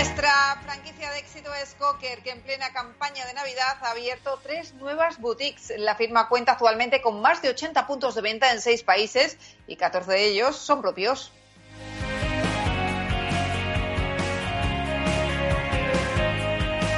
Nuestra 0.00 0.58
franquicia 0.64 1.10
de 1.10 1.18
éxito 1.18 1.52
es 1.52 1.74
Cocker, 1.74 2.22
que 2.22 2.30
en 2.30 2.40
plena 2.40 2.72
campaña 2.72 3.26
de 3.26 3.34
Navidad 3.34 3.76
ha 3.82 3.90
abierto 3.90 4.40
tres 4.42 4.72
nuevas 4.72 5.20
boutiques. 5.20 5.74
La 5.76 5.94
firma 5.94 6.26
cuenta 6.26 6.52
actualmente 6.52 7.02
con 7.02 7.20
más 7.20 7.42
de 7.42 7.50
80 7.50 7.86
puntos 7.86 8.14
de 8.14 8.22
venta 8.22 8.50
en 8.50 8.62
seis 8.62 8.82
países 8.82 9.36
y 9.66 9.76
14 9.76 10.10
de 10.10 10.24
ellos 10.24 10.56
son 10.56 10.80
propios. 10.80 11.32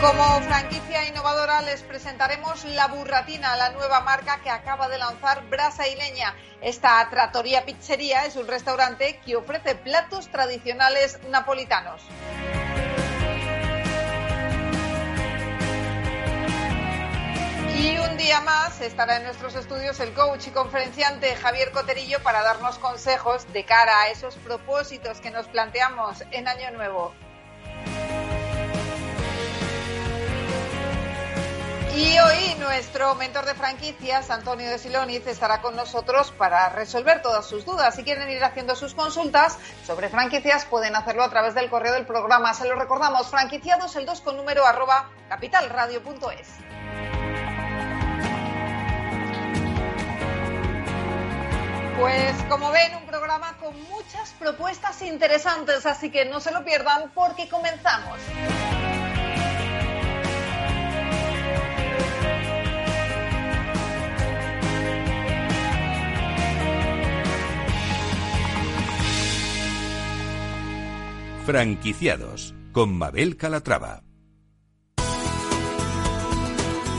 Como 0.01 0.41
franquicia 0.43 1.05
innovadora 1.09 1.63
les 1.63 1.83
presentaremos 1.83 2.65
La 2.67 2.87
Burratina, 2.87 3.57
la 3.57 3.71
nueva 3.71 4.03
marca 4.03 4.41
que 4.45 4.51
acaba 4.51 4.89
de 4.89 4.99
lanzar 4.99 5.43
Brasa 5.49 5.89
y 5.89 5.97
Leña. 5.97 6.37
Esta 6.61 7.05
Trattoria 7.11 7.65
Pizzería 7.65 8.27
es 8.27 8.37
un 8.37 8.47
restaurante 8.47 9.19
que 9.27 9.35
ofrece 9.35 9.75
platos 9.75 10.29
tradicionales 10.29 11.19
napolitanos. 11.31 12.01
Día 18.23 18.41
más 18.41 18.81
estará 18.81 19.17
en 19.17 19.25
nuestros 19.25 19.57
estudios 19.57 19.99
el 19.99 20.13
coach 20.15 20.47
y 20.47 20.51
conferenciante 20.51 21.35
Javier 21.35 21.73
Coterillo 21.73 22.23
para 22.23 22.41
darnos 22.43 22.79
consejos 22.79 23.53
de 23.53 23.65
cara 23.65 24.03
a 24.03 24.11
esos 24.11 24.37
propósitos 24.37 25.21
que 25.21 25.33
nos 25.33 25.49
planteamos 25.49 26.23
en 26.31 26.47
Año 26.47 26.71
Nuevo. 26.71 27.13
Y 31.97 32.17
hoy 32.21 32.55
nuestro 32.61 33.17
mentor 33.17 33.45
de 33.45 33.55
franquicias, 33.55 34.31
Antonio 34.31 34.71
de 34.71 34.79
Siloniz, 34.79 35.27
estará 35.27 35.61
con 35.61 35.75
nosotros 35.75 36.31
para 36.31 36.69
resolver 36.69 37.23
todas 37.23 37.45
sus 37.45 37.65
dudas. 37.65 37.97
Si 37.97 38.05
quieren 38.05 38.31
ir 38.31 38.45
haciendo 38.45 38.77
sus 38.77 38.95
consultas 38.95 39.59
sobre 39.85 40.09
franquicias, 40.09 40.65
pueden 40.67 40.95
hacerlo 40.95 41.25
a 41.25 41.31
través 41.31 41.55
del 41.57 41.69
correo 41.69 41.95
del 41.95 42.07
programa. 42.07 42.55
Se 42.55 42.69
lo 42.69 42.77
recordamos, 42.77 43.27
franquiciados 43.27 43.97
el 43.97 44.07
2 44.07 44.21
con 44.21 44.37
número 44.37 44.65
arroba 44.65 45.11
capitalradio.es. 45.29 47.22
Pues 52.03 52.35
como 52.49 52.73
ven, 52.73 52.97
un 52.97 53.07
programa 53.07 53.57
con 53.59 53.81
muchas 53.85 54.33
propuestas 54.37 55.03
interesantes, 55.03 55.87
así 55.87 56.11
que 56.11 56.25
no 56.25 56.41
se 56.41 56.51
lo 56.51 56.65
pierdan 56.65 57.13
porque 57.15 57.49
comenzamos. 57.49 58.19
Franquiciados 71.47 72.53
con 72.73 72.99
Mabel 72.99 73.37
Calatrava. 73.37 74.03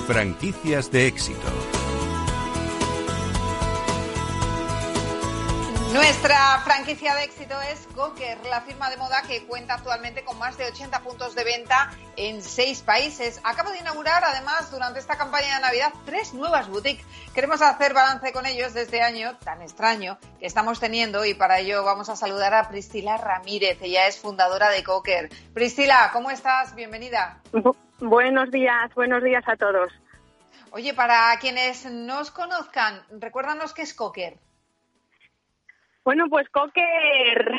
Franquicias 0.07 0.89
de 0.91 1.07
éxito. 1.07 1.82
Nuestra 5.93 6.59
franquicia 6.63 7.13
de 7.13 7.23
éxito 7.23 7.53
es 7.71 7.87
Cocker, 7.93 8.43
la 8.47 8.61
firma 8.61 8.89
de 8.89 8.97
moda 8.97 9.21
que 9.27 9.45
cuenta 9.45 9.75
actualmente 9.75 10.25
con 10.25 10.39
más 10.39 10.57
de 10.57 10.65
80 10.65 11.01
puntos 11.01 11.35
de 11.35 11.43
venta 11.43 11.91
en 12.15 12.41
seis 12.41 12.81
países. 12.81 13.39
Acaba 13.43 13.69
de 13.69 13.77
inaugurar, 13.77 14.23
además, 14.23 14.71
durante 14.71 14.97
esta 14.97 15.19
campaña 15.19 15.53
de 15.53 15.61
Navidad, 15.61 15.93
tres 16.03 16.33
nuevas 16.33 16.67
boutiques. 16.67 17.05
Queremos 17.35 17.61
hacer 17.61 17.93
balance 17.93 18.33
con 18.33 18.47
ellos 18.47 18.73
de 18.73 18.81
este 18.81 19.03
año 19.03 19.37
tan 19.37 19.61
extraño 19.61 20.17
que 20.39 20.47
estamos 20.47 20.79
teniendo 20.79 21.25
y 21.25 21.35
para 21.35 21.59
ello 21.59 21.83
vamos 21.83 22.09
a 22.09 22.15
saludar 22.15 22.55
a 22.55 22.69
Priscila 22.69 23.17
Ramírez. 23.17 23.77
Ella 23.83 24.07
es 24.07 24.19
fundadora 24.19 24.71
de 24.71 24.83
Cocker. 24.83 25.29
Priscila, 25.53 26.09
¿cómo 26.11 26.31
estás? 26.31 26.73
Bienvenida. 26.73 27.37
buenos 27.99 28.49
días, 28.49 28.91
buenos 28.95 29.23
días 29.23 29.43
a 29.47 29.55
todos. 29.57 29.93
Oye, 30.71 30.95
para 30.95 31.37
quienes 31.39 31.85
nos 31.85 32.31
conozcan, 32.31 33.03
recuérdanos 33.11 33.75
qué 33.75 33.83
es 33.83 33.93
Cocker. 33.93 34.39
Bueno, 36.03 36.25
pues 36.29 36.49
Cocker 36.49 37.51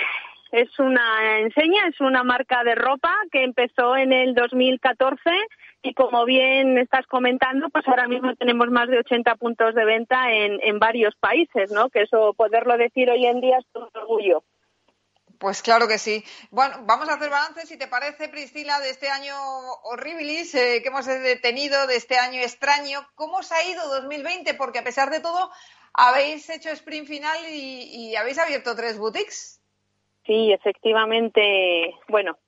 es 0.52 0.78
una 0.78 1.40
enseña, 1.40 1.88
es 1.88 2.00
una 2.00 2.22
marca 2.22 2.62
de 2.62 2.74
ropa 2.74 3.12
que 3.32 3.42
empezó 3.42 3.96
en 3.96 4.12
el 4.12 4.34
2014 4.34 5.18
y 5.82 5.94
como 5.94 6.24
bien 6.24 6.78
estás 6.78 7.06
comentando, 7.06 7.68
pues 7.70 7.86
ahora 7.88 8.06
mismo 8.06 8.34
tenemos 8.36 8.68
más 8.70 8.88
de 8.88 8.98
80 8.98 9.34
puntos 9.36 9.74
de 9.74 9.84
venta 9.84 10.30
en, 10.30 10.60
en 10.62 10.78
varios 10.78 11.14
países, 11.16 11.70
¿no? 11.72 11.90
Que 11.90 12.02
eso 12.02 12.34
poderlo 12.34 12.76
decir 12.76 13.10
hoy 13.10 13.26
en 13.26 13.40
día 13.40 13.58
es 13.58 13.66
un 13.74 13.88
orgullo. 13.94 14.44
Pues 15.38 15.62
claro 15.62 15.88
que 15.88 15.98
sí. 15.98 16.24
Bueno, 16.50 16.76
vamos 16.84 17.08
a 17.08 17.14
hacer 17.14 17.28
balance, 17.28 17.66
si 17.66 17.76
te 17.76 17.88
parece, 17.88 18.28
Priscila, 18.28 18.78
de 18.80 18.90
este 18.90 19.10
año 19.10 19.34
horribilis 19.82 20.54
eh, 20.54 20.80
que 20.82 20.88
hemos 20.88 21.06
tenido, 21.42 21.86
de 21.86 21.96
este 21.96 22.16
año 22.16 22.40
extraño. 22.40 23.06
¿Cómo 23.14 23.38
os 23.38 23.52
ha 23.52 23.62
ido 23.64 23.86
2020? 23.88 24.54
Porque 24.54 24.78
a 24.78 24.84
pesar 24.84 25.10
de 25.10 25.20
todo, 25.20 25.50
habéis 25.94 26.50
hecho 26.50 26.70
sprint 26.70 27.06
final 27.06 27.38
y, 27.48 28.14
habéis 28.16 28.38
abierto 28.38 28.74
tres 28.74 28.98
boutiques. 28.98 29.60
Sí, 30.26 30.52
efectivamente. 30.52 31.94
Bueno, 32.08 32.38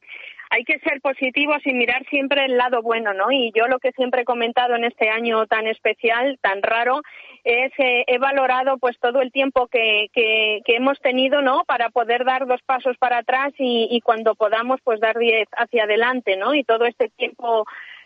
hay 0.51 0.65
que 0.65 0.79
ser 0.81 1.01
positivos 1.01 1.59
y 1.65 1.73
mirar 1.73 2.05
siempre 2.09 2.45
el 2.45 2.57
lado 2.57 2.83
bueno, 2.83 3.13
¿no? 3.13 3.31
Y 3.31 3.53
yo 3.55 3.67
lo 3.69 3.79
que 3.79 3.93
siempre 3.93 4.23
he 4.23 4.25
comentado 4.25 4.75
en 4.75 4.85
este 4.85 5.11
año 5.11 5.47
tan 5.47 5.67
especial, 5.67 6.39
tan 6.41 6.63
raro, 6.63 7.03
es 7.45 7.73
eh, 7.79 8.05
he 8.07 8.19
valorado 8.19 8.79
pues 8.79 8.99
todo 8.99 9.21
el 9.21 9.31
tiempo 9.31 9.67
que, 9.69 10.09
que, 10.13 10.63
hemos 10.67 10.99
tenido, 11.01 11.43
¿no? 11.43 11.65
Para 11.65 11.91
poder 11.91 12.25
dar 12.25 12.47
dos 12.47 12.63
pasos 12.63 12.97
para 12.99 13.19
atrás 13.19 13.53
y, 13.59 13.89
y 13.91 14.01
cuando 14.01 14.35
podamos 14.35 14.81
pues 14.83 15.01
dar 15.01 15.19
diez 15.19 15.49
hacia 15.53 15.85
adelante, 15.85 16.37
¿no? 16.37 16.55
Y 16.55 16.65
todo 16.65 16.87
este 16.87 17.11
tiempo 17.11 17.65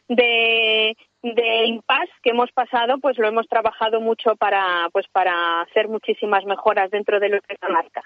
de, 0.09 0.97
de 1.22 1.67
impasse 1.67 2.12
que 2.22 2.31
hemos 2.31 2.50
pasado, 2.52 2.99
pues 2.99 3.19
lo 3.19 3.28
hemos 3.28 3.46
trabajado 3.46 4.00
mucho 4.00 4.37
para, 4.37 4.88
pues 4.93 5.06
para 5.12 5.62
hacer 5.62 5.88
muchísimas 5.88 6.44
mejoras 6.44 6.90
dentro 6.90 7.20
de 7.20 7.28
lo 7.28 7.40
que 7.43 7.55
es 7.55 7.58
la 7.62 7.69
marca. 7.69 8.02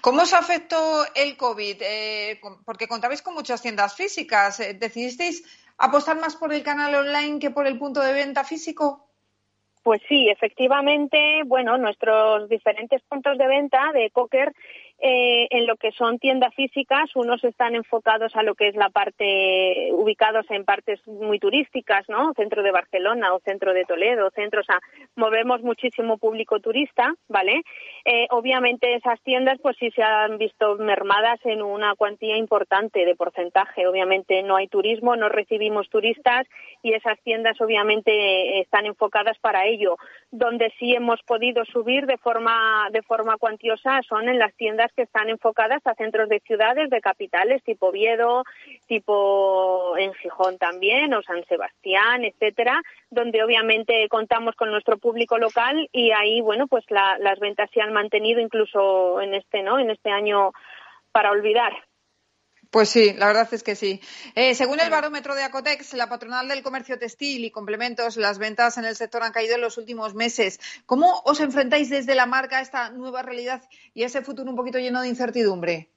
¿Cómo 0.00 0.22
os 0.22 0.34
afectó 0.34 1.04
el 1.14 1.36
COVID? 1.36 1.76
Eh, 1.80 2.40
porque 2.64 2.88
contabais 2.88 3.22
con 3.22 3.34
muchas 3.34 3.62
tiendas 3.62 3.94
físicas. 3.94 4.58
Eh, 4.60 4.74
¿Decidisteis 4.74 5.44
apostar 5.78 6.18
más 6.18 6.36
por 6.36 6.52
el 6.52 6.62
canal 6.62 6.94
online 6.94 7.38
que 7.38 7.50
por 7.50 7.66
el 7.66 7.78
punto 7.78 8.00
de 8.00 8.12
venta 8.12 8.42
físico? 8.42 9.06
Pues 9.84 10.02
sí, 10.08 10.28
efectivamente, 10.28 11.42
bueno, 11.46 11.78
nuestros 11.78 12.48
diferentes 12.48 13.00
puntos 13.02 13.38
de 13.38 13.46
venta 13.46 13.92
de 13.94 14.10
Cocker 14.10 14.52
eh, 14.98 15.46
en 15.50 15.66
lo 15.66 15.76
que 15.76 15.92
son 15.92 16.18
tiendas 16.18 16.54
físicas, 16.54 17.14
unos 17.14 17.44
están 17.44 17.74
enfocados 17.74 18.34
a 18.34 18.42
lo 18.42 18.54
que 18.54 18.68
es 18.68 18.76
la 18.76 18.88
parte, 18.88 19.90
ubicados 19.92 20.46
en 20.50 20.64
partes 20.64 21.06
muy 21.06 21.38
turísticas, 21.38 22.08
¿no? 22.08 22.32
Centro 22.34 22.62
de 22.62 22.72
Barcelona 22.72 23.34
o 23.34 23.40
centro 23.40 23.74
de 23.74 23.84
Toledo, 23.84 24.30
centro, 24.30 24.62
o 24.62 24.64
sea, 24.64 24.80
movemos 25.14 25.60
muchísimo 25.62 26.16
público 26.16 26.60
turista, 26.60 27.14
¿vale? 27.28 27.62
Eh, 28.06 28.26
obviamente 28.30 28.94
esas 28.94 29.20
tiendas 29.22 29.58
pues 29.60 29.76
sí 29.78 29.90
se 29.90 30.02
han 30.02 30.38
visto 30.38 30.76
mermadas 30.76 31.40
en 31.44 31.62
una 31.62 31.94
cuantía 31.94 32.36
importante 32.36 33.04
de 33.04 33.14
porcentaje. 33.14 33.86
Obviamente 33.86 34.42
no 34.42 34.56
hay 34.56 34.68
turismo, 34.68 35.14
no 35.16 35.28
recibimos 35.28 35.90
turistas 35.90 36.46
y 36.82 36.94
esas 36.94 37.20
tiendas 37.20 37.60
obviamente 37.60 38.60
están 38.60 38.86
enfocadas 38.86 39.36
para 39.38 39.66
ello. 39.66 39.96
Donde 40.30 40.72
sí 40.78 40.94
hemos 40.94 41.20
podido 41.22 41.64
subir 41.66 42.06
de 42.06 42.16
forma, 42.16 42.88
de 42.92 43.02
forma 43.02 43.36
cuantiosa 43.36 44.00
son 44.08 44.28
en 44.28 44.38
las 44.38 44.54
tiendas 44.54 44.85
que 44.94 45.02
están 45.02 45.28
enfocadas 45.28 45.86
a 45.86 45.94
centros 45.94 46.28
de 46.28 46.40
ciudades, 46.40 46.90
de 46.90 47.00
capitales, 47.00 47.62
tipo 47.64 47.88
Oviedo, 47.88 48.44
tipo 48.86 49.96
en 49.98 50.12
Gijón 50.14 50.58
también, 50.58 51.14
o 51.14 51.22
San 51.22 51.44
Sebastián, 51.46 52.24
etcétera, 52.24 52.80
donde 53.10 53.42
obviamente 53.42 54.08
contamos 54.08 54.54
con 54.56 54.70
nuestro 54.70 54.98
público 54.98 55.38
local 55.38 55.88
y 55.92 56.10
ahí, 56.12 56.40
bueno, 56.40 56.66
pues 56.66 56.84
las 56.90 57.38
ventas 57.40 57.70
se 57.72 57.80
han 57.80 57.92
mantenido 57.92 58.40
incluso 58.40 59.20
en 59.20 59.34
este, 59.34 59.62
¿no? 59.62 59.78
En 59.78 59.90
este 59.90 60.10
año 60.10 60.52
para 61.12 61.30
olvidar. 61.30 61.72
Pues 62.76 62.90
sí, 62.90 63.14
la 63.14 63.28
verdad 63.28 63.48
es 63.52 63.62
que 63.62 63.74
sí. 63.74 64.02
Eh, 64.34 64.54
según 64.54 64.80
el 64.80 64.90
barómetro 64.90 65.34
de 65.34 65.42
Acotex, 65.42 65.94
la 65.94 66.10
patronal 66.10 66.46
del 66.46 66.62
comercio 66.62 66.98
textil 66.98 67.42
y 67.46 67.50
complementos, 67.50 68.18
las 68.18 68.36
ventas 68.36 68.76
en 68.76 68.84
el 68.84 68.94
sector 68.96 69.22
han 69.22 69.32
caído 69.32 69.54
en 69.54 69.62
los 69.62 69.78
últimos 69.78 70.14
meses. 70.14 70.60
¿Cómo 70.84 71.22
os 71.24 71.40
enfrentáis 71.40 71.88
desde 71.88 72.14
la 72.14 72.26
marca 72.26 72.58
a 72.58 72.60
esta 72.60 72.90
nueva 72.90 73.22
realidad 73.22 73.62
y 73.94 74.02
a 74.02 74.06
ese 74.08 74.20
futuro 74.20 74.50
un 74.50 74.56
poquito 74.56 74.78
lleno 74.78 75.00
de 75.00 75.08
incertidumbre? 75.08 75.95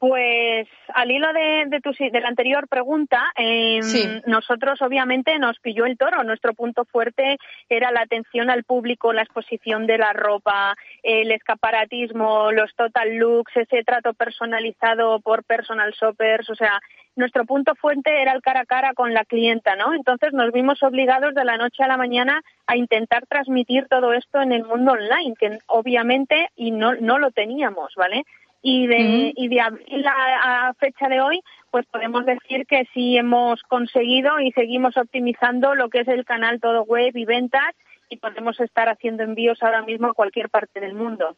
Pues 0.00 0.66
al 0.94 1.10
hilo 1.10 1.30
de, 1.34 1.78
tu, 1.82 1.90
de 1.92 2.20
la 2.22 2.28
anterior 2.28 2.66
pregunta, 2.68 3.22
em, 3.36 4.22
nosotros 4.24 4.80
obviamente 4.80 5.38
nos 5.38 5.58
pilló 5.58 5.84
el 5.84 5.98
toro. 5.98 6.24
Nuestro 6.24 6.54
punto 6.54 6.86
fuerte 6.86 7.36
era 7.68 7.90
la 7.90 8.00
atención 8.00 8.48
al 8.48 8.64
público, 8.64 9.12
la 9.12 9.20
exposición 9.20 9.86
de 9.86 9.98
la 9.98 10.14
ropa, 10.14 10.74
el 11.02 11.30
escaparatismo, 11.32 12.50
los 12.50 12.74
total 12.76 13.16
looks, 13.16 13.54
ese 13.58 13.84
trato 13.84 14.14
personalizado 14.14 15.20
por 15.20 15.44
personal 15.44 15.92
shoppers. 15.92 16.48
O 16.48 16.54
sea, 16.54 16.80
nuestro 17.14 17.44
punto 17.44 17.74
fuerte 17.74 18.22
era 18.22 18.32
el 18.32 18.40
cara 18.40 18.60
a 18.60 18.64
cara 18.64 18.94
con 18.94 19.12
la 19.12 19.26
clienta, 19.26 19.76
¿no? 19.76 19.92
Entonces 19.92 20.32
nos 20.32 20.50
vimos 20.50 20.82
obligados 20.82 21.34
de 21.34 21.44
la 21.44 21.58
noche 21.58 21.82
a 21.82 21.88
la 21.88 21.98
mañana 21.98 22.40
a 22.66 22.74
intentar 22.74 23.26
transmitir 23.26 23.86
todo 23.88 24.14
esto 24.14 24.40
en 24.40 24.52
el 24.52 24.64
mundo 24.64 24.92
online, 24.92 25.34
que 25.38 25.58
obviamente 25.66 26.48
y 26.56 26.70
no, 26.70 26.94
no 26.94 27.18
lo 27.18 27.32
teníamos, 27.32 27.94
¿vale? 27.96 28.24
Y 28.62 28.86
de, 28.86 29.32
y 29.36 29.48
de 29.48 29.60
abril 29.60 30.04
a, 30.06 30.74
fecha 30.78 31.08
de 31.08 31.20
hoy, 31.20 31.40
pues 31.70 31.86
podemos 31.86 32.26
decir 32.26 32.66
que 32.66 32.86
sí 32.92 33.16
hemos 33.16 33.62
conseguido 33.62 34.38
y 34.40 34.52
seguimos 34.52 34.96
optimizando 34.96 35.74
lo 35.74 35.88
que 35.88 36.00
es 36.00 36.08
el 36.08 36.24
canal 36.24 36.60
todo 36.60 36.82
web 36.82 37.16
y 37.16 37.24
ventas 37.24 37.74
y 38.08 38.16
podemos 38.16 38.58
estar 38.60 38.88
haciendo 38.88 39.22
envíos 39.22 39.62
ahora 39.62 39.82
mismo 39.82 40.08
a 40.08 40.14
cualquier 40.14 40.50
parte 40.50 40.80
del 40.80 40.94
mundo. 40.94 41.36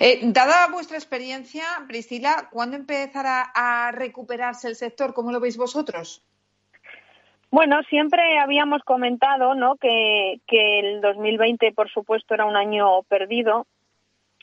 Eh, 0.00 0.20
dada 0.22 0.68
vuestra 0.72 0.96
experiencia, 0.96 1.64
Priscila, 1.86 2.48
¿cuándo 2.50 2.76
empezará 2.76 3.50
a 3.54 3.92
recuperarse 3.92 4.68
el 4.68 4.74
sector? 4.74 5.12
¿Cómo 5.12 5.32
lo 5.32 5.40
veis 5.40 5.58
vosotros? 5.58 6.22
Bueno, 7.50 7.82
siempre 7.90 8.38
habíamos 8.38 8.82
comentado 8.84 9.54
¿no? 9.54 9.76
que, 9.76 10.40
que 10.46 10.80
el 10.80 11.00
2020, 11.02 11.72
por 11.72 11.90
supuesto, 11.90 12.34
era 12.34 12.46
un 12.46 12.56
año 12.56 13.02
perdido 13.02 13.66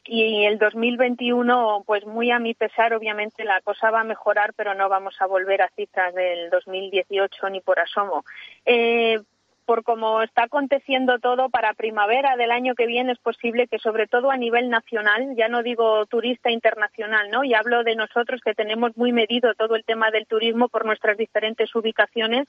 y 0.06 0.46
el 0.46 0.57
2021, 0.57 1.84
pues 1.86 2.06
muy 2.06 2.31
a 2.31 2.40
mi 2.40 2.54
pesar, 2.54 2.94
obviamente 2.94 3.44
la 3.44 3.62
cosa 3.62 3.92
va 3.92 4.02
a 4.02 4.06
mejorar, 4.06 4.54
pero 4.56 4.74
no 4.75 4.88
vamos 4.90 5.16
a 5.19 5.25
volver 5.25 5.62
a 5.62 5.69
cifras 5.69 6.13
del 6.13 6.50
2018 6.50 7.50
ni 7.50 7.62
por 7.62 7.80
asomo. 7.80 8.24
Eh, 8.66 9.19
por 9.66 9.84
cómo 9.84 10.22
está 10.22 10.44
aconteciendo 10.44 11.19
todo 11.19 11.50
para 11.50 11.74
primavera 11.74 12.38
del 12.38 12.52
año 12.52 12.75
que 12.75 12.86
viene 12.86 13.12
es 13.12 13.19
posible 13.19 13.68
que 13.68 13.80
sobre 13.80 14.07
todo 14.07 14.31
a 14.31 14.38
nivel 14.38 14.69
nacional, 14.69 15.36
ya 15.36 15.48
no 15.48 15.63
digo 15.63 16.06
turista 16.06 16.51
internacional, 16.51 17.30
¿no? 17.31 17.44
Y 17.44 17.54
hablo 17.54 17.84
de 17.84 17.96
nosotros 17.96 18.42
que 18.42 18.54
tenemos 18.54 18.96
muy 18.96 19.12
medido 19.12 19.54
todo 19.56 19.75
el 19.75 19.84
tema 19.84 20.12
del 20.12 20.28
turismo 20.28 20.69
por 20.69 20.86
nuestras 20.86 21.18
diferentes 21.18 21.74
ubicaciones, 21.75 22.48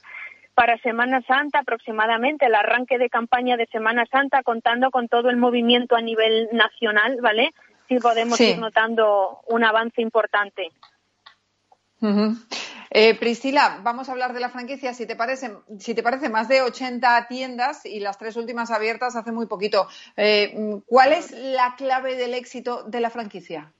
para 0.57 0.79
Semana 0.79 1.23
Santa 1.29 1.59
aproximadamente, 1.59 2.47
el 2.47 2.55
arranque 2.55 2.97
de 2.97 3.11
campaña 3.11 3.59
de 3.59 3.67
Semana 3.67 4.07
Santa, 4.11 4.43
contando 4.43 4.91
con 4.91 5.07
todo 5.07 5.29
el 5.29 5.37
movimiento 5.37 5.97
a 5.97 6.01
nivel 6.01 6.49
nacional, 6.51 7.19
¿vale? 7.21 7.53
Sí 7.89 7.99
podemos 7.99 8.41
ir 8.41 8.59
notando 8.59 9.43
un 9.49 9.63
avance 9.63 10.01
importante. 10.01 10.73
Eh, 12.91 13.15
Priscila, 13.17 13.81
vamos 13.83 14.09
a 14.09 14.13
hablar 14.13 14.33
de 14.33 14.41
la 14.41 14.49
franquicia. 14.49 14.95
Si 14.95 15.07
te, 15.07 15.15
parece, 15.15 15.53
si 15.79 15.95
te 15.95 16.03
parece, 16.03 16.31
más 16.31 16.49
de 16.49 16.63
80 16.63 17.27
tiendas 17.29 17.85
y 17.85 18.01
las 18.01 18.17
tres 18.17 18.37
últimas 18.37 18.71
abiertas 18.71 19.15
hace 19.15 19.33
muy 19.33 19.47
poquito. 19.47 19.87
Eh, 20.17 20.81
¿Cuál 20.87 21.13
es 21.13 21.33
la 21.33 21.75
clave 21.77 22.17
del 22.17 22.33
éxito 22.33 22.85
de 22.85 23.01
la 23.01 23.11
franquicia? 23.11 23.75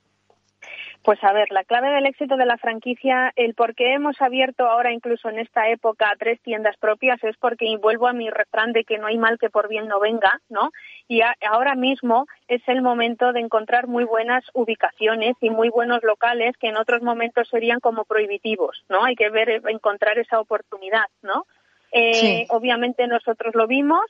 Pues 1.07 1.23
a 1.23 1.33
ver, 1.33 1.53
la 1.53 1.63
clave 1.63 1.89
del 1.91 2.07
éxito 2.07 2.37
de 2.37 2.47
la 2.47 2.59
franquicia, 2.59 3.33
el 3.37 3.55
por 3.55 3.77
qué 3.77 3.95
hemos 3.95 4.21
abierto 4.21 4.67
ahora 4.67 4.93
incluso 4.93 5.29
en 5.29 5.39
esta 5.39 5.69
época 5.69 6.13
tres 6.19 6.41
tiendas 6.41 6.77
propias 6.79 7.23
es 7.23 7.37
porque 7.37 7.65
vuelvo 7.81 8.09
a 8.09 8.13
mi 8.13 8.29
refrán 8.29 8.73
de 8.73 8.83
que 8.83 8.99
no 8.99 9.07
hay 9.07 9.17
mal 9.17 9.39
que 9.39 9.49
por 9.49 9.69
bien 9.69 9.87
no 9.87 10.01
venga, 10.01 10.41
¿no? 10.49 10.73
Y 11.07 11.21
ahora 11.49 11.77
mismo 11.77 12.27
es 12.49 12.61
el 12.67 12.83
momento 12.83 13.33
de 13.33 13.39
encontrar 13.39 13.87
muy 13.87 14.03
buenas 14.03 14.43
ubicaciones 14.53 15.37
y 15.41 15.51
muy 15.51 15.69
buenos 15.69 16.03
locales 16.03 16.57
que 16.57 16.71
en 16.71 16.77
otros 16.77 17.03
momentos 17.03 17.49
serían 17.51 17.79
como 17.79 18.05
prohibitivos, 18.05 18.83
¿no? 18.89 19.05
Hay 19.05 19.15
que 19.15 19.31
ver, 19.31 19.63
encontrar 19.69 20.19
esa 20.19 20.41
oportunidad, 20.41 21.07
¿no? 21.23 21.47
Eh, 21.93 22.47
Obviamente 22.49 23.07
nosotros 23.07 23.55
lo 23.55 23.69
vimos, 23.69 24.05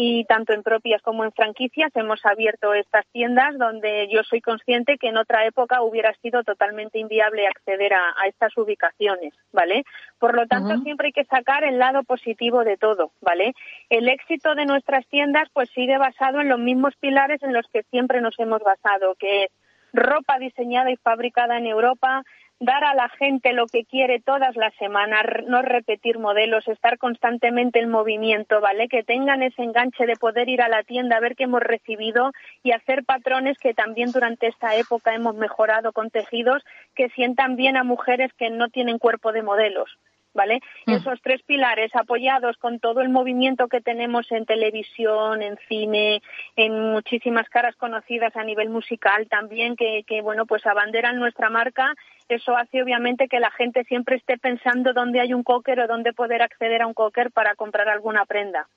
y 0.00 0.24
tanto 0.26 0.52
en 0.52 0.62
propias 0.62 1.02
como 1.02 1.24
en 1.24 1.32
franquicias 1.32 1.90
hemos 1.96 2.24
abierto 2.24 2.72
estas 2.72 3.04
tiendas 3.08 3.58
donde 3.58 4.06
yo 4.08 4.22
soy 4.22 4.40
consciente 4.40 4.96
que 4.96 5.08
en 5.08 5.16
otra 5.16 5.44
época 5.44 5.82
hubiera 5.82 6.14
sido 6.22 6.44
totalmente 6.44 7.00
inviable 7.00 7.48
acceder 7.48 7.94
a, 7.94 8.14
estas 8.28 8.56
ubicaciones, 8.56 9.34
¿vale? 9.50 9.82
Por 10.20 10.36
lo 10.36 10.46
tanto, 10.46 10.78
siempre 10.84 11.08
hay 11.08 11.12
que 11.12 11.24
sacar 11.24 11.64
el 11.64 11.80
lado 11.80 12.04
positivo 12.04 12.62
de 12.62 12.76
todo, 12.76 13.10
¿vale? 13.20 13.54
El 13.90 14.08
éxito 14.08 14.54
de 14.54 14.66
nuestras 14.66 15.04
tiendas 15.08 15.48
pues 15.52 15.68
sigue 15.70 15.98
basado 15.98 16.40
en 16.40 16.48
los 16.48 16.60
mismos 16.60 16.94
pilares 17.00 17.42
en 17.42 17.52
los 17.52 17.66
que 17.72 17.82
siempre 17.90 18.20
nos 18.20 18.38
hemos 18.38 18.62
basado, 18.62 19.16
que 19.16 19.44
es 19.44 19.50
ropa 19.92 20.38
diseñada 20.38 20.92
y 20.92 20.96
fabricada 20.96 21.58
en 21.58 21.66
Europa, 21.66 22.22
dar 22.60 22.82
a 22.84 22.94
la 22.94 23.08
gente 23.08 23.52
lo 23.52 23.66
que 23.66 23.84
quiere 23.84 24.20
todas 24.20 24.56
las 24.56 24.74
semanas, 24.74 25.22
no 25.46 25.62
repetir 25.62 26.18
modelos, 26.18 26.66
estar 26.66 26.98
constantemente 26.98 27.78
en 27.78 27.88
movimiento, 27.88 28.60
¿vale? 28.60 28.88
Que 28.88 29.04
tengan 29.04 29.42
ese 29.42 29.62
enganche 29.62 30.06
de 30.06 30.16
poder 30.16 30.48
ir 30.48 30.62
a 30.62 30.68
la 30.68 30.82
tienda 30.82 31.16
a 31.16 31.20
ver 31.20 31.36
qué 31.36 31.44
hemos 31.44 31.62
recibido 31.62 32.32
y 32.62 32.72
hacer 32.72 33.04
patrones 33.04 33.58
que 33.58 33.74
también 33.74 34.10
durante 34.10 34.48
esta 34.48 34.74
época 34.74 35.14
hemos 35.14 35.36
mejorado 35.36 35.92
con 35.92 36.10
tejidos 36.10 36.64
que 36.94 37.08
sientan 37.10 37.56
bien 37.56 37.76
a 37.76 37.84
mujeres 37.84 38.32
que 38.34 38.50
no 38.50 38.68
tienen 38.68 38.98
cuerpo 38.98 39.32
de 39.32 39.42
modelos. 39.42 39.96
¿vale? 40.34 40.60
Mm. 40.86 40.92
Esos 40.92 41.20
tres 41.20 41.42
pilares 41.42 41.90
apoyados 41.94 42.56
con 42.58 42.78
todo 42.78 43.00
el 43.00 43.08
movimiento 43.08 43.66
que 43.66 43.80
tenemos 43.80 44.30
en 44.30 44.46
televisión, 44.46 45.42
en 45.42 45.58
cine, 45.68 46.22
en 46.54 46.92
muchísimas 46.92 47.48
caras 47.48 47.74
conocidas 47.76 48.36
a 48.36 48.44
nivel 48.44 48.68
musical 48.70 49.26
también 49.28 49.74
que, 49.74 50.04
que 50.06 50.22
bueno, 50.22 50.46
pues 50.46 50.64
abanderan 50.66 51.18
nuestra 51.18 51.50
marca, 51.50 51.92
eso 52.28 52.56
hace 52.56 52.82
obviamente 52.82 53.28
que 53.28 53.40
la 53.40 53.50
gente 53.50 53.84
siempre 53.84 54.16
esté 54.16 54.38
pensando 54.38 54.92
dónde 54.92 55.20
hay 55.20 55.32
un 55.34 55.42
cocker 55.42 55.80
o 55.80 55.86
dónde 55.86 56.12
poder 56.12 56.42
acceder 56.42 56.82
a 56.82 56.86
un 56.86 56.94
cocker 56.94 57.30
para 57.32 57.54
comprar 57.54 57.88
alguna 57.88 58.24
prenda. 58.26 58.68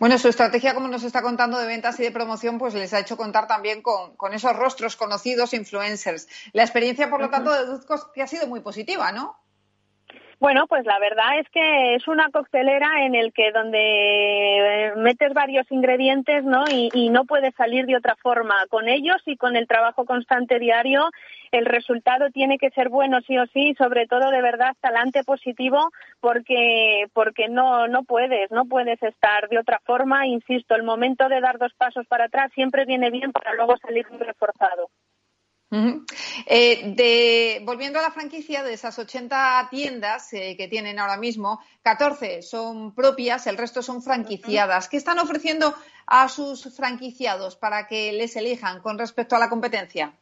Bueno, 0.00 0.18
su 0.18 0.28
estrategia, 0.28 0.74
como 0.74 0.88
nos 0.88 1.04
está 1.04 1.22
contando, 1.22 1.58
de 1.58 1.66
ventas 1.66 1.98
y 2.00 2.02
de 2.02 2.10
promoción, 2.10 2.58
pues 2.58 2.74
les 2.74 2.92
ha 2.92 3.00
hecho 3.00 3.16
contar 3.16 3.46
también 3.46 3.80
con, 3.80 4.16
con 4.16 4.34
esos 4.34 4.54
rostros 4.54 4.96
conocidos, 4.96 5.54
influencers. 5.54 6.28
La 6.52 6.62
experiencia, 6.62 7.08
por 7.08 7.20
lo 7.20 7.30
tanto, 7.30 7.52
deduzco 7.52 8.12
que 8.12 8.22
ha 8.22 8.26
sido 8.26 8.48
muy 8.48 8.60
positiva, 8.60 9.12
¿no? 9.12 9.36
Bueno, 10.38 10.66
pues 10.66 10.84
la 10.84 10.98
verdad 10.98 11.38
es 11.38 11.48
que 11.48 11.94
es 11.94 12.06
una 12.08 12.28
coctelera 12.30 13.06
en 13.06 13.14
el 13.14 13.32
que 13.32 13.52
donde 13.52 13.78
eh, 13.78 14.92
metes 14.96 15.32
varios 15.32 15.64
ingredientes, 15.72 16.44
¿no? 16.44 16.64
Y, 16.70 17.08
no 17.08 17.24
puedes 17.24 17.54
salir 17.54 17.86
de 17.86 17.96
otra 17.96 18.16
forma. 18.16 18.54
Con 18.68 18.88
ellos 18.88 19.16
y 19.24 19.36
con 19.36 19.56
el 19.56 19.66
trabajo 19.66 20.04
constante 20.04 20.58
diario, 20.58 21.08
el 21.52 21.64
resultado 21.64 22.30
tiene 22.30 22.58
que 22.58 22.68
ser 22.70 22.90
bueno 22.90 23.20
sí 23.26 23.38
o 23.38 23.46
sí, 23.46 23.74
sobre 23.78 24.06
todo 24.06 24.30
de 24.30 24.42
verdad 24.42 24.76
talante 24.82 25.24
positivo, 25.24 25.90
porque 26.20 27.06
porque 27.14 27.48
no 27.48 27.88
no 27.88 28.02
puedes, 28.02 28.50
no 28.50 28.66
puedes 28.66 29.02
estar 29.02 29.48
de 29.48 29.58
otra 29.58 29.80
forma. 29.86 30.26
Insisto, 30.26 30.74
el 30.74 30.82
momento 30.82 31.30
de 31.30 31.40
dar 31.40 31.56
dos 31.56 31.72
pasos 31.78 32.06
para 32.08 32.24
atrás 32.24 32.52
siempre 32.54 32.84
viene 32.84 33.10
bien 33.10 33.32
para 33.32 33.54
luego 33.54 33.76
salir 33.78 34.06
reforzado. 34.18 34.90
Eh, 35.70 36.92
de, 36.94 37.62
volviendo 37.64 37.98
a 37.98 38.02
la 38.02 38.10
franquicia, 38.10 38.62
de 38.62 38.72
esas 38.72 38.98
80 38.98 39.68
tiendas 39.70 40.32
eh, 40.32 40.56
que 40.56 40.68
tienen 40.68 40.98
ahora 40.98 41.16
mismo, 41.16 41.60
14 41.82 42.42
son 42.42 42.94
propias, 42.94 43.46
el 43.46 43.58
resto 43.58 43.82
son 43.82 44.02
franquiciadas. 44.02 44.88
¿Qué 44.88 44.96
están 44.96 45.18
ofreciendo 45.18 45.74
a 46.06 46.28
sus 46.28 46.74
franquiciados 46.74 47.56
para 47.56 47.88
que 47.88 48.12
les 48.12 48.36
elijan 48.36 48.80
con 48.80 48.98
respecto 48.98 49.34
a 49.34 49.40
la 49.40 49.48
competencia? 49.48 50.14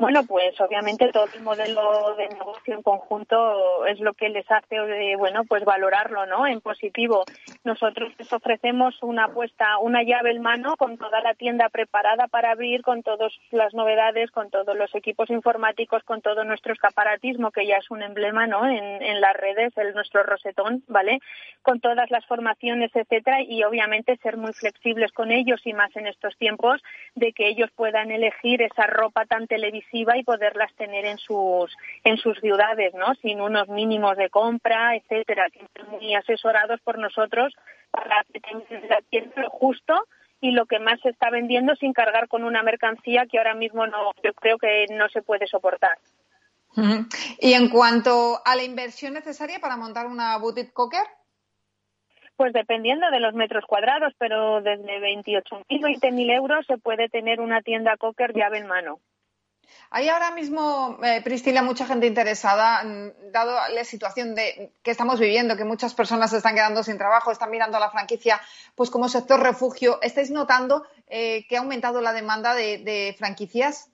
Bueno, 0.00 0.24
pues 0.26 0.58
obviamente 0.62 1.12
todo 1.12 1.28
el 1.34 1.42
modelo 1.42 2.14
de 2.16 2.26
negocio 2.30 2.74
en 2.74 2.82
conjunto 2.82 3.84
es 3.84 4.00
lo 4.00 4.14
que 4.14 4.30
les 4.30 4.50
hace, 4.50 4.76
eh, 4.76 5.14
bueno, 5.16 5.44
pues 5.44 5.62
valorarlo, 5.62 6.24
¿no? 6.24 6.46
En 6.46 6.62
positivo. 6.62 7.24
Nosotros 7.64 8.10
les 8.18 8.32
ofrecemos 8.32 8.94
una 9.02 9.24
apuesta, 9.26 9.76
una 9.78 10.02
llave 10.02 10.30
en 10.30 10.40
mano 10.40 10.78
con 10.78 10.96
toda 10.96 11.20
la 11.20 11.34
tienda 11.34 11.68
preparada 11.68 12.28
para 12.28 12.52
abrir, 12.52 12.80
con 12.80 13.02
todas 13.02 13.30
las 13.50 13.74
novedades, 13.74 14.30
con 14.30 14.48
todos 14.48 14.74
los 14.74 14.94
equipos 14.94 15.28
informáticos, 15.28 16.02
con 16.04 16.22
todo 16.22 16.44
nuestro 16.44 16.72
escaparatismo, 16.72 17.50
que 17.50 17.66
ya 17.66 17.76
es 17.76 17.90
un 17.90 18.02
emblema, 18.02 18.46
¿no? 18.46 18.66
En, 18.66 19.02
en 19.02 19.20
las 19.20 19.36
redes, 19.36 19.76
el 19.76 19.92
nuestro 19.92 20.22
rosetón, 20.22 20.82
¿vale? 20.88 21.18
Con 21.60 21.78
todas 21.80 22.10
las 22.10 22.24
formaciones, 22.24 22.90
etcétera, 22.94 23.42
y 23.42 23.64
obviamente 23.64 24.16
ser 24.22 24.38
muy 24.38 24.54
flexibles 24.54 25.12
con 25.12 25.30
ellos 25.30 25.60
y 25.66 25.74
más 25.74 25.94
en 25.94 26.06
estos 26.06 26.38
tiempos 26.38 26.82
de 27.16 27.34
que 27.34 27.48
ellos 27.48 27.70
puedan 27.76 28.10
elegir 28.10 28.62
esa 28.62 28.86
ropa 28.86 29.26
tan 29.26 29.46
televisiva 29.46 29.89
y 29.92 30.24
poderlas 30.24 30.72
tener 30.74 31.04
en 31.04 31.18
sus 31.18 31.74
en 32.04 32.16
sus 32.16 32.38
ciudades, 32.40 32.94
¿no? 32.94 33.14
Sin 33.16 33.40
unos 33.40 33.68
mínimos 33.68 34.16
de 34.16 34.30
compra, 34.30 34.96
etcétera, 34.96 35.48
siempre 35.50 35.84
muy 35.84 36.14
asesorados 36.14 36.80
por 36.82 36.98
nosotros 36.98 37.54
para 37.90 38.24
que 38.32 38.40
tengan 38.40 39.04
tienda 39.10 39.48
justo 39.48 40.06
y 40.40 40.52
lo 40.52 40.66
que 40.66 40.78
más 40.78 41.00
se 41.00 41.10
está 41.10 41.30
vendiendo 41.30 41.74
sin 41.76 41.92
cargar 41.92 42.28
con 42.28 42.44
una 42.44 42.62
mercancía 42.62 43.26
que 43.30 43.38
ahora 43.38 43.54
mismo 43.54 43.86
no 43.86 44.12
yo 44.22 44.32
creo 44.34 44.58
que 44.58 44.86
no 44.90 45.08
se 45.08 45.22
puede 45.22 45.46
soportar. 45.46 45.98
Y 47.40 47.54
en 47.54 47.68
cuanto 47.68 48.40
a 48.44 48.54
la 48.54 48.62
inversión 48.62 49.14
necesaria 49.14 49.58
para 49.58 49.76
montar 49.76 50.06
una 50.06 50.38
boutique 50.38 50.72
cocker, 50.72 51.04
pues 52.36 52.52
dependiendo 52.52 53.10
de 53.10 53.20
los 53.20 53.34
metros 53.34 53.64
cuadrados, 53.66 54.14
pero 54.18 54.62
desde 54.62 54.98
28.000, 55.00 55.66
20.000 55.68 56.34
euros 56.34 56.64
se 56.66 56.78
puede 56.78 57.08
tener 57.08 57.40
una 57.40 57.60
tienda 57.60 57.96
cocker 57.98 58.32
llave 58.32 58.58
en 58.58 58.66
mano. 58.66 59.00
Hay 59.90 60.08
ahora 60.08 60.30
mismo, 60.30 60.98
eh, 61.02 61.20
Priscila, 61.22 61.62
mucha 61.62 61.86
gente 61.86 62.06
interesada, 62.06 62.84
mm, 62.84 63.32
dado 63.32 63.52
la 63.74 63.84
situación 63.84 64.34
de, 64.34 64.72
que 64.82 64.90
estamos 64.90 65.18
viviendo, 65.18 65.56
que 65.56 65.64
muchas 65.64 65.94
personas 65.94 66.30
se 66.30 66.36
están 66.36 66.54
quedando 66.54 66.82
sin 66.82 66.98
trabajo, 66.98 67.32
están 67.32 67.50
mirando 67.50 67.76
a 67.76 67.80
la 67.80 67.90
franquicia 67.90 68.40
pues 68.76 68.90
como 68.90 69.08
sector 69.08 69.42
refugio. 69.42 69.98
¿Estáis 70.02 70.30
notando 70.30 70.84
eh, 71.08 71.46
que 71.48 71.56
ha 71.56 71.60
aumentado 71.60 72.00
la 72.00 72.12
demanda 72.12 72.54
de, 72.54 73.14
franquicias? 73.18 73.90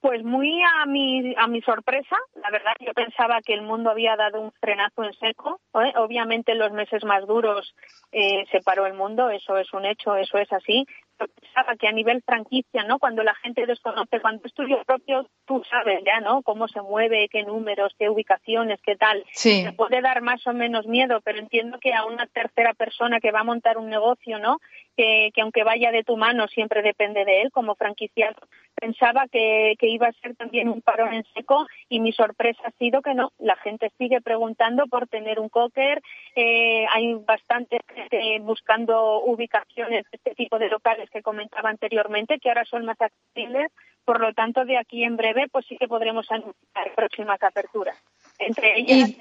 Pues 0.00 0.22
muy 0.22 0.60
a 0.62 0.86
mi, 0.86 1.34
a 1.36 1.46
mi 1.46 1.60
sorpresa, 1.62 2.16
la 2.34 2.50
verdad 2.50 2.72
yo 2.80 2.92
pensaba 2.92 3.40
que 3.44 3.54
el 3.54 3.62
mundo 3.62 3.90
había 3.90 4.16
dado 4.16 4.40
un 4.40 4.52
frenazo 4.60 5.04
en 5.04 5.12
seco. 5.14 5.60
¿eh? 5.74 5.92
Obviamente 5.96 6.52
en 6.52 6.58
los 6.58 6.72
meses 6.72 7.04
más 7.04 7.26
duros 7.26 7.74
eh, 8.12 8.44
se 8.50 8.60
paró 8.60 8.86
el 8.86 8.94
mundo, 8.94 9.30
eso 9.30 9.56
es 9.56 9.72
un 9.72 9.86
hecho, 9.86 10.14
eso 10.16 10.38
es 10.38 10.52
así, 10.52 10.84
pensaba 11.26 11.76
que 11.76 11.88
a 11.88 11.92
nivel 11.92 12.22
franquicia, 12.22 12.84
¿no? 12.84 12.98
Cuando 12.98 13.22
la 13.22 13.34
gente 13.34 13.66
desconoce, 13.66 14.20
cuando 14.20 14.42
es 14.44 14.54
tuyo 14.54 14.82
propio, 14.86 15.26
tú 15.46 15.62
sabes 15.68 16.02
ya, 16.04 16.20
¿no? 16.20 16.42
Cómo 16.42 16.68
se 16.68 16.80
mueve, 16.82 17.28
qué 17.30 17.42
números, 17.42 17.94
qué 17.98 18.08
ubicaciones, 18.08 18.80
qué 18.82 18.96
tal. 18.96 19.24
Sí. 19.32 19.64
Te 19.64 19.72
puede 19.72 20.00
dar 20.00 20.22
más 20.22 20.46
o 20.46 20.52
menos 20.52 20.86
miedo, 20.86 21.20
pero 21.22 21.38
entiendo 21.38 21.78
que 21.80 21.94
a 21.94 22.04
una 22.04 22.26
tercera 22.26 22.74
persona 22.74 23.20
que 23.20 23.32
va 23.32 23.40
a 23.40 23.44
montar 23.44 23.78
un 23.78 23.88
negocio, 23.88 24.38
¿no? 24.38 24.58
Que, 24.98 25.30
que 25.32 25.42
aunque 25.42 25.62
vaya 25.62 25.92
de 25.92 26.02
tu 26.02 26.16
mano, 26.16 26.48
siempre 26.48 26.82
depende 26.82 27.24
de 27.24 27.42
él 27.42 27.52
como 27.52 27.76
franquiciado. 27.76 28.34
Pensaba 28.74 29.28
que, 29.28 29.76
que 29.78 29.86
iba 29.86 30.08
a 30.08 30.12
ser 30.14 30.34
también 30.34 30.68
un 30.68 30.82
parón 30.82 31.14
en 31.14 31.24
seco 31.34 31.68
y 31.88 32.00
mi 32.00 32.10
sorpresa 32.10 32.62
ha 32.64 32.72
sido 32.72 33.00
que 33.00 33.14
no. 33.14 33.30
La 33.38 33.54
gente 33.54 33.92
sigue 33.96 34.20
preguntando 34.20 34.88
por 34.88 35.06
tener 35.06 35.38
un 35.38 35.50
cocker. 35.50 36.02
Eh, 36.34 36.84
hay 36.90 37.14
bastante 37.14 37.78
gente 37.94 38.40
buscando 38.40 39.20
ubicaciones 39.20 40.02
de 40.10 40.16
este 40.16 40.34
tipo 40.34 40.58
de 40.58 40.68
locales 40.68 41.08
que 41.10 41.22
comentaba 41.22 41.70
anteriormente, 41.70 42.40
que 42.40 42.48
ahora 42.48 42.64
son 42.64 42.84
más 42.84 43.00
accesibles. 43.00 43.70
Por 44.04 44.18
lo 44.18 44.32
tanto, 44.32 44.64
de 44.64 44.78
aquí 44.78 45.04
en 45.04 45.16
breve, 45.16 45.46
pues 45.52 45.64
sí 45.66 45.76
que 45.76 45.86
podremos 45.86 46.28
anunciar 46.32 46.92
próximas 46.96 47.40
aperturas. 47.40 47.96
Entre 48.40 48.80
ellas, 48.80 49.12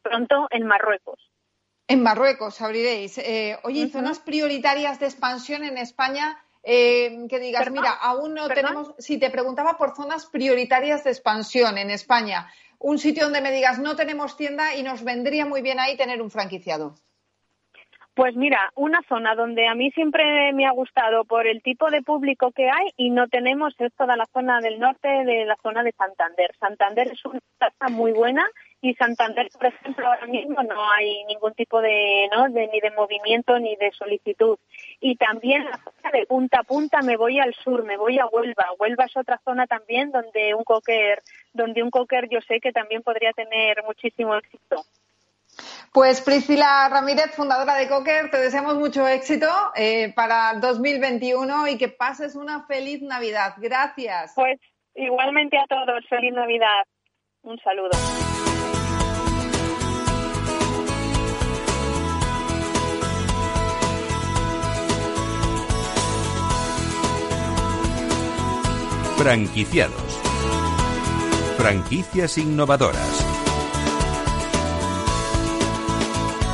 pronto 0.00 0.46
en 0.52 0.64
Marruecos. 0.64 1.18
En 1.86 2.02
Marruecos 2.02 2.60
abriréis. 2.60 3.18
Eh, 3.18 3.58
oye, 3.62 3.88
zonas 3.88 4.18
prioritarias 4.18 4.98
de 5.00 5.06
expansión 5.06 5.64
en 5.64 5.76
España? 5.78 6.38
Eh, 6.62 7.26
que 7.28 7.38
digas, 7.38 7.70
mira, 7.70 7.90
aún 7.90 8.32
no 8.34 8.48
tenemos. 8.48 8.94
Si 8.98 9.18
te 9.18 9.30
preguntaba 9.30 9.76
por 9.76 9.94
zonas 9.94 10.26
prioritarias 10.26 11.04
de 11.04 11.10
expansión 11.10 11.76
en 11.76 11.90
España, 11.90 12.50
un 12.78 12.98
sitio 12.98 13.24
donde 13.24 13.42
me 13.42 13.52
digas, 13.52 13.78
no 13.78 13.96
tenemos 13.96 14.36
tienda 14.36 14.74
y 14.74 14.82
nos 14.82 15.04
vendría 15.04 15.44
muy 15.44 15.60
bien 15.60 15.78
ahí 15.78 15.96
tener 15.96 16.22
un 16.22 16.30
franquiciado. 16.30 16.96
Pues 18.14 18.36
mira, 18.36 18.70
una 18.76 19.00
zona 19.08 19.34
donde 19.34 19.66
a 19.66 19.74
mí 19.74 19.90
siempre 19.90 20.52
me 20.52 20.66
ha 20.66 20.70
gustado 20.70 21.24
por 21.24 21.48
el 21.48 21.62
tipo 21.62 21.90
de 21.90 22.00
público 22.00 22.52
que 22.52 22.70
hay 22.70 22.92
y 22.96 23.10
no 23.10 23.26
tenemos 23.26 23.74
es 23.80 23.92
toda 23.94 24.16
la 24.16 24.26
zona 24.32 24.60
del 24.60 24.78
norte 24.78 25.08
de 25.08 25.44
la 25.44 25.56
zona 25.60 25.82
de 25.82 25.90
Santander. 25.98 26.54
Santander 26.60 27.08
es 27.08 27.24
una 27.24 27.40
plaza 27.58 27.88
muy 27.88 28.12
buena 28.12 28.44
y 28.80 28.94
Santander, 28.94 29.48
por 29.52 29.66
ejemplo, 29.66 30.06
ahora 30.06 30.26
mismo 30.28 30.62
no 30.62 30.92
hay 30.92 31.24
ningún 31.24 31.54
tipo 31.54 31.80
de, 31.80 32.28
¿no? 32.30 32.48
de 32.50 32.68
ni 32.68 32.78
de 32.78 32.92
movimiento 32.92 33.58
ni 33.58 33.74
de 33.74 33.90
solicitud. 33.90 34.58
Y 35.00 35.16
también 35.16 35.64
la 35.64 35.78
zona 35.78 36.10
de 36.12 36.24
punta 36.26 36.60
a 36.60 36.64
punta 36.64 37.00
me 37.02 37.16
voy 37.16 37.40
al 37.40 37.52
sur, 37.54 37.82
me 37.82 37.96
voy 37.96 38.20
a 38.20 38.26
Huelva. 38.26 38.74
Huelva 38.78 39.06
es 39.06 39.16
otra 39.16 39.40
zona 39.44 39.66
también 39.66 40.12
donde 40.12 40.54
un 40.54 40.62
cocker, 40.62 41.20
donde 41.52 41.82
un 41.82 41.90
cocker 41.90 42.28
yo 42.28 42.40
sé 42.42 42.60
que 42.60 42.70
también 42.70 43.02
podría 43.02 43.32
tener 43.32 43.82
muchísimo 43.84 44.36
éxito. 44.36 44.84
Pues 45.94 46.20
Priscila 46.22 46.88
Ramírez, 46.88 47.36
fundadora 47.36 47.76
de 47.76 47.86
Cocker, 47.86 48.28
te 48.28 48.38
deseamos 48.38 48.74
mucho 48.74 49.06
éxito 49.06 49.46
eh, 49.76 50.12
para 50.12 50.54
2021 50.54 51.68
y 51.68 51.78
que 51.78 51.86
pases 51.86 52.34
una 52.34 52.66
feliz 52.66 53.00
Navidad. 53.00 53.54
Gracias. 53.58 54.32
Pues 54.34 54.58
igualmente 54.96 55.56
a 55.56 55.64
todos, 55.68 56.04
feliz 56.08 56.32
Navidad. 56.32 56.82
Un 57.42 57.60
saludo. 57.60 57.90
Franquiciados. 69.16 70.20
Franquicias 71.56 72.36
innovadoras. 72.36 73.33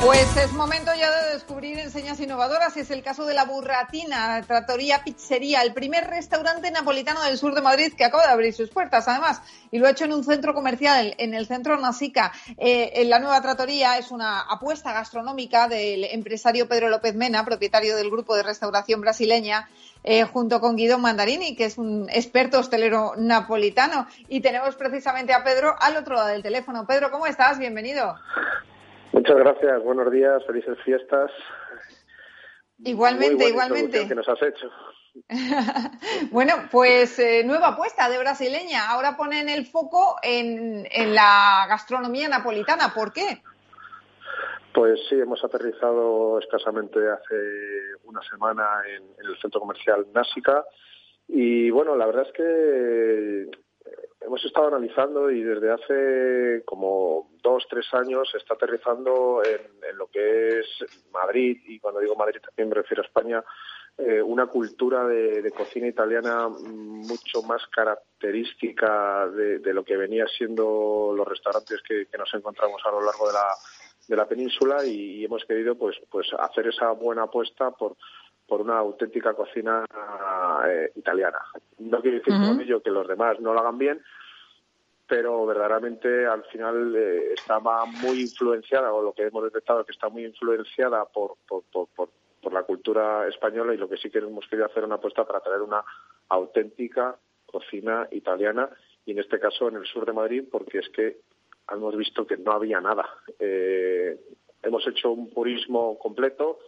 Pues 0.02 0.35
es 0.38 0.52
momento 0.54 0.92
ya 0.99 1.11
de 1.11 1.35
descubrir 1.35 1.78
enseñas 1.78 2.19
innovadoras. 2.21 2.75
Es 2.78 2.90
el 2.90 3.02
caso 3.02 3.26
de 3.26 3.35
la 3.35 3.45
Burratina, 3.45 4.42
Tratoría 4.47 5.04
Pizzería, 5.04 5.61
el 5.61 5.75
primer 5.75 6.07
restaurante 6.07 6.71
napolitano 6.71 7.23
del 7.23 7.37
sur 7.37 7.54
de 7.54 7.61
Madrid 7.61 7.92
que 7.92 8.07
acaba 8.07 8.25
de 8.25 8.33
abrir 8.33 8.54
sus 8.54 8.71
puertas, 8.71 9.07
además, 9.09 9.42
y 9.71 9.78
lo 9.78 9.87
ha 9.87 9.90
hecho 9.90 10.07
en 10.07 10.14
un 10.14 10.25
centro 10.25 10.54
comercial, 10.54 11.14
en 11.19 11.35
el 11.35 11.47
centro 11.47 11.76
Nasica. 11.76 12.33
Eh, 12.57 13.04
la 13.04 13.19
nueva 13.19 13.42
tratoría 13.42 13.99
es 13.99 14.11
una 14.11 14.40
apuesta 14.40 14.95
gastronómica 14.95 15.69
del 15.69 16.04
empresario 16.04 16.66
Pedro 16.66 16.88
López 16.88 17.14
Mena, 17.14 17.45
propietario 17.45 17.95
del 17.95 18.11
grupo 18.11 18.35
de 18.35 18.42
restauración 18.42 19.02
brasileña, 19.02 19.69
eh, 20.02 20.25
junto 20.25 20.62
con 20.62 20.76
Guido 20.76 20.97
Mandarini, 20.97 21.54
que 21.54 21.66
es 21.66 21.76
un 21.76 22.09
experto 22.11 22.59
hostelero 22.59 23.12
napolitano. 23.19 24.07
Y 24.28 24.40
tenemos 24.40 24.76
precisamente 24.76 25.35
a 25.35 25.45
Pedro 25.45 25.76
al 25.78 25.99
otro 25.99 26.14
lado 26.14 26.28
del 26.28 26.42
teléfono. 26.42 26.87
Pedro, 26.87 27.11
¿cómo 27.11 27.26
estás? 27.26 27.59
Bienvenido. 27.59 28.16
Muchas 29.12 29.37
gracias, 29.37 29.83
buenos 29.83 30.11
días, 30.11 30.45
felices 30.47 30.79
fiestas. 30.85 31.31
Igualmente, 32.79 33.49
igualmente. 33.49 34.07
que 34.09 34.14
nos 34.14 34.29
has 34.29 34.40
hecho. 34.43 34.71
bueno, 36.31 36.55
pues 36.71 37.19
eh, 37.19 37.43
nueva 37.45 37.69
apuesta 37.69 38.09
de 38.09 38.19
brasileña. 38.19 38.88
Ahora 38.90 39.17
ponen 39.17 39.49
el 39.49 39.67
foco 39.67 40.17
en, 40.23 40.87
en 40.90 41.14
la 41.14 41.67
gastronomía 41.69 42.29
napolitana. 42.29 42.95
¿Por 42.95 43.12
qué? 43.12 43.43
Pues 44.73 45.00
sí, 45.09 45.17
hemos 45.17 45.43
aterrizado 45.45 46.38
escasamente 46.38 47.00
hace 47.11 47.35
una 48.05 48.23
semana 48.23 48.64
en, 48.88 49.02
en 49.02 49.26
el 49.26 49.40
centro 49.40 49.61
comercial 49.61 50.07
Násica 50.14 50.64
y 51.26 51.71
bueno, 51.71 51.97
la 51.97 52.07
verdad 52.07 52.26
es 52.26 52.33
que 52.33 53.50
hemos 54.21 54.45
estado 54.45 54.69
analizando 54.69 55.31
y 55.31 55.43
desde 55.43 55.73
hace 55.73 56.62
como 56.65 57.31
dos, 57.43 57.67
tres 57.69 57.87
años 57.93 58.29
se 58.31 58.39
está 58.39 58.55
aterrizando 58.55 59.43
en, 59.45 59.97
lo 59.97 60.07
que 60.09 60.61
es 60.61 60.67
Madrid, 61.12 61.59
y 61.67 61.79
cuando 61.79 62.00
digo 62.00 62.15
Madrid 62.17 62.41
también 62.41 62.69
me 62.69 62.75
refiero 62.75 63.03
a 63.03 63.07
España, 63.07 63.45
eh, 63.99 64.23
una 64.23 64.47
cultura 64.47 65.07
de, 65.07 65.50
cocina 65.50 65.89
italiana 65.89 66.49
mucho 66.49 67.43
más 67.43 67.67
característica 67.69 69.27
de, 69.29 69.75
lo 69.75 69.85
que 69.85 69.97
venía 69.97 70.27
siendo 70.27 71.12
los 71.15 71.27
restaurantes 71.27 71.83
que, 71.83 72.07
nos 72.17 72.33
encontramos 72.35 72.81
a 72.85 72.91
lo 72.91 73.03
largo 73.03 73.27
de 73.27 73.33
la, 73.35 73.47
de 74.09 74.17
la 74.17 74.27
península 74.27 74.85
y, 74.85 75.25
hemos 75.25 75.45
querido 75.45 75.77
pues, 75.77 75.97
pues 76.11 76.29
hacer 76.39 76.69
esa 76.69 76.93
buena 76.93 77.25
apuesta 77.25 77.71
por 77.73 77.97
por 78.50 78.61
una 78.61 78.78
auténtica 78.78 79.33
cocina 79.33 79.85
eh, 80.66 80.90
italiana. 80.97 81.38
No 81.78 82.02
quiere 82.02 82.19
decir 82.19 82.35
con 82.35 82.61
ello 82.61 82.83
que 82.83 82.90
los 82.90 83.07
demás 83.07 83.38
no 83.38 83.54
lo 83.54 83.61
hagan 83.61 83.78
bien, 83.78 84.02
pero 85.07 85.47
verdaderamente 85.47 86.26
al 86.26 86.42
final 86.47 86.97
eh, 86.97 87.35
estaba 87.35 87.87
muy 87.87 88.23
influenciada, 88.23 88.92
o 88.92 89.02
lo 89.02 89.12
que 89.12 89.23
hemos 89.23 89.45
detectado 89.45 89.80
es 89.80 89.87
que 89.87 89.92
está 89.92 90.09
muy 90.09 90.25
influenciada 90.25 91.04
por, 91.04 91.37
por, 91.47 91.62
por, 91.73 91.88
por, 91.95 92.52
la 92.52 92.64
cultura 92.64 93.28
española 93.28 93.73
y 93.73 93.76
lo 93.76 93.88
que 93.88 93.99
sí 93.99 94.11
que 94.11 94.19
hemos 94.19 94.49
querido 94.49 94.66
hacer 94.66 94.83
una 94.83 94.97
apuesta 94.97 95.25
para 95.25 95.38
traer 95.38 95.62
una 95.62 95.85
auténtica 96.30 97.14
cocina 97.47 98.09
italiana 98.11 98.69
y 99.07 99.12
en 99.12 99.21
este 99.21 99.38
caso 99.38 99.69
en 99.69 99.76
el 99.76 99.87
sur 99.87 100.04
de 100.04 100.12
Madrid 100.12 100.45
porque 100.50 100.78
es 100.78 100.88
que 100.88 101.19
hemos 101.71 101.97
visto 101.97 102.26
que 102.26 102.37
no 102.37 102.50
había 102.50 102.80
nada. 102.80 103.09
Eh, 103.38 104.19
hemos 104.62 104.85
hecho 104.88 105.12
un 105.12 105.30
purismo 105.30 105.97
completo, 105.99 106.59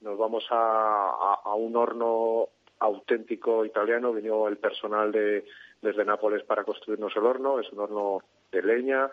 nos 0.00 0.18
vamos 0.18 0.44
a, 0.50 1.40
a 1.44 1.54
un 1.54 1.76
horno 1.76 2.48
auténtico 2.80 3.64
italiano, 3.64 4.12
vino 4.12 4.46
el 4.48 4.58
personal 4.58 5.10
de 5.10 5.44
desde 5.80 6.04
Nápoles 6.04 6.42
para 6.44 6.64
construirnos 6.64 7.14
el 7.16 7.24
horno. 7.24 7.60
Es 7.60 7.70
un 7.72 7.80
horno 7.80 8.22
de 8.50 8.62
leña 8.62 9.10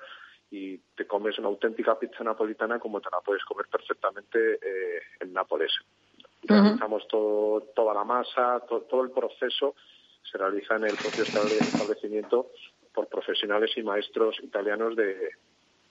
y 0.51 0.77
te 0.95 1.05
comes 1.05 1.37
una 1.39 1.47
auténtica 1.47 1.97
pizza 1.97 2.23
napolitana 2.23 2.79
como 2.79 3.01
te 3.01 3.09
la 3.11 3.21
puedes 3.21 3.43
comer 3.45 3.67
perfectamente 3.67 4.53
eh, 4.55 5.01
en 5.19 5.33
Nápoles. 5.33 5.71
Realizamos 6.43 7.07
todo, 7.07 7.61
toda 7.75 7.93
la 7.93 8.03
masa, 8.03 8.61
todo 8.67 9.03
el 9.03 9.09
proceso 9.09 9.75
se 10.23 10.37
realiza 10.37 10.75
en 10.75 10.85
el 10.85 10.95
propio 10.95 11.23
establecimiento 11.23 12.51
por 12.93 13.07
profesionales 13.07 13.71
y 13.75 13.83
maestros 13.83 14.37
italianos 14.43 14.95
de, 14.95 15.31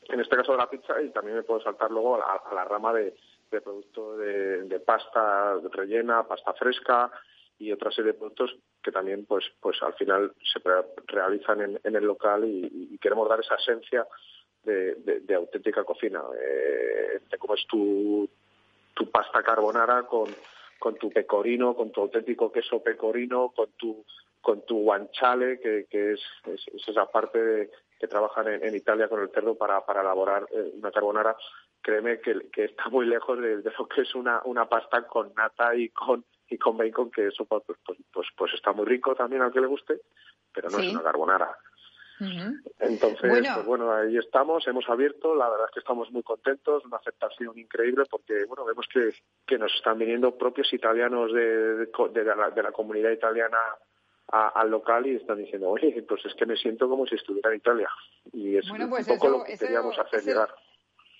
en 0.08 0.20
este 0.20 0.36
caso 0.36 0.52
de 0.52 0.58
la 0.58 0.70
pizza, 0.70 1.00
y 1.02 1.10
también 1.10 1.36
me 1.36 1.42
puedo 1.42 1.60
saltar 1.60 1.90
luego 1.90 2.16
a 2.16 2.54
la, 2.54 2.64
rama 2.64 2.92
de, 2.92 3.14
de 3.54 3.60
producto 3.60 4.16
de, 4.16 4.64
de, 4.64 4.80
pasta 4.80 5.58
rellena, 5.72 6.26
pasta 6.26 6.52
fresca, 6.54 7.10
y 7.58 7.72
otra 7.72 7.90
serie 7.90 8.12
de 8.12 8.18
productos 8.18 8.56
que 8.82 8.92
también 8.92 9.24
pues 9.26 9.44
pues 9.60 9.82
al 9.82 9.94
final 9.94 10.32
se 10.52 10.60
realizan 11.06 11.60
en, 11.60 11.80
en 11.82 11.96
el 11.96 12.04
local 12.04 12.44
y, 12.44 12.98
queremos 12.98 13.28
dar 13.28 13.40
esa 13.40 13.56
esencia 13.56 14.06
de, 14.62 14.94
de, 14.94 15.34
auténtica 15.34 15.84
cocina 15.84 16.22
eh, 16.40 17.20
te 17.28 17.36
comes 17.38 17.66
tu 17.66 18.28
pasta 19.12 19.42
carbonara 19.42 20.04
con 20.04 20.34
con 20.78 20.96
tu 20.96 21.10
pecorino 21.10 21.74
con 21.74 21.92
tu 21.92 22.00
auténtico 22.00 22.50
queso 22.50 22.82
pecorino 22.82 23.52
con 23.54 23.70
tu 23.76 24.04
con 24.40 24.64
tu 24.66 24.82
guanciale 24.82 25.60
que, 25.60 25.86
que 25.90 26.12
es, 26.12 26.20
es, 26.46 26.88
esa 26.88 27.06
parte 27.06 27.70
que 28.04 28.08
trabajan 28.08 28.46
en, 28.48 28.74
Italia 28.74 29.08
con 29.08 29.20
el 29.20 29.30
cerdo 29.30 29.54
para, 29.56 29.84
para 29.86 30.02
elaborar 30.02 30.46
eh, 30.52 30.72
una 30.74 30.90
carbonara 30.90 31.34
créeme 31.80 32.20
que, 32.20 32.48
que 32.52 32.64
está 32.64 32.88
muy 32.90 33.06
lejos 33.06 33.38
de, 33.40 33.62
de, 33.62 33.72
lo 33.78 33.88
que 33.88 34.02
es 34.02 34.14
una, 34.14 34.42
una 34.44 34.68
pasta 34.68 35.06
con 35.06 35.32
nata 35.34 35.74
y 35.74 35.88
con 35.88 36.24
y 36.48 36.58
con 36.58 36.76
bacon, 36.76 37.10
que 37.10 37.28
eso 37.28 37.46
pues, 37.46 37.62
pues, 37.66 37.78
pues, 37.84 37.98
pues, 38.12 38.26
pues 38.36 38.52
está 38.52 38.72
muy 38.72 38.84
rico 38.84 39.14
también 39.14 39.40
al 39.40 39.52
que 39.52 39.60
le 39.60 39.66
guste, 39.66 40.00
pero 40.52 40.68
no 40.68 40.78
es 40.78 40.92
una 40.92 41.02
carbonara. 41.02 41.56
Entonces, 42.78 43.20
pues 43.20 43.66
bueno, 43.66 43.92
ahí 43.92 44.16
estamos, 44.16 44.66
hemos 44.68 44.88
abierto, 44.88 45.34
la 45.34 45.48
verdad 45.48 45.66
es 45.68 45.74
que 45.74 45.80
estamos 45.80 46.10
muy 46.12 46.22
contentos, 46.22 46.84
una 46.84 46.98
aceptación 46.98 47.58
increíble 47.58 48.04
porque, 48.08 48.44
bueno, 48.44 48.64
vemos 48.64 48.86
que, 48.92 49.12
que 49.46 49.58
nos 49.58 49.74
están 49.74 49.98
viniendo 49.98 50.36
propios 50.36 50.72
italianos 50.72 51.32
de, 51.32 51.86
de, 51.86 52.24
la, 52.24 52.50
de 52.50 52.62
la 52.62 52.72
comunidad 52.72 53.10
italiana 53.10 53.58
al 54.34 54.70
local 54.70 55.06
y 55.06 55.16
están 55.16 55.38
diciendo, 55.38 55.70
oye, 55.70 56.02
pues 56.08 56.24
es 56.26 56.34
que 56.34 56.46
me 56.46 56.56
siento 56.56 56.88
como 56.88 57.06
si 57.06 57.14
estuviera 57.14 57.50
en 57.50 57.56
Italia. 57.56 57.88
Y 58.32 58.56
es 58.56 58.68
un 58.70 58.78
poco 58.78 59.28
lo 59.28 59.44
que 59.44 59.56
queríamos 59.56 59.98
hacer 59.98 60.22
llegar 60.24 60.48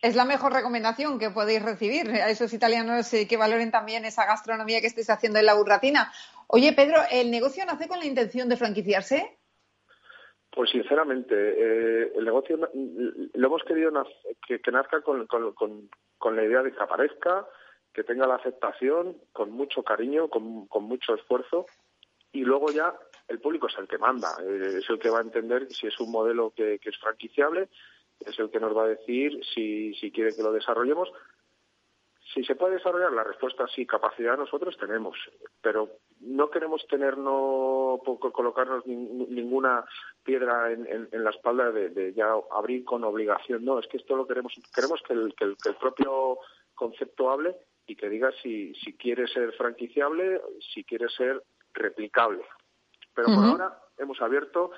es 0.05 0.17
la 0.17 0.27
mejor 0.27 0.53
recomendación 0.53 1.19
que 1.19 1.31
podéis 1.31 1.63
recibir 1.63 2.11
a 2.11 2.29
esos 2.29 2.53
italianos 2.53 3.11
eh, 3.15 3.27
que 3.27 3.39
valoren 3.39 3.71
también 3.71 4.05
esa 4.05 4.27
gastronomía 4.27 4.83
que 4.83 4.89
estáis 4.89 5.09
haciendo 5.09 5.39
en 5.39 5.47
la 5.47 5.55
burratina. 5.55 6.13
Oye, 6.47 6.75
Pedro, 6.75 7.01
¿el 7.11 7.31
negocio 7.31 7.65
nace 7.65 7.89
con 7.89 8.01
la 8.01 8.05
intención 8.05 8.51
de 8.51 8.59
franquiciarse? 8.59 9.39
Pues 10.51 10.69
sinceramente, 10.71 11.35
eh, 11.35 12.13
el 12.17 12.23
negocio 12.23 12.59
lo 12.59 13.47
hemos 13.47 13.63
querido 13.65 13.91
que, 14.47 14.71
nazca 14.71 15.01
con, 15.01 15.27
la 16.37 16.45
idea 16.45 16.63
de 16.63 16.73
que 16.73 16.83
aparezca, 16.83 17.47
que 17.95 18.05
tenga 18.05 18.27
la 18.27 18.35
aceptación, 18.35 19.17
con 19.33 19.53
mucho 19.53 19.83
cariño, 19.83 20.29
con, 20.29 20.69
mucho 20.83 21.15
esfuerzo, 21.15 21.65
y 22.35 22.45
luego 22.45 22.71
ya 22.71 22.95
el 23.29 23.41
público 23.41 23.69
es 23.69 23.79
el 23.79 23.89
que 23.89 23.97
manda, 23.99 24.29
eh, 24.43 24.79
es 24.79 24.91
el 24.91 24.99
que 24.99 25.09
va 25.09 25.19
a 25.19 25.23
entender 25.23 25.67
si 25.73 25.87
es 25.87 25.99
un 25.99 26.11
modelo 26.13 26.53
que 26.55 26.79
es 26.83 26.99
franquiciable 26.99 27.69
es 28.21 28.39
el 28.39 28.51
que 28.51 28.61
nos 28.61 28.77
va 28.77 28.85
a 28.85 28.89
decir 28.89 29.41
si, 29.55 29.95
si 29.95 30.11
quiere 30.11 30.35
que 30.35 30.43
lo 30.43 30.53
desarrollemos. 30.53 31.11
Si 32.33 32.43
se 32.45 32.57
puede 32.57 32.75
desarrollar, 32.75 33.13
la 33.13 33.23
respuesta 33.23 33.67
sí, 33.69 33.87
capacidad 33.87 34.37
nosotros 34.37 34.77
tenemos, 34.79 35.17
pero 35.61 35.99
no 36.21 36.51
queremos 36.51 36.85
tener, 36.89 37.17
no 37.17 38.01
colocarnos 38.33 38.85
ninguna 38.87 39.85
piedra 40.25 40.73
en, 40.73 41.09
la 41.13 41.31
espalda 41.31 41.71
de, 41.71 42.13
ya 42.15 42.35
abrir 42.51 42.85
con 42.85 43.05
obligación. 43.05 43.65
No, 43.65 43.79
es 43.79 43.87
que 43.87 43.99
esto 43.99 44.17
lo 44.17 44.27
queremos, 44.27 44.55
queremos 44.75 45.01
que 45.07 45.13
el, 45.13 45.35
que 45.37 45.45
el, 45.45 45.77
propio 45.77 46.39
concepto 46.75 47.31
hable 47.31 47.57
y 47.87 47.95
que 47.95 48.09
diga 48.09 48.33
si, 48.43 48.75
si 48.75 48.95
quiere 48.95 49.29
ser 49.29 49.53
franquiciable, 49.53 50.41
si 50.73 50.83
quiere 50.83 51.09
ser 51.11 51.43
replicable. 51.75 52.43
Pero 53.15 53.29
por 53.29 53.45
ahora 53.45 53.79
hemos 53.99 54.21
abierto 54.21 54.71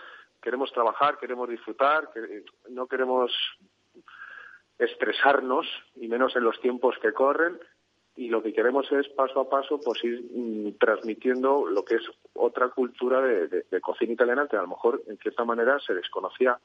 queremos 0.47 0.73
trabajar, 0.73 1.19
queremos 1.19 1.49
disfrutar, 1.49 2.11
que 2.13 2.45
no 2.69 2.87
queremos 2.87 3.33
estresarnos, 4.79 5.67
y 5.97 6.07
menos 6.07 6.37
en 6.37 6.45
los 6.45 6.61
tiempos 6.61 6.95
que 7.03 7.13
corren, 7.13 7.59
y 8.15 8.29
lo 8.29 8.43
que 8.43 8.53
queremos 8.53 8.91
es 8.93 9.09
paso 9.09 9.41
a 9.41 9.49
paso 9.49 9.81
pues 9.85 10.03
ir 10.05 10.23
mm, 10.33 10.79
transmitiendo 10.79 11.67
lo 11.67 11.85
que 11.85 11.97
es 11.97 12.03
otra 12.35 12.69
cultura 12.69 13.21
de, 13.21 13.81
cocina 13.81 14.13
italiana 14.13 14.47
que 14.49 14.57
a 14.57 14.63
lo 14.63 14.69
mejor 14.69 15.03
en 15.07 15.19
cierta 15.19 15.45
manera 15.45 15.79
se 15.81 15.93
desconocía 15.93 16.59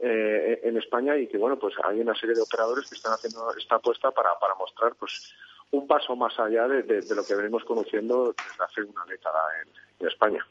eh, 0.00 0.60
en 0.64 0.76
España 0.78 1.16
y 1.16 1.28
que 1.28 1.38
bueno 1.38 1.58
pues 1.58 1.74
hay 1.84 2.00
una 2.00 2.14
serie 2.16 2.34
de 2.34 2.42
operadores 2.42 2.88
que 2.88 2.96
están 2.96 3.12
haciendo 3.12 3.54
esta 3.56 3.76
apuesta 3.76 4.10
para, 4.10 4.36
para 4.40 4.56
mostrar 4.56 4.96
pues 4.96 5.32
un 5.72 5.86
paso 5.86 6.16
más 6.16 6.38
allá 6.38 6.66
de, 6.68 7.02
lo 7.14 7.24
que 7.24 7.34
venimos 7.34 7.64
conociendo 7.64 8.32
desde 8.32 8.64
hace 8.64 8.82
una 8.82 9.04
década 9.06 9.40
en, 9.62 9.68
en 10.00 10.08
España. 10.08 10.46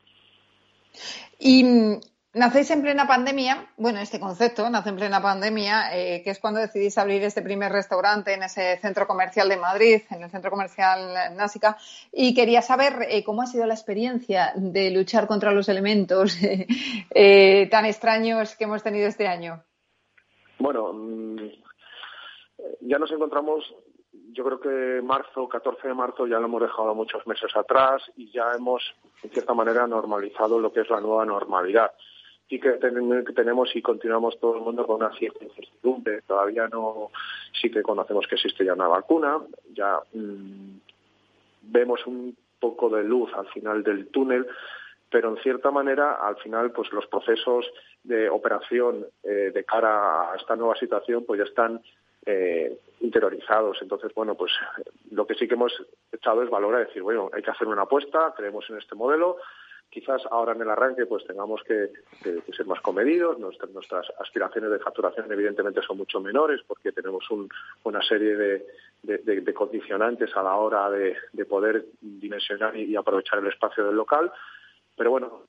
Y 1.39 1.99
Nacéis 2.31 2.69
en 2.69 2.83
plena 2.83 3.07
pandemia, 3.07 3.71
bueno, 3.77 3.99
este 3.99 4.19
concepto 4.19 4.69
nace 4.69 4.89
en 4.89 4.97
plena 4.97 5.19
pandemia, 5.19 5.97
eh, 5.97 6.21
que 6.23 6.29
es 6.29 6.39
cuando 6.39 6.59
decidís 6.59 6.95
abrir 6.99 7.23
este 7.23 7.41
primer 7.41 7.71
restaurante 7.71 8.35
en 8.35 8.43
ese 8.43 8.77
centro 8.77 9.07
comercial 9.07 9.49
de 9.49 9.57
Madrid, 9.57 10.03
en 10.11 10.21
el 10.21 10.29
centro 10.29 10.51
comercial 10.51 11.35
Násica, 11.35 11.75
y 12.11 12.35
quería 12.35 12.61
saber 12.61 13.07
eh, 13.09 13.23
cómo 13.23 13.41
ha 13.41 13.47
sido 13.47 13.65
la 13.65 13.73
experiencia 13.73 14.53
de 14.55 14.91
luchar 14.91 15.25
contra 15.25 15.51
los 15.51 15.69
elementos 15.69 16.37
eh, 17.15 17.67
tan 17.71 17.85
extraños 17.85 18.55
que 18.55 18.65
hemos 18.65 18.83
tenido 18.83 19.07
este 19.07 19.27
año. 19.27 19.63
Bueno, 20.59 20.93
mm, 20.93 21.49
ya 22.81 22.99
nos 22.99 23.11
encontramos, 23.11 23.73
yo 24.39 24.45
creo 24.45 24.59
que 24.61 25.01
marzo, 25.01 25.49
14 25.49 25.89
de 25.89 25.93
marzo, 25.93 26.25
ya 26.25 26.39
lo 26.39 26.45
hemos 26.45 26.61
dejado 26.61 26.95
muchos 26.95 27.27
meses 27.27 27.53
atrás 27.57 28.01
y 28.15 28.31
ya 28.31 28.53
hemos, 28.55 28.81
en 29.21 29.31
cierta 29.31 29.53
manera, 29.53 29.85
normalizado 29.85 30.61
lo 30.61 30.71
que 30.71 30.79
es 30.79 30.89
la 30.89 31.01
nueva 31.01 31.25
normalidad 31.25 31.91
sí 32.47 32.57
que 32.57 32.71
tenemos 33.35 33.75
y 33.75 33.81
continuamos 33.81 34.39
todo 34.39 34.55
el 34.55 34.61
mundo 34.61 34.87
con 34.87 34.95
una 34.95 35.13
cierta 35.17 35.43
incertidumbre. 35.43 36.21
Todavía 36.21 36.69
no, 36.69 37.11
sí 37.61 37.69
que 37.69 37.83
conocemos 37.83 38.27
que 38.27 38.35
existe 38.35 38.63
ya 38.63 38.73
una 38.73 38.87
vacuna, 38.87 39.39
ya 39.73 39.99
mm, 40.13 40.77
vemos 41.63 42.07
un 42.07 42.35
poco 42.61 42.89
de 42.89 43.03
luz 43.03 43.29
al 43.35 43.47
final 43.49 43.83
del 43.83 44.07
túnel, 44.07 44.47
pero 45.11 45.29
en 45.29 45.43
cierta 45.43 45.69
manera, 45.69 46.13
al 46.13 46.37
final, 46.37 46.71
pues 46.71 46.91
los 46.93 47.05
procesos 47.07 47.65
de 48.03 48.29
operación 48.29 49.05
eh, 49.21 49.51
de 49.53 49.65
cara 49.65 50.31
a 50.31 50.35
esta 50.37 50.55
nueva 50.55 50.77
situación, 50.77 51.25
pues 51.27 51.39
ya 51.39 51.45
están 51.45 51.81
eh, 52.29 52.77
interiorizados. 53.01 53.77
Entonces, 53.81 54.13
bueno, 54.13 54.35
pues 54.35 54.51
lo 55.11 55.25
que 55.25 55.35
sí 55.35 55.47
que 55.47 55.55
hemos 55.55 55.73
echado 56.11 56.43
es 56.43 56.49
valor 56.49 56.75
a 56.75 56.79
decir, 56.79 57.01
bueno, 57.01 57.29
hay 57.33 57.41
que 57.41 57.51
hacer 57.51 57.67
una 57.67 57.83
apuesta, 57.83 58.33
creemos 58.35 58.69
en 58.69 58.77
este 58.77 58.95
modelo, 58.95 59.37
Quizás 59.89 60.21
ahora 60.29 60.53
en 60.53 60.61
el 60.61 60.69
arranque 60.69 61.07
pues 61.07 61.25
tengamos 61.25 61.63
que, 61.63 61.89
ser 62.55 62.67
más 62.67 62.79
comedidos, 62.81 63.39
nuestras, 63.39 64.05
aspiraciones 64.19 64.69
de 64.69 64.77
facturación 64.77 65.31
evidentemente 65.31 65.81
son 65.81 65.97
mucho 65.97 66.21
menores 66.21 66.61
porque 66.67 66.91
tenemos 66.91 67.25
una 67.83 68.01
serie 68.03 68.35
de, 68.35 69.53
condicionantes 69.55 70.35
a 70.35 70.43
la 70.43 70.55
hora 70.57 70.91
de, 70.91 71.45
poder 71.45 71.85
dimensionar 72.01 72.77
y, 72.77 72.95
aprovechar 72.95 73.39
el 73.39 73.47
espacio 73.47 73.83
del 73.83 73.95
local. 73.95 74.31
Pero 74.95 75.09
bueno, 75.09 75.45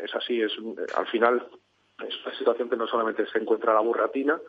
es 0.00 0.14
así, 0.14 0.40
es 0.40 0.52
al 0.96 1.06
final 1.08 1.48
es 2.06 2.14
una 2.24 2.38
situación 2.38 2.70
que 2.70 2.76
no 2.76 2.86
solamente 2.86 3.26
se 3.26 3.38
encuentra 3.38 3.74
la 3.74 3.80
burratina, 3.80 4.40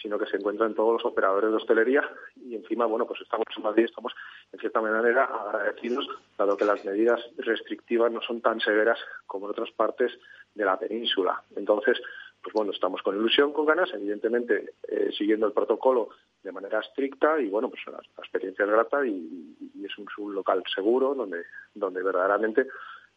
sino 0.00 0.18
que 0.18 0.26
se 0.26 0.36
encuentra 0.36 0.66
en 0.66 0.74
todos 0.74 0.94
los 0.94 1.04
operadores 1.04 1.50
de 1.50 1.56
hostelería 1.56 2.08
y 2.36 2.54
encima, 2.54 2.86
bueno, 2.86 3.06
pues 3.06 3.20
estamos 3.20 3.46
en 3.56 3.62
Madrid, 3.62 3.84
estamos 3.84 4.12
en 4.52 4.60
cierta 4.60 4.80
manera 4.80 5.24
agradecidos, 5.24 6.08
dado 6.36 6.56
que 6.56 6.64
las 6.64 6.84
medidas 6.84 7.20
restrictivas 7.38 8.12
no 8.12 8.20
son 8.20 8.40
tan 8.40 8.60
severas 8.60 8.98
como 9.26 9.46
en 9.46 9.52
otras 9.52 9.70
partes 9.72 10.12
de 10.54 10.64
la 10.64 10.78
península. 10.78 11.42
Entonces, 11.56 12.00
pues 12.42 12.54
bueno, 12.54 12.70
estamos 12.70 13.02
con 13.02 13.16
ilusión, 13.16 13.52
con 13.52 13.66
ganas, 13.66 13.90
evidentemente 13.92 14.74
eh, 14.86 15.10
siguiendo 15.16 15.46
el 15.46 15.52
protocolo 15.52 16.10
de 16.44 16.52
manera 16.52 16.78
estricta 16.78 17.40
y 17.40 17.48
bueno, 17.48 17.68
pues 17.68 17.82
la, 17.88 17.98
experiencia 18.18 18.64
es 18.64 18.70
grata 18.70 19.04
y, 19.04 19.56
es 19.84 19.98
un, 19.98 20.34
local 20.34 20.62
seguro 20.72 21.14
donde, 21.14 21.42
donde 21.74 22.02
verdaderamente 22.02 22.66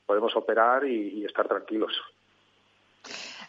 podemos 0.06 0.36
operar 0.36 0.86
y, 0.86 1.24
estar 1.26 1.48
tranquilos. 1.48 1.92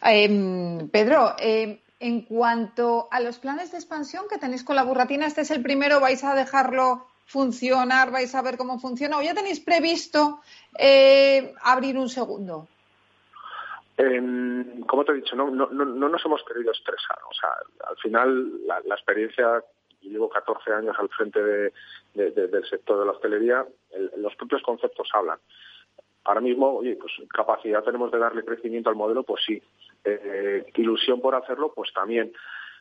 Em, 0.03 0.87
Pedro, 0.89 1.33
em, 1.39 1.79
en 2.01 2.23
cuanto 2.23 3.07
a 3.11 3.19
los 3.19 3.37
planes 3.37 3.71
de 3.71 3.77
expansión 3.77 4.25
que 4.27 4.39
tenéis 4.39 4.63
con 4.63 4.75
la 4.75 4.83
burratina, 4.83 5.27
este 5.27 5.41
es 5.41 5.51
el 5.51 5.61
primero, 5.61 5.99
vais 5.99 6.23
a 6.23 6.33
dejarlo 6.33 7.05
funcionar, 7.27 8.11
vais 8.11 8.33
a 8.33 8.41
ver 8.41 8.57
cómo 8.57 8.79
funciona 8.79 9.17
o 9.17 9.21
ya 9.21 9.35
tenéis 9.35 9.59
previsto 9.59 10.41
eh, 10.77 11.53
abrir 11.61 11.97
un 11.97 12.09
segundo. 12.09 12.67
como 14.87 15.05
te 15.05 15.11
he 15.11 15.15
dicho, 15.15 15.35
no, 15.35 15.51
no, 15.51 15.67
no, 15.69 16.09
nos 16.09 16.25
hemos 16.25 16.43
querido 16.43 16.71
estresar. 16.71 17.19
O 17.29 17.33
sea, 17.33 17.51
al 17.87 17.97
final 17.97 18.65
la, 18.65 18.95
experiencia, 18.95 19.63
llevo 20.01 20.27
14 20.27 20.73
años 20.73 20.95
al 20.97 21.09
frente 21.09 21.39
del 22.15 22.65
sector 22.67 22.99
de 22.99 23.05
la 23.05 23.11
hostelería, 23.11 23.63
los 24.17 24.35
propios 24.35 24.63
conceptos 24.63 25.07
hablan. 25.13 25.37
Ahora 26.23 26.41
mismo, 26.41 26.77
oye, 26.77 26.97
pues 26.97 27.11
capacidad 27.29 27.83
tenemos 27.83 28.11
de 28.11 28.19
darle 28.19 28.45
crecimiento 28.45 28.89
al 28.89 28.95
modelo, 28.95 29.23
pues 29.23 29.43
sí. 29.45 29.61
Eh, 30.03 30.65
ilusión 30.75 31.19
por 31.19 31.35
hacerlo, 31.35 31.73
pues 31.73 31.91
también. 31.93 32.31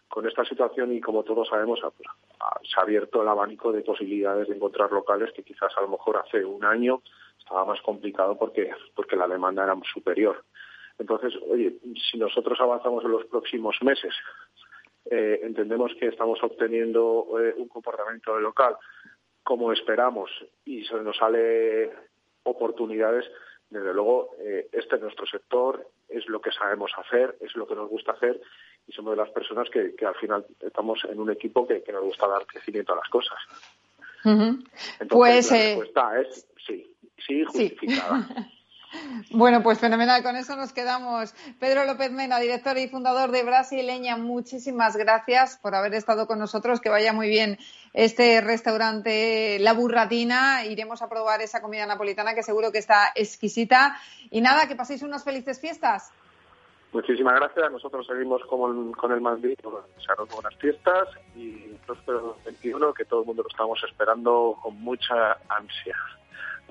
Con 0.09 0.27
esta 0.27 0.45
situación 0.45 0.93
y 0.93 1.01
como 1.01 1.23
todos 1.23 1.49
sabemos, 1.49 1.81
se 1.81 2.81
ha 2.81 2.83
abierto 2.83 3.23
el 3.23 3.29
abanico 3.29 3.73
de 3.73 3.83
posibilidades 3.83 4.49
de 4.49 4.57
encontrar 4.57 4.91
locales 4.91 5.33
que 5.33 5.45
quizás 5.45 5.73
a 5.77 5.83
lo 5.83 5.89
mejor 5.89 6.17
hace 6.17 6.45
un 6.45 6.65
año 6.65 7.01
estaba 7.39 7.65
más 7.65 7.81
complicado 7.83 8.37
porque, 8.37 8.71
porque 8.95 9.17
la 9.17 9.29
demanda 9.29 9.63
era 9.63 9.77
superior. 9.93 10.45
Entonces, 10.99 11.33
oye, 11.49 11.77
si 12.11 12.19
nosotros 12.19 12.61
avanzamos 12.61 13.05
en 13.05 13.13
los 13.13 13.25
próximos 13.27 13.77
meses, 13.83 14.15
eh, 15.11 15.41
entendemos 15.43 15.93
que 15.99 16.09
estamos 16.09 16.43
obteniendo 16.43 17.27
eh, 17.41 17.55
un 17.57 17.69
comportamiento 17.69 18.39
local 18.39 18.77
como 19.43 19.73
esperamos 19.73 20.31
y 20.65 20.85
se 20.85 21.01
nos 21.01 21.17
sale 21.17 21.91
oportunidades, 22.45 23.27
desde 23.69 23.95
luego 23.95 24.31
eh, 24.41 24.69
este 24.73 24.97
es 24.97 25.03
nuestro 25.03 25.27
sector, 25.27 25.87
es 26.09 26.29
lo 26.29 26.41
que 26.41 26.51
sabemos 26.51 26.91
hacer, 26.97 27.37
es 27.41 27.55
lo 27.55 27.67
que 27.67 27.75
nos 27.75 27.89
gusta 27.89 28.13
hacer 28.13 28.41
y 28.87 28.93
somos 28.93 29.13
de 29.13 29.17
las 29.17 29.31
personas 29.31 29.69
que, 29.71 29.95
al 30.05 30.15
final 30.17 30.45
estamos 30.61 31.01
en 31.09 31.21
un 31.21 31.31
equipo 31.31 31.67
que, 31.67 31.83
nos 31.93 32.03
gusta 32.03 32.27
dar 32.27 32.47
crecimiento 32.47 32.93
a 32.93 32.97
las 32.97 33.09
cosas. 33.09 33.39
Entonces, 34.25 35.09
pues, 35.09 35.51
la 35.51 35.57
respuesta 35.57 36.21
es 36.21 36.47
sí, 36.67 36.95
sí, 37.17 37.45
justificada. 37.45 38.29
Bueno, 39.31 39.63
pues 39.63 39.79
fenomenal. 39.79 40.23
Con 40.23 40.37
eso 40.37 40.57
nos 40.57 40.73
quedamos. 40.73 41.35
Pedro 41.59 41.85
López 41.85 42.11
Mena, 42.11 42.39
director 42.39 42.77
y 42.79 42.89
fundador 42.89 43.31
de 43.31 43.45
Brasileña, 43.45 44.17
muchísimas 44.17 44.97
gracias 44.97 45.57
por 45.57 45.75
haber 45.75 45.95
estado 45.95 46.27
con 46.27 46.39
nosotros. 46.39 46.81
Que 46.81 46.89
vaya 46.89 47.13
muy 47.13 47.29
bien 47.29 47.59
este 47.93 48.41
restaurante 48.41 49.59
La 49.61 49.73
Burratina. 49.73 50.65
Iremos 50.65 51.03
a 51.03 51.09
probar 51.09 51.41
esa 51.41 51.63
comida 51.63 51.87
napolitana 51.87 52.35
que 52.35 52.43
seguro 52.43 52.73
que 52.73 52.79
está 52.79 53.13
exquisita. 53.15 53.97
Y 54.31 54.41
nada, 54.41 54.67
que 54.67 54.77
paséis 54.77 55.03
unas 55.03 55.25
felices 55.25 55.61
fiestas. 55.61 56.13
Muchísimas 56.93 57.35
gracias. 57.35 57.71
Nosotros 57.71 58.07
seguimos 58.07 58.43
con, 58.47 58.93
con 58.93 59.13
el 59.13 59.21
Madrid, 59.21 59.57
buenas 59.63 60.57
fiestas 60.57 61.09
y 61.37 61.75
próspero 61.87 62.37
21, 62.45 62.93
que 62.95 63.05
todo 63.05 63.21
el 63.21 63.27
mundo 63.27 63.45
lo 63.45 63.49
estamos 63.49 63.81
esperando 63.89 64.57
con 64.61 64.81
mucha 64.81 65.39
ansia. 65.49 65.97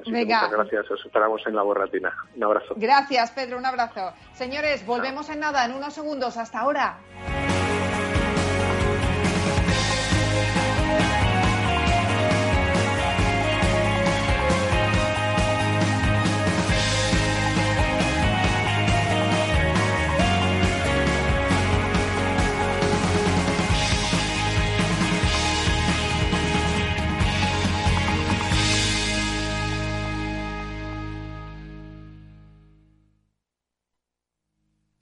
Venga. 0.06 0.42
muchas 0.42 0.52
gracias, 0.52 0.92
os 0.92 1.06
esperamos 1.06 1.42
en 1.46 1.56
la 1.56 1.62
borratina. 1.62 2.14
Un 2.36 2.44
abrazo. 2.44 2.74
Gracias, 2.78 3.32
Pedro, 3.32 3.58
un 3.58 3.66
abrazo. 3.66 4.14
Señores, 4.34 4.86
volvemos 4.86 5.30
en 5.30 5.40
nada, 5.40 5.66
en 5.66 5.74
unos 5.74 5.94
segundos. 5.94 6.38
Hasta 6.38 6.60
ahora. 6.60 6.98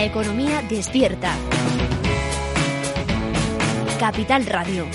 La 0.00 0.06
economía 0.06 0.62
despierta. 0.62 1.36
Capital 3.98 4.46
Radio. 4.46 4.86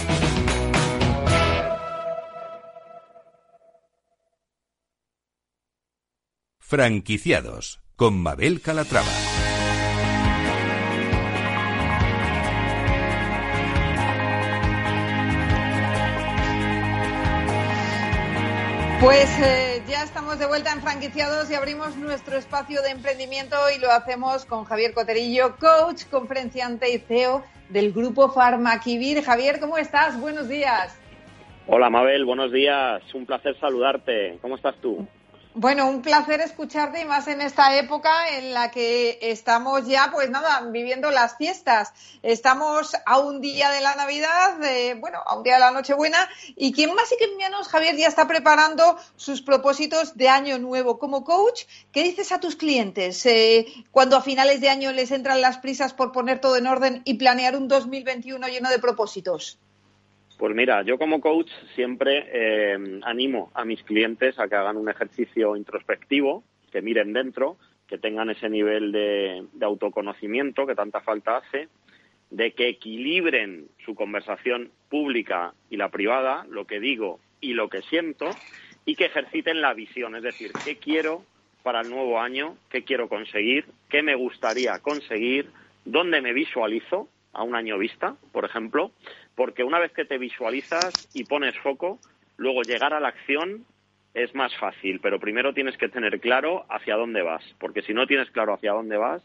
Franquiciados 6.58 7.84
con 7.96 8.20
Mabel 8.20 8.62
Calatrava. 8.62 9.06
Pues 19.02 19.30
eh, 19.40 19.75
estamos 20.16 20.40
de 20.40 20.46
vuelta 20.46 20.72
en 20.72 20.80
franquiciados 20.80 21.52
y 21.52 21.56
abrimos 21.56 21.98
nuestro 21.98 22.38
espacio 22.38 22.82
de 22.82 22.92
emprendimiento 22.92 23.58
y 23.76 23.82
lo 23.82 23.92
hacemos 23.92 24.46
con 24.46 24.64
Javier 24.64 24.94
Coterillo, 24.94 25.58
coach, 25.58 26.06
conferenciante 26.10 26.90
y 26.90 27.00
CEO 27.00 27.44
del 27.68 27.92
grupo 27.92 28.30
Farmaquivir. 28.30 29.22
Javier, 29.26 29.60
¿cómo 29.60 29.78
estás? 29.78 30.18
Buenos 30.18 30.48
días. 30.48 30.98
Hola 31.68 31.90
Mabel, 31.90 32.24
buenos 32.24 32.54
días. 32.54 33.04
Un 33.14 33.26
placer 33.26 33.60
saludarte. 33.60 34.38
¿Cómo 34.42 34.56
estás 34.56 34.76
tú? 34.82 35.06
Bueno, 35.58 35.88
un 35.88 36.02
placer 36.02 36.42
escucharte 36.42 37.00
y 37.00 37.06
más 37.06 37.30
en 37.30 37.40
esta 37.40 37.78
época 37.78 38.12
en 38.38 38.54
la 38.54 38.72
que 38.72 39.18
estamos 39.22 39.88
ya, 39.88 40.10
pues 40.12 40.30
nada, 40.30 40.60
viviendo 40.70 41.12
las 41.12 41.38
fiestas. 41.38 41.94
Estamos 42.22 42.94
a 43.06 43.20
un 43.20 43.40
día 43.40 43.70
de 43.70 43.80
la 43.80 43.96
Navidad, 43.96 44.62
eh, 44.66 44.96
bueno, 45.00 45.20
a 45.26 45.38
un 45.38 45.44
día 45.44 45.54
de 45.54 45.62
la 45.62 45.72
Nochebuena, 45.72 46.28
y 46.58 46.74
quien 46.74 46.94
más 46.94 47.10
y 47.10 47.16
quien 47.16 47.38
menos, 47.38 47.70
Javier, 47.70 47.96
ya 47.96 48.10
está 48.10 48.28
preparando 48.28 48.98
sus 49.16 49.42
propósitos 49.42 50.18
de 50.18 50.28
año 50.28 50.60
nuevo. 50.60 51.00
Como 51.00 51.24
coach, 51.24 51.62
¿qué 51.94 52.04
dices 52.04 52.34
a 52.34 52.42
tus 52.42 52.58
clientes 52.58 53.26
eh, 53.26 53.66
cuando 53.92 54.18
a 54.18 54.22
finales 54.22 54.60
de 54.60 54.68
año 54.68 54.92
les 54.92 55.12
entran 55.12 55.40
las 55.40 55.60
prisas 55.60 55.94
por 55.94 56.12
poner 56.12 56.42
todo 56.42 56.58
en 56.58 56.68
orden 56.68 57.02
y 57.06 57.14
planear 57.14 57.56
un 57.56 57.70
2021 57.70 58.46
lleno 58.50 58.70
de 58.70 58.80
propósitos? 58.80 59.58
Pues 60.38 60.54
mira, 60.54 60.82
yo 60.84 60.98
como 60.98 61.22
coach 61.22 61.50
siempre 61.76 62.28
eh, 62.32 63.00
animo 63.04 63.52
a 63.54 63.64
mis 63.64 63.82
clientes 63.84 64.38
a 64.38 64.48
que 64.48 64.56
hagan 64.56 64.78
un 64.78 64.90
ejercicio 64.90 65.56
introspectivo, 65.56 66.44
que 66.72 66.82
miren 66.82 67.14
dentro, 67.14 67.58
que 67.88 67.98
tengan 67.98 68.30
ese 68.30 68.50
nivel 68.50 68.92
de, 68.92 69.46
de, 69.54 69.66
autoconocimiento 69.66 70.66
que 70.66 70.76
tanta 70.76 71.00
falta 71.00 71.38
hace, 71.38 71.70
de 72.32 72.52
que 72.52 72.68
equilibren 72.68 73.68
su 73.86 73.96
conversación 73.96 74.72
pública 74.90 75.54
y 75.70 75.78
la 75.78 75.90
privada, 75.90 76.46
lo 76.50 76.66
que 76.66 76.80
digo 76.80 77.20
y 77.40 77.54
lo 77.54 77.70
que 77.70 77.82
siento, 77.84 78.30
y 78.86 78.96
que 78.96 79.06
ejerciten 79.06 79.62
la 79.62 79.74
visión, 79.74 80.16
es 80.16 80.24
decir, 80.24 80.52
qué 80.66 80.78
quiero 80.78 81.24
para 81.64 81.82
el 81.82 81.90
nuevo 81.90 82.20
año, 82.20 82.58
qué 82.70 82.84
quiero 82.84 83.08
conseguir, 83.08 83.66
qué 83.90 84.02
me 84.02 84.16
gustaría 84.16 84.80
conseguir, 84.80 85.50
dónde 85.86 86.22
me 86.22 86.34
visualizo 86.34 87.08
a 87.34 87.44
un 87.44 87.56
año 87.56 87.78
vista, 87.78 88.16
por 88.32 88.46
ejemplo, 88.46 88.92
porque 89.36 89.64
una 89.64 89.80
vez 89.80 89.92
que 89.92 90.06
te 90.06 90.18
visualizas 90.18 90.94
y 91.14 91.26
pones 91.26 91.58
foco, 91.60 92.00
luego 92.38 92.64
llegar 92.64 92.94
a 92.94 93.00
la 93.00 93.10
acción 93.10 93.66
es 94.14 94.34
más 94.34 94.56
fácil, 94.58 95.00
pero 95.02 95.20
primero 95.20 95.54
tienes 95.54 95.78
que 95.78 95.90
tener 95.90 96.20
claro 96.22 96.66
hacia 96.70 96.96
dónde 96.96 97.22
vas, 97.22 97.44
porque 97.60 97.82
si 97.82 97.94
no 97.94 98.08
tienes 98.08 98.32
claro 98.32 98.54
hacia 98.54 98.72
dónde 98.72 98.98
vas, 98.98 99.22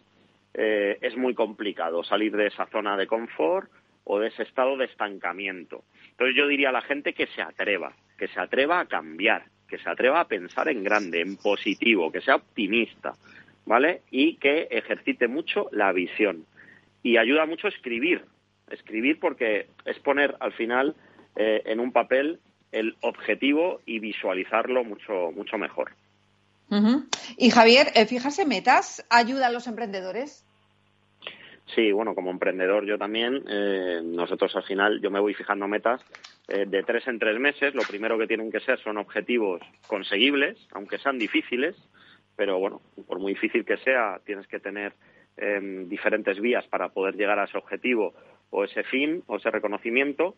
eh, 0.55 0.99
es 1.01 1.17
muy 1.17 1.35
complicado 1.35 2.03
salir 2.03 2.37
de 2.37 2.49
esa 2.49 2.67
zona 2.67 2.97
de 2.97 3.07
confort 3.07 3.71
o 4.05 4.19
de 4.19 4.29
ese 4.29 4.43
estado 4.43 4.77
de 4.77 4.87
estancamiento. 4.87 5.85
Entonces 6.11 6.37
yo 6.37 6.49
diría 6.49 6.71
a 6.71 6.73
la 6.73 6.83
gente 6.83 7.13
que 7.13 7.29
se 7.29 7.41
atreva, 7.41 7.93
que 8.19 8.27
se 8.27 8.41
atreva 8.41 8.81
a 8.81 8.87
cambiar, 8.87 9.45
que 9.69 9.79
se 9.79 9.89
atreva 9.89 10.21
a 10.21 10.29
pensar 10.29 10.69
en 10.69 10.83
grande, 10.83 11.21
en 11.21 11.37
positivo, 11.37 12.11
que 12.11 12.21
sea 12.21 12.35
optimista, 12.35 13.15
¿vale? 13.67 14.03
Y 14.11 14.37
que 14.37 14.67
ejercite 14.73 15.29
mucho 15.29 15.69
la 15.71 15.93
visión. 15.93 16.45
Y 17.05 17.17
ayuda 17.17 17.47
mucho 17.47 17.69
escribir, 17.69 18.25
escribir 18.71 19.19
porque 19.21 19.69
es 19.85 19.99
poner 20.01 20.37
al 20.41 20.53
final 20.53 20.95
eh, 21.37 21.63
en 21.67 21.81
un 21.81 21.93
papel 21.93 22.41
el 22.73 22.97
objetivo 23.01 23.81
y 23.87 23.99
visualizarlo 23.99 24.85
mucho, 24.85 25.33
mucho 25.33 25.59
mejor. 25.59 25.93
Uh 26.71 26.77
-huh. 26.77 27.05
Y 27.37 27.51
Javier, 27.51 27.89
eh, 27.95 28.07
fijarse 28.07 28.47
metas 28.47 29.05
ayuda 29.11 29.49
a 29.49 29.51
los 29.51 29.67
emprendedores. 29.67 30.45
Sí, 31.75 31.93
bueno, 31.93 32.15
como 32.15 32.31
emprendedor 32.31 32.85
yo 32.85 32.99
también, 32.99 33.45
eh, 33.49 34.01
nosotros 34.03 34.55
al 34.57 34.65
final, 34.65 35.01
yo 35.01 35.11
me 35.11 35.21
voy 35.21 35.35
fijando 35.35 35.69
metas 35.69 36.01
eh, 36.49 36.67
de 36.67 36.83
tres 36.83 37.07
en 37.07 37.19
tres 37.19 37.39
meses. 37.39 37.75
Lo 37.75 37.83
primero 37.83 38.19
que 38.19 38.27
tienen 38.27 38.51
que 38.51 38.61
ser 38.61 38.81
son 38.81 38.99
objetivos 38.99 39.61
conseguibles, 39.87 40.59
aunque 40.73 40.99
sean 40.99 41.19
difíciles, 41.19 41.77
pero 42.35 42.59
bueno, 42.59 42.81
por 43.07 43.21
muy 43.21 43.35
difícil 43.35 43.65
que 43.65 43.77
sea, 43.79 44.21
tienes 44.25 44.47
que 44.49 44.59
tener 44.59 44.95
eh, 45.37 45.61
diferentes 45.87 46.41
vías 46.41 46.67
para 46.67 46.89
poder 46.89 47.15
llegar 47.15 47.39
a 47.39 47.45
ese 47.45 47.59
objetivo 47.59 48.15
o 48.51 48.65
ese 48.65 48.83
fin 48.85 49.23
o 49.27 49.37
ese 49.37 49.51
reconocimiento. 49.51 50.37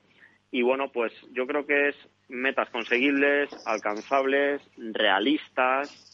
Y 0.50 0.62
bueno, 0.62 0.92
pues 0.92 1.12
yo 1.32 1.46
creo 1.46 1.66
que 1.66 1.88
es 1.88 1.96
metas 2.28 2.68
conseguibles, 2.70 3.50
alcanzables, 3.66 4.60
realistas 4.76 6.08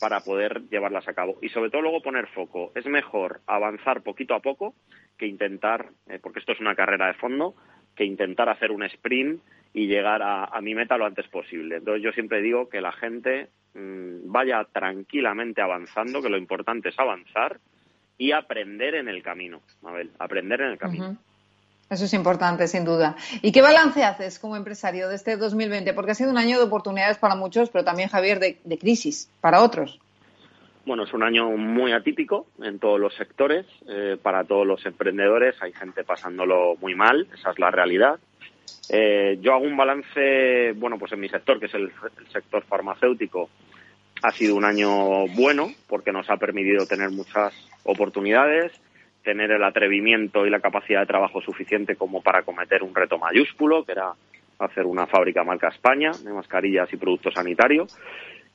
para 0.00 0.20
poder 0.20 0.62
llevarlas 0.68 1.08
a 1.08 1.14
cabo. 1.14 1.38
Y 1.40 1.48
sobre 1.48 1.70
todo 1.70 1.82
luego 1.82 2.02
poner 2.02 2.26
foco. 2.28 2.72
Es 2.74 2.86
mejor 2.86 3.40
avanzar 3.46 4.02
poquito 4.02 4.34
a 4.34 4.40
poco 4.40 4.74
que 5.16 5.26
intentar, 5.26 5.90
eh, 6.08 6.18
porque 6.22 6.40
esto 6.40 6.52
es 6.52 6.60
una 6.60 6.74
carrera 6.74 7.06
de 7.06 7.14
fondo, 7.14 7.54
que 7.94 8.04
intentar 8.04 8.48
hacer 8.48 8.70
un 8.70 8.82
sprint 8.82 9.40
y 9.72 9.86
llegar 9.86 10.22
a, 10.22 10.60
mi 10.60 10.74
meta 10.74 10.98
lo 10.98 11.06
antes 11.06 11.28
posible. 11.28 11.76
Entonces 11.76 12.02
yo 12.02 12.12
siempre 12.12 12.42
digo 12.42 12.68
que 12.68 12.80
la 12.80 12.92
gente 12.92 13.48
mmm, 13.74 14.30
vaya 14.30 14.66
tranquilamente 14.72 15.62
avanzando, 15.62 16.22
que 16.22 16.28
lo 16.28 16.38
importante 16.38 16.90
es 16.90 16.98
avanzar 16.98 17.58
y 18.18 18.32
aprender 18.32 18.94
en 18.94 19.08
el 19.08 19.22
camino, 19.22 19.60
aprender 20.18 20.60
en 20.62 20.70
el 20.70 20.78
camino. 20.78 21.16
Eso 21.88 22.04
es 22.04 22.14
importante, 22.14 22.66
sin 22.66 22.84
duda. 22.84 23.16
¿Y 23.42 23.52
qué 23.52 23.62
balance 23.62 24.02
haces 24.02 24.38
como 24.38 24.56
empresario 24.56 25.08
de 25.08 25.14
este 25.14 25.36
2020? 25.36 25.92
Porque 25.94 26.12
ha 26.12 26.14
sido 26.14 26.30
un 26.30 26.38
año 26.38 26.58
de 26.58 26.64
oportunidades 26.64 27.18
para 27.18 27.36
muchos, 27.36 27.70
pero 27.70 27.84
también, 27.84 28.08
Javier, 28.08 28.40
de, 28.40 28.58
de 28.64 28.78
crisis 28.78 29.30
para 29.40 29.62
otros. 29.62 30.00
Bueno, 30.84 31.02
es 31.02 31.12
un 31.12 31.24
año 31.24 31.50
muy 31.50 31.92
atípico 31.92 32.46
en 32.62 32.78
todos 32.78 33.00
los 33.00 33.14
sectores, 33.14 33.66
eh, 33.88 34.16
para 34.22 34.44
todos 34.44 34.64
los 34.66 34.86
emprendedores. 34.86 35.54
Hay 35.60 35.72
gente 35.72 36.04
pasándolo 36.04 36.76
muy 36.80 36.94
mal, 36.94 37.26
esa 37.34 37.50
es 37.50 37.58
la 37.58 37.72
realidad. 37.72 38.20
Eh, 38.88 39.38
yo 39.40 39.52
hago 39.52 39.64
un 39.64 39.76
balance, 39.76 40.72
bueno, 40.76 40.96
pues 40.96 41.10
en 41.12 41.20
mi 41.20 41.28
sector, 41.28 41.58
que 41.58 41.66
es 41.66 41.74
el, 41.74 41.90
el 42.18 42.28
sector 42.32 42.64
farmacéutico, 42.64 43.50
ha 44.22 44.30
sido 44.30 44.54
un 44.54 44.64
año 44.64 45.26
bueno 45.34 45.72
porque 45.88 46.12
nos 46.12 46.30
ha 46.30 46.36
permitido 46.36 46.86
tener 46.86 47.10
muchas 47.10 47.52
oportunidades, 47.82 48.72
tener 49.26 49.50
el 49.50 49.64
atrevimiento 49.64 50.46
y 50.46 50.50
la 50.50 50.60
capacidad 50.60 51.00
de 51.00 51.06
trabajo 51.06 51.40
suficiente 51.40 51.96
como 51.96 52.22
para 52.22 52.42
cometer 52.42 52.84
un 52.84 52.94
reto 52.94 53.18
mayúsculo, 53.18 53.84
que 53.84 53.90
era 53.90 54.12
hacer 54.60 54.86
una 54.86 55.08
fábrica 55.08 55.42
marca 55.42 55.66
España 55.66 56.12
de 56.12 56.32
mascarillas 56.32 56.92
y 56.92 56.96
productos 56.96 57.34
sanitarios. 57.34 57.98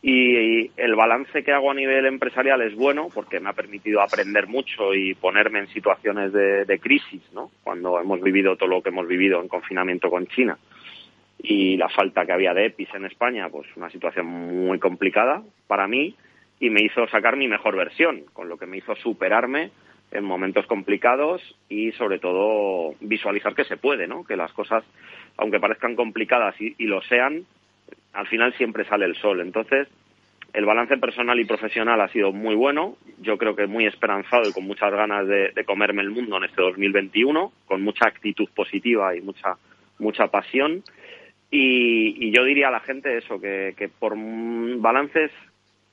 Y 0.02 0.72
el 0.78 0.96
balance 0.96 1.44
que 1.44 1.52
hago 1.52 1.72
a 1.72 1.74
nivel 1.74 2.06
empresarial 2.06 2.62
es 2.62 2.74
bueno 2.74 3.10
porque 3.14 3.42
me 3.42 3.50
ha 3.50 3.54
permitido 3.54 4.02
aprender 4.02 4.48
mucho 4.48 4.96
y 4.96 5.14
ponerme 5.14 5.60
en 5.60 5.68
situaciones 5.68 6.32
de, 6.32 6.64
de 6.64 6.80
crisis, 6.80 7.22
¿no? 7.34 7.52
Cuando 7.64 8.00
hemos 8.00 8.22
vivido 8.22 8.56
todo 8.56 8.70
lo 8.70 8.82
que 8.82 8.90
hemos 8.90 9.08
vivido 9.08 9.42
en 9.42 9.50
confinamiento 9.50 10.10
con 10.10 10.26
China 10.28 10.58
y 11.38 11.76
la 11.76 11.90
falta 11.90 12.26
que 12.26 12.32
había 12.32 12.54
de 12.54 12.68
EPIs 12.68 12.96
en 12.96 13.06
España, 13.06 13.50
pues 13.50 13.68
una 13.76 13.90
situación 13.90 14.26
muy 14.26 14.80
complicada 14.80 15.44
para 15.68 15.86
mí 15.86 16.16
y 16.62 16.70
me 16.70 16.82
hizo 16.82 17.06
sacar 17.08 17.36
mi 17.36 17.50
mejor 17.50 17.76
versión, 17.76 18.24
con 18.32 18.48
lo 18.48 18.58
que 18.58 18.68
me 18.68 18.78
hizo 18.78 18.96
superarme 18.96 19.72
en 20.12 20.26
momentos 20.26 20.66
complicados 20.68 21.42
y 21.70 21.92
sobre 21.94 22.20
todo 22.20 22.96
visualizar 23.00 23.56
que 23.56 23.64
se 23.64 23.78
puede, 23.78 24.08
¿no? 24.08 24.26
Que 24.26 24.36
las 24.36 24.52
cosas, 24.54 24.84
aunque 25.38 25.60
parezcan 25.60 25.96
complicadas 25.96 26.56
y, 26.60 26.76
lo 26.86 27.02
sean, 27.02 27.46
al 28.14 28.28
final 28.28 28.54
siempre 28.56 28.86
sale 28.86 29.06
el 29.06 29.16
sol. 29.16 29.40
Entonces, 29.40 29.88
el 30.54 30.66
balance 30.66 30.98
personal 30.98 31.40
y 31.40 31.46
profesional 31.46 32.02
ha 32.02 32.10
sido 32.10 32.34
muy 32.34 32.56
bueno. 32.56 32.98
Yo 33.22 33.38
creo 33.38 33.56
que 33.56 33.68
muy 33.68 33.86
esperanzado 33.86 34.50
y 34.50 34.54
con 34.54 34.66
muchas 34.66 34.92
ganas 34.92 35.26
de, 35.28 35.54
comerme 35.66 36.02
el 36.02 36.10
mundo 36.10 36.38
en 36.38 36.44
este 36.44 36.62
2021, 36.62 37.54
con 37.66 37.82
mucha 37.82 38.08
actitud 38.08 38.50
positiva 38.54 39.16
y 39.16 39.22
mucha 39.22 39.56
mucha 39.98 40.28
pasión. 40.28 40.84
Y, 41.52 42.28
y 42.28 42.32
yo 42.32 42.44
diría 42.44 42.70
a 42.70 42.72
la 42.72 42.80
gente 42.80 43.18
eso, 43.18 43.40
que, 43.40 43.76
que 43.78 43.88
por 43.88 44.16
balances 44.18 45.32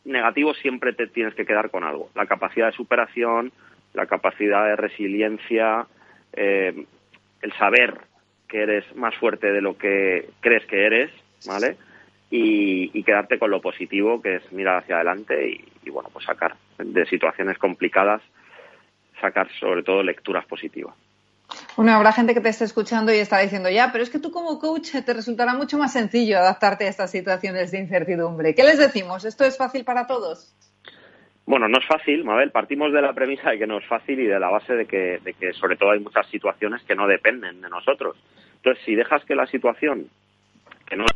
negativo 0.05 0.55
siempre 0.55 0.93
te 0.93 1.07
tienes 1.07 1.35
que 1.35 1.45
quedar 1.45 1.71
con 1.71 1.85
algo. 1.85 2.11
La 2.15 2.27
capacidad 2.27 2.67
de 2.67 2.73
superación, 2.73 3.53
la 3.95 4.07
capacidad 4.07 4.65
de 4.65 4.77
resiliencia, 4.77 5.87
eh, 6.33 6.85
el 7.43 7.53
saber 7.55 7.95
que 8.49 8.63
eres 8.63 8.85
más 8.97 9.15
fuerte 9.17 9.53
de 9.53 9.61
lo 9.61 9.77
que 9.77 10.31
crees 10.41 10.65
que 10.67 10.87
eres, 10.87 11.11
¿vale? 11.47 11.77
Y, 12.31 13.03
quedarte 13.03 13.39
con 13.39 13.51
lo 13.51 13.63
positivo, 13.63 14.21
que 14.21 14.37
es 14.37 14.53
mirar 14.53 14.83
hacia 14.83 14.97
adelante 14.97 15.49
y, 15.49 15.65
y, 15.85 15.91
bueno, 15.91 16.11
pues 16.13 16.27
sacar 16.27 16.57
de 16.77 17.07
situaciones 17.07 17.57
complicadas, 17.57 18.21
sacar 19.19 19.49
sobre 19.59 19.83
todo 19.83 20.03
lecturas 20.03 20.45
positivas. 20.45 20.95
Bueno, 21.77 21.93
habrá 21.93 22.13
gente 22.13 22.35
que 22.35 22.41
te 22.41 22.51
esté 22.51 22.65
escuchando 22.65 23.13
y 23.13 23.19
estará 23.19 23.43
diciendo, 23.43 23.71
ya, 23.71 23.91
pero 23.93 24.05
es 24.05 24.11
que 24.11 24.19
tú 24.19 24.31
como 24.31 24.59
coach 24.59 24.91
te 25.05 25.15
resultará 25.15 25.55
mucho 25.55 25.79
más 25.79 25.93
sencillo 25.93 26.39
adaptarte 26.39 26.85
a 26.85 26.89
estas 26.89 27.11
situaciones 27.11 27.71
de 27.71 27.79
incertidumbre. 27.79 28.55
¿Qué 28.55 28.65
les 28.65 28.79
decimos? 28.79 29.25
¿Esto 29.25 29.45
es 29.45 29.57
fácil 29.57 29.85
para 29.85 30.07
todos? 30.07 30.55
Bueno, 31.49 31.67
no 31.67 31.79
es 31.79 31.87
fácil, 31.87 32.25
Mabel. 32.25 32.51
Partimos 32.51 32.93
de 32.93 33.01
la 33.01 33.15
premisa 33.15 33.49
de 33.49 33.59
que 33.59 33.67
no 33.67 33.79
es 33.79 33.87
fácil 33.87 34.21
y 34.21 34.27
de 34.27 34.39
la 34.39 34.51
base 34.51 34.75
de 34.75 34.85
que, 34.85 35.19
de 35.25 35.33
que 35.33 35.55
sobre 35.55 35.79
todo 35.79 35.93
hay 35.93 35.99
muchas 35.99 36.27
situaciones 36.27 36.83
que 36.83 36.95
no 36.95 37.07
dependen 37.07 37.63
de 37.63 37.71
nosotros. 37.71 38.19
Entonces, 38.57 38.85
si 38.85 38.95
dejas 38.95 39.25
que 39.25 39.35
la 39.35 39.47
situación 39.47 40.11
que 40.85 40.97
no 40.97 41.07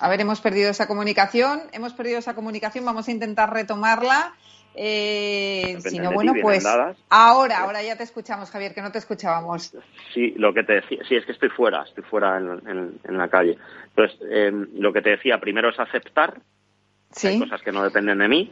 a 0.00 0.08
ver, 0.08 0.20
hemos 0.20 0.40
perdido 0.40 0.70
esa 0.70 0.88
comunicación, 0.88 1.60
hemos 1.72 1.92
perdido 1.92 2.18
esa 2.18 2.34
comunicación, 2.34 2.84
vamos 2.84 3.06
a 3.06 3.12
intentar 3.12 3.52
retomarla. 3.52 4.34
Eh, 4.74 5.76
si 5.84 6.00
no, 6.00 6.10
bueno, 6.10 6.32
pues 6.42 6.66
ahora, 7.10 7.60
ahora 7.60 7.80
ya 7.84 7.96
te 7.96 8.02
escuchamos, 8.02 8.50
Javier, 8.50 8.74
que 8.74 8.82
no 8.82 8.90
te 8.90 8.98
escuchábamos. 8.98 9.76
Sí, 10.12 10.34
lo 10.36 10.52
que 10.52 10.64
te 10.64 10.72
decía, 10.72 10.98
sí, 11.08 11.14
es 11.14 11.24
que 11.24 11.32
estoy 11.32 11.50
fuera, 11.50 11.84
estoy 11.84 12.02
fuera 12.02 12.38
en, 12.38 12.98
la 13.04 13.28
calle. 13.28 13.56
Entonces, 13.90 14.18
em, 14.32 14.66
lo 14.74 14.92
que 14.92 15.02
te 15.02 15.10
decía, 15.10 15.38
primero 15.38 15.70
es 15.70 15.78
aceptar 15.78 16.40
hay 17.22 17.38
cosas 17.38 17.62
que 17.62 17.72
no 17.72 17.82
dependen 17.82 18.18
de 18.18 18.28
mí 18.28 18.50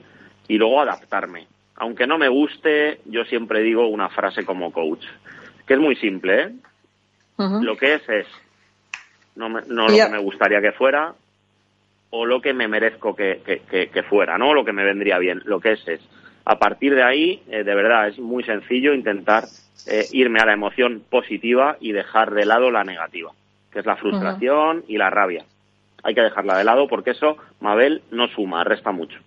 y 0.49 0.59
luego 0.59 0.81
adaptarme. 0.81 1.47
Aunque 1.77 2.07
no 2.07 2.19
me 2.19 2.29
guste, 2.29 3.01
yo 3.07 3.25
siempre 3.25 3.63
digo 3.63 3.89
una 3.89 4.09
frase 4.09 4.45
como 4.45 4.73
coach, 4.73 5.05
que 5.67 5.75
es 5.75 5.81
muy 5.81 5.97
simple, 5.97 6.43
¿eh? 6.43 6.53
Lo 7.39 7.75
que 7.77 7.95
es 7.95 8.07
es, 8.07 8.27
no, 9.35 9.49
no 9.49 9.89
lo 9.89 9.95
que 9.95 10.09
me 10.11 10.19
gustaría 10.19 10.61
que 10.61 10.73
fuera, 10.73 11.15
o 12.11 12.27
lo 12.27 12.43
que 12.43 12.53
me 12.53 12.69
merezco 12.69 13.15
que, 13.15 13.41
que, 13.47 14.03
fuera, 14.03 14.37
¿no? 14.37 14.53
Lo 14.53 14.65
que 14.65 14.73
me 14.73 14.85
vendría 14.85 15.19
bien. 15.19 15.41
Lo 15.45 15.61
que 15.61 15.73
es 15.73 15.89
es, 15.89 16.01
a 16.45 16.59
partir 16.59 16.95
de 16.95 17.03
ahí, 17.03 17.43
eh, 17.49 17.63
de 17.63 17.75
verdad, 17.75 18.09
es 18.09 18.19
muy 18.19 18.43
sencillo 18.45 18.93
intentar 18.93 19.45
eh, 19.87 20.07
irme 20.13 20.41
a 20.41 20.47
la 20.47 20.53
emoción 20.53 21.03
positiva 21.09 21.77
y 21.81 21.93
dejar 21.93 22.33
de 22.33 22.45
lado 22.45 22.71
la 22.71 22.85
negativa, 22.85 23.31
que 23.73 23.79
es 23.79 23.87
la 23.87 23.97
frustración 23.97 24.85
y 24.89 24.99
la 24.99 25.09
rabia. 25.09 25.45
Hay 26.03 26.15
que 26.15 26.23
dejarla 26.23 26.59
de 26.59 26.65
lado 26.65 26.89
porque 26.89 27.11
eso, 27.11 27.37
Mabel, 27.61 28.03
no 28.11 28.29
suma, 28.29 28.65
resta 28.65 28.93
mucho. 28.93 29.19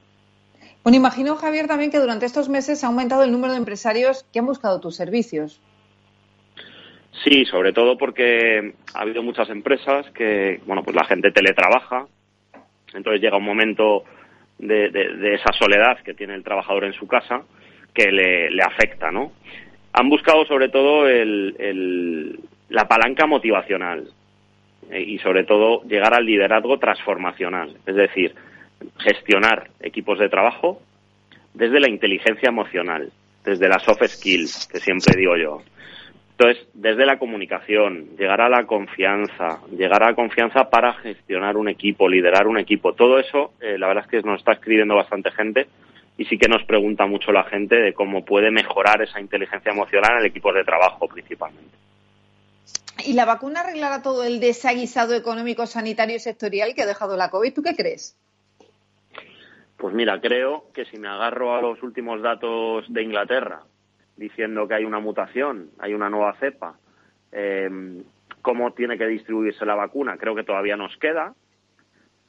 Bueno, 0.83 0.97
imagino, 0.97 1.35
Javier, 1.35 1.67
también 1.67 1.91
que 1.91 1.99
durante 1.99 2.25
estos 2.25 2.49
meses 2.49 2.83
ha 2.83 2.87
aumentado 2.87 3.23
el 3.23 3.31
número 3.31 3.53
de 3.53 3.59
empresarios 3.59 4.25
que 4.33 4.39
han 4.39 4.45
buscado 4.45 4.81
tus 4.81 4.95
servicios. 4.95 5.61
Sí, 7.23 7.45
sobre 7.45 7.71
todo 7.71 7.97
porque 7.97 8.73
ha 8.93 9.01
habido 9.01 9.23
muchas 9.23 9.49
empresas 9.49 10.09
que, 10.11 10.59
bueno, 10.65 10.83
pues 10.83 10.95
la 10.95 11.05
gente 11.05 11.31
teletrabaja, 11.31 12.05
entonces 12.93 13.21
llega 13.21 13.37
un 13.37 13.45
momento 13.45 14.03
de, 14.57 15.35
esa 15.35 15.53
soledad 15.57 15.99
que 16.03 16.13
tiene 16.13 16.35
el 16.35 16.43
trabajador 16.43 16.85
en 16.85 16.93
su 16.93 17.07
casa 17.07 17.43
que 17.93 18.11
le, 18.11 18.61
afecta, 18.61 19.11
¿no? 19.11 19.31
Han 19.93 20.09
buscado 20.09 20.45
sobre 20.45 20.69
todo 20.69 21.05
la 21.07 22.87
palanca 22.87 23.27
motivacional 23.27 24.09
y 24.91 25.17
sobre 25.19 25.43
todo 25.43 25.83
llegar 25.83 26.13
al 26.13 26.25
liderazgo 26.25 26.77
transformacional, 26.79 27.77
es 27.85 27.95
decir, 27.95 28.35
gestionar 28.99 29.69
equipos 29.79 30.19
de 30.19 30.29
trabajo 30.29 30.81
desde 31.53 31.79
la 31.79 31.89
inteligencia 31.89 32.49
emocional, 32.49 33.11
desde 33.43 33.67
las 33.67 33.83
soft 33.83 34.03
skills, 34.05 34.67
que 34.71 34.79
siempre 34.79 35.15
digo 35.17 35.37
yo, 35.37 35.61
entonces, 36.37 36.67
desde 36.73 37.05
la 37.05 37.19
comunicación, 37.19 38.17
llegar 38.17 38.41
a 38.41 38.49
la 38.49 38.65
confianza, 38.65 39.59
llegar 39.77 40.01
a 40.03 40.07
la 40.07 40.15
confianza 40.15 40.67
para 40.69 40.93
gestionar 40.95 41.57
un 41.57 41.69
equipo, 41.69 42.09
liderar 42.09 42.47
un 42.47 42.57
equipo, 42.57 42.93
todo 42.93 43.19
eso, 43.19 43.53
eh, 43.61 43.77
la 43.77 43.87
verdad 43.87 44.05
es 44.05 44.09
que 44.09 44.27
nos 44.27 44.39
está 44.39 44.53
escribiendo 44.53 44.95
bastante 44.95 45.29
gente 45.31 45.67
y 46.17 46.25
sí 46.25 46.37
que 46.39 46.47
nos 46.47 46.63
pregunta 46.63 47.05
mucho 47.05 47.31
la 47.31 47.43
gente 47.43 47.75
de 47.75 47.93
cómo 47.93 48.25
puede 48.25 48.49
mejorar 48.49 49.01
esa 49.03 49.21
inteligencia 49.21 49.71
emocional 49.71 50.13
en 50.13 50.19
el 50.19 50.25
equipo 50.25 50.51
de 50.51 50.63
trabajo 50.63 51.07
principalmente. 51.07 51.77
¿Y 53.05 53.13
la 53.13 53.25
vacuna 53.25 53.61
arreglará 53.61 54.01
todo 54.01 54.23
el 54.23 54.39
desaguisado 54.39 55.15
económico, 55.15 55.65
sanitario 55.65 56.15
y 56.15 56.19
sectorial 56.19 56.73
que 56.75 56.83
ha 56.83 56.85
dejado 56.85 57.17
la 57.17 57.29
COVID? 57.29 57.53
¿Tú 57.53 57.63
qué 57.63 57.75
crees? 57.75 58.17
Pues 59.77 59.93
mira, 59.93 60.21
creo 60.21 60.65
que 60.73 60.85
si 60.85 60.97
me 60.97 61.07
agarro 61.07 61.55
a 61.55 61.61
los 61.61 61.81
últimos 61.83 62.21
datos 62.21 62.85
de 62.87 63.03
Inglaterra, 63.03 63.63
diciendo 64.15 64.67
que 64.67 64.75
hay 64.75 64.85
una 64.85 64.99
mutación, 64.99 65.71
hay 65.79 65.93
una 65.93 66.09
nueva 66.09 66.35
cepa, 66.39 66.77
eh, 67.31 67.69
cómo 68.41 68.73
tiene 68.73 68.97
que 68.97 69.07
distribuirse 69.07 69.65
la 69.65 69.75
vacuna, 69.75 70.17
creo 70.17 70.35
que 70.35 70.43
todavía 70.43 70.77
nos 70.77 70.95
queda. 70.97 71.33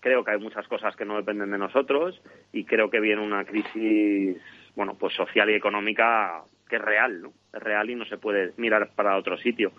Creo 0.00 0.22
que 0.22 0.32
hay 0.32 0.38
muchas 0.38 0.68
cosas 0.68 0.94
que 0.96 1.04
no 1.04 1.16
dependen 1.16 1.50
de 1.50 1.58
nosotros 1.58 2.20
y 2.52 2.64
creo 2.64 2.90
que 2.90 3.00
viene 3.00 3.22
una 3.22 3.44
crisis, 3.44 4.36
bueno, 4.76 4.96
pues 4.98 5.14
social 5.14 5.48
y 5.48 5.54
económica 5.54 6.42
que 6.68 6.76
es 6.76 6.82
real, 6.82 7.22
¿no? 7.22 7.32
Es 7.52 7.62
real 7.62 7.88
y 7.88 7.94
no 7.94 8.04
se 8.04 8.18
puede 8.18 8.52
mirar 8.58 8.90
para 8.94 9.16
otro 9.16 9.38
sitio. 9.38 9.72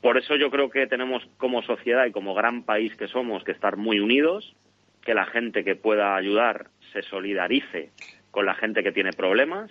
Por 0.00 0.16
eso 0.16 0.36
yo 0.36 0.50
creo 0.50 0.70
que 0.70 0.86
tenemos 0.86 1.22
como 1.36 1.62
sociedad 1.62 2.06
y 2.06 2.12
como 2.12 2.34
gran 2.34 2.64
país 2.64 2.94
que 2.96 3.08
somos 3.08 3.44
que 3.44 3.52
estar 3.52 3.76
muy 3.76 4.00
unidos, 4.00 4.54
que 5.02 5.14
la 5.14 5.26
gente 5.26 5.64
que 5.64 5.76
pueda 5.76 6.16
ayudar 6.16 6.68
se 6.92 7.02
solidarice 7.02 7.90
con 8.30 8.46
la 8.46 8.54
gente 8.54 8.82
que 8.82 8.92
tiene 8.92 9.12
problemas 9.12 9.70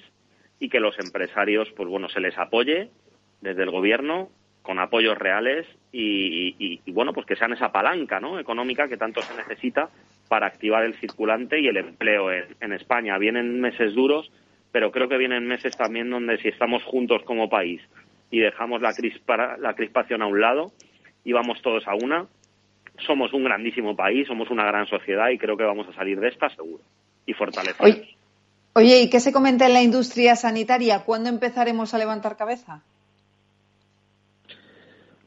y 0.59 0.69
que 0.69 0.79
los 0.79 0.99
empresarios, 0.99 1.69
pues 1.75 1.89
bueno, 1.89 2.09
se 2.09 2.19
les 2.19 2.37
apoye 2.37 2.89
desde 3.41 3.63
el 3.63 3.71
gobierno 3.71 4.29
con 4.61 4.77
apoyos 4.77 5.17
reales 5.17 5.65
y, 5.91 6.79
bueno, 6.91 7.13
pues 7.13 7.25
que 7.25 7.35
sean 7.35 7.53
esa 7.53 7.71
palanca 7.71 8.19
¿no? 8.19 8.39
económica 8.39 8.87
que 8.87 8.97
tanto 8.97 9.21
se 9.21 9.35
necesita 9.35 9.89
para 10.27 10.45
activar 10.45 10.83
el 10.83 10.93
circulante 10.99 11.59
y 11.59 11.67
el 11.67 11.77
empleo 11.77 12.31
en, 12.31 12.73
España. 12.73 13.17
Vienen 13.17 13.59
meses 13.61 13.95
duros, 13.95 14.31
pero 14.71 14.91
creo 14.91 15.09
que 15.09 15.17
vienen 15.17 15.47
meses 15.47 15.75
también 15.75 16.11
donde 16.11 16.37
si 16.37 16.49
estamos 16.49 16.83
juntos 16.83 17.23
como 17.23 17.49
país 17.49 17.81
y 18.31 18.39
dejamos 18.39 18.81
la, 18.81 18.93
la 19.59 19.73
crispación 19.73 20.21
a 20.21 20.27
un 20.27 20.39
lado 20.39 20.71
y 21.23 21.33
vamos 21.33 21.61
todos 21.61 21.87
a 21.87 21.95
una, 21.95 22.27
somos 23.05 23.33
un 23.33 23.43
grandísimo 23.43 23.95
país, 23.95 24.27
somos 24.27 24.49
una 24.49 24.65
gran 24.65 24.87
sociedad 24.87 25.29
y 25.29 25.37
creo 25.37 25.57
que 25.57 25.63
vamos 25.63 25.87
a 25.87 25.93
salir 25.93 26.19
de 26.19 26.29
esta 26.29 26.49
seguro 26.49 26.83
y 27.25 27.33
fortalecernos. 27.33 28.07
Oye, 28.73 29.01
¿y 29.01 29.09
qué 29.09 29.19
se 29.19 29.33
comenta 29.33 29.65
en 29.65 29.73
la 29.73 29.81
industria 29.81 30.35
sanitaria? 30.35 31.03
¿Cuándo 31.03 31.29
empezaremos 31.29 31.93
a 31.93 31.97
levantar 31.97 32.37
cabeza? 32.37 32.81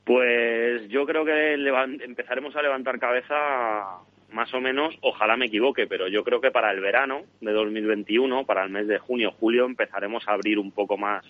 Pues 0.04 0.88
yo 0.88 1.06
creo 1.06 1.24
que 1.24 1.54
empezaremos 2.04 2.54
a 2.56 2.62
levantar 2.62 2.98
cabeza 2.98 4.00
más 4.30 4.52
o 4.54 4.60
menos, 4.60 4.94
ojalá 5.02 5.36
me 5.36 5.46
equivoque, 5.46 5.86
pero 5.86 6.08
yo 6.08 6.24
creo 6.24 6.40
que 6.40 6.50
para 6.50 6.72
el 6.72 6.80
verano 6.80 7.22
de 7.40 7.52
2021, 7.52 8.46
para 8.46 8.64
el 8.64 8.70
mes 8.70 8.88
de 8.88 8.98
junio, 8.98 9.32
julio, 9.38 9.66
empezaremos 9.66 10.26
a 10.26 10.32
abrir 10.32 10.58
un 10.58 10.72
poco 10.72 10.96
más 10.96 11.24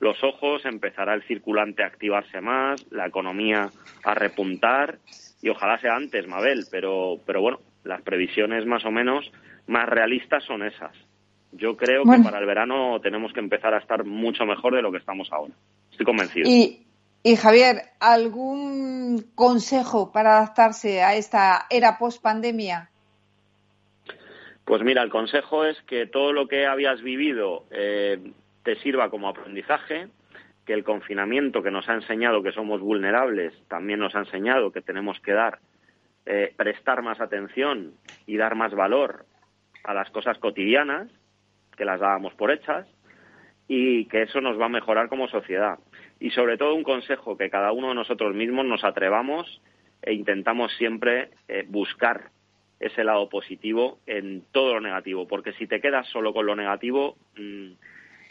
los 0.00 0.22
ojos, 0.24 0.64
empezará 0.64 1.14
el 1.14 1.22
circulante 1.24 1.82
a 1.82 1.86
activarse 1.86 2.40
más, 2.40 2.84
la 2.90 3.06
economía 3.06 3.70
a 4.02 4.14
repuntar 4.14 4.98
y 5.42 5.50
ojalá 5.50 5.78
sea 5.78 5.94
antes, 5.94 6.26
Mabel, 6.26 6.64
pero, 6.70 7.18
pero 7.26 7.42
bueno, 7.42 7.60
las 7.84 8.02
previsiones 8.02 8.66
más 8.66 8.84
o 8.84 8.90
menos 8.90 9.30
más 9.66 9.88
realistas 9.88 10.42
son 10.44 10.62
esas. 10.62 10.92
Yo 11.52 11.76
creo 11.76 12.04
que 12.04 12.22
para 12.22 12.38
el 12.38 12.46
verano 12.46 13.00
tenemos 13.00 13.32
que 13.32 13.40
empezar 13.40 13.74
a 13.74 13.78
estar 13.78 14.04
mucho 14.04 14.44
mejor 14.46 14.74
de 14.74 14.82
lo 14.82 14.92
que 14.92 14.98
estamos 14.98 15.28
ahora. 15.32 15.52
Estoy 15.90 16.06
convencido. 16.06 16.48
Y, 16.48 16.86
y 17.22 17.36
Javier, 17.36 17.82
¿algún 17.98 19.24
consejo 19.34 20.12
para 20.12 20.38
adaptarse 20.38 21.02
a 21.02 21.16
esta 21.16 21.66
era 21.68 21.98
post 21.98 22.22
pandemia? 22.22 22.90
Pues 24.64 24.82
mira, 24.82 25.02
el 25.02 25.10
consejo 25.10 25.64
es 25.64 25.76
que 25.82 26.06
todo 26.06 26.32
lo 26.32 26.46
que 26.46 26.66
habías 26.66 27.02
vivido 27.02 27.64
eh, 27.72 28.32
te 28.62 28.76
sirva 28.76 29.10
como 29.10 29.28
aprendizaje, 29.28 30.08
que 30.66 30.72
el 30.72 30.84
confinamiento 30.84 31.62
que 31.62 31.70
nos 31.70 31.88
ha 31.88 31.94
enseñado 31.94 32.42
que 32.42 32.52
somos 32.52 32.80
vulnerables 32.80 33.54
también 33.68 34.00
nos 34.00 34.14
ha 34.14 34.20
enseñado 34.20 34.72
que 34.72 34.82
tenemos 34.82 35.18
que 35.20 35.32
dar, 35.32 35.58
eh, 36.26 36.52
prestar 36.56 37.02
más 37.02 37.20
atención 37.20 37.94
y 38.26 38.36
dar 38.36 38.54
más 38.54 38.72
valor 38.74 39.24
a 39.84 39.94
las 39.94 40.10
cosas 40.10 40.38
cotidianas 40.38 41.10
que 41.76 41.84
las 41.84 42.00
dábamos 42.00 42.34
por 42.34 42.50
hechas 42.50 42.86
y 43.66 44.06
que 44.06 44.22
eso 44.22 44.40
nos 44.40 44.60
va 44.60 44.66
a 44.66 44.68
mejorar 44.68 45.08
como 45.08 45.28
sociedad. 45.28 45.78
Y 46.18 46.30
sobre 46.30 46.58
todo 46.58 46.74
un 46.74 46.82
consejo, 46.82 47.36
que 47.36 47.50
cada 47.50 47.72
uno 47.72 47.88
de 47.88 47.94
nosotros 47.94 48.34
mismos 48.34 48.66
nos 48.66 48.84
atrevamos 48.84 49.62
e 50.02 50.12
intentamos 50.12 50.72
siempre 50.76 51.30
eh, 51.48 51.64
buscar 51.68 52.30
ese 52.80 53.04
lado 53.04 53.28
positivo 53.28 53.98
en 54.06 54.42
todo 54.52 54.74
lo 54.74 54.80
negativo, 54.80 55.28
porque 55.28 55.52
si 55.52 55.66
te 55.66 55.80
quedas 55.80 56.06
solo 56.08 56.32
con 56.32 56.46
lo 56.46 56.56
negativo, 56.56 57.16
mm, 57.36 57.72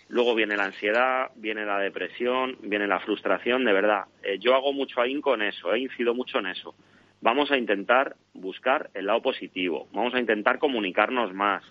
luego 0.09 0.35
viene 0.35 0.57
la 0.57 0.65
ansiedad, 0.65 1.29
viene 1.35 1.65
la 1.65 1.79
depresión, 1.79 2.57
viene 2.61 2.87
la 2.87 2.99
frustración, 2.99 3.63
de 3.63 3.73
verdad. 3.73 4.05
Eh, 4.23 4.37
yo 4.39 4.55
hago 4.55 4.73
mucho 4.73 4.99
ahí 5.01 5.19
con 5.21 5.41
eso, 5.41 5.73
he 5.73 5.79
incido 5.79 6.13
mucho 6.13 6.39
en 6.39 6.47
eso. 6.47 6.75
vamos 7.21 7.51
a 7.51 7.57
intentar 7.57 8.15
buscar 8.33 8.89
el 8.93 9.05
lado 9.05 9.21
positivo, 9.21 9.87
vamos 9.91 10.13
a 10.13 10.19
intentar 10.19 10.57
comunicarnos 10.57 11.33
más, 11.33 11.63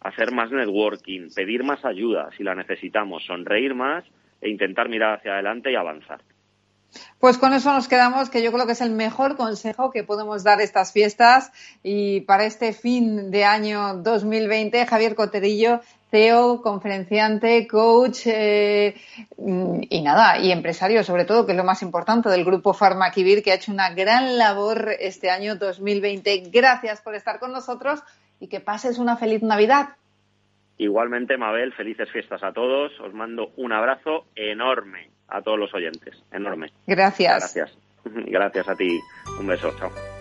hacer 0.00 0.32
más 0.32 0.50
networking, 0.50 1.28
pedir 1.34 1.62
más 1.62 1.84
ayuda 1.84 2.30
si 2.36 2.42
la 2.42 2.54
necesitamos, 2.54 3.24
sonreír 3.24 3.74
más 3.74 4.04
e 4.40 4.48
intentar 4.48 4.88
mirar 4.88 5.18
hacia 5.18 5.34
adelante 5.34 5.70
y 5.70 5.76
avanzar. 5.76 6.20
Pues 7.18 7.36
con 7.36 7.52
eso 7.52 7.72
nos 7.72 7.88
quedamos, 7.88 8.30
que 8.30 8.42
yo 8.42 8.52
creo 8.52 8.66
que 8.66 8.72
es 8.72 8.80
el 8.80 8.90
mejor 8.90 9.36
consejo 9.36 9.90
que 9.90 10.04
podemos 10.04 10.42
dar 10.44 10.60
estas 10.60 10.92
fiestas 10.92 11.52
y 11.82 12.22
para 12.22 12.44
este 12.44 12.72
fin 12.72 13.30
de 13.30 13.44
año 13.44 13.94
2020. 13.96 14.86
Javier 14.86 15.14
Coterillo, 15.14 15.80
CEO, 16.10 16.62
conferenciante, 16.62 17.66
coach 17.66 18.26
eh, 18.26 18.94
y 19.36 20.02
nada, 20.02 20.38
y 20.38 20.52
empresario 20.52 21.04
sobre 21.04 21.24
todo, 21.24 21.46
que 21.46 21.52
es 21.52 21.58
lo 21.58 21.64
más 21.64 21.82
importante 21.82 22.28
del 22.28 22.44
grupo 22.44 22.72
Farmaquivir, 22.72 23.42
que 23.42 23.52
ha 23.52 23.56
hecho 23.56 23.72
una 23.72 23.90
gran 23.94 24.38
labor 24.38 24.90
este 24.98 25.30
año 25.30 25.56
2020. 25.56 26.44
Gracias 26.50 27.02
por 27.02 27.14
estar 27.14 27.38
con 27.38 27.52
nosotros 27.52 28.02
y 28.40 28.48
que 28.48 28.60
pases 28.60 28.98
una 28.98 29.16
feliz 29.16 29.42
Navidad. 29.42 29.90
Igualmente, 30.78 31.36
Mabel, 31.36 31.72
felices 31.72 32.08
fiestas 32.10 32.42
a 32.42 32.52
todos. 32.52 32.92
Os 33.00 33.12
mando 33.12 33.50
un 33.56 33.72
abrazo 33.72 34.26
enorme 34.36 35.10
a 35.28 35.42
todos 35.42 35.58
los 35.58 35.74
oyentes. 35.74 36.16
Enorme. 36.32 36.70
Gracias. 36.86 37.54
Gracias. 37.54 37.78
Gracias 38.04 38.68
a 38.68 38.76
ti. 38.76 38.98
Un 39.38 39.46
beso. 39.46 39.74
Chao. 39.78 40.17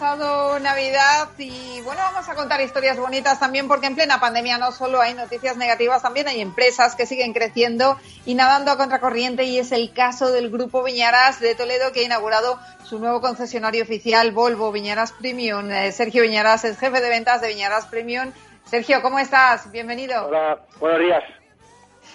Pasado 0.00 0.58
Navidad 0.60 1.28
y 1.36 1.82
bueno, 1.82 2.00
vamos 2.00 2.26
a 2.26 2.34
contar 2.34 2.58
historias 2.62 2.98
bonitas 2.98 3.38
también 3.38 3.68
porque 3.68 3.86
en 3.86 3.94
plena 3.94 4.18
pandemia 4.18 4.56
no 4.56 4.72
solo 4.72 4.98
hay 4.98 5.12
noticias 5.12 5.58
negativas, 5.58 6.00
también 6.00 6.26
hay 6.26 6.40
empresas 6.40 6.96
que 6.96 7.04
siguen 7.04 7.34
creciendo 7.34 7.98
y 8.24 8.34
nadando 8.34 8.70
a 8.70 8.78
contracorriente 8.78 9.44
y 9.44 9.58
es 9.58 9.72
el 9.72 9.92
caso 9.92 10.32
del 10.32 10.48
Grupo 10.50 10.82
Viñaras 10.82 11.38
de 11.38 11.54
Toledo 11.54 11.92
que 11.92 12.00
ha 12.00 12.04
inaugurado 12.04 12.58
su 12.82 12.98
nuevo 12.98 13.20
concesionario 13.20 13.82
oficial 13.82 14.32
Volvo 14.32 14.72
Viñaras 14.72 15.12
Premium. 15.12 15.70
Eh, 15.70 15.92
Sergio 15.92 16.22
Viñaras 16.22 16.64
es 16.64 16.78
jefe 16.78 17.02
de 17.02 17.08
ventas 17.10 17.42
de 17.42 17.48
Viñaras 17.48 17.84
Premium. 17.84 18.32
Sergio, 18.64 19.02
¿cómo 19.02 19.18
estás? 19.18 19.70
Bienvenido. 19.70 20.28
Hola, 20.28 20.60
buenos 20.78 21.00
días. 21.00 21.24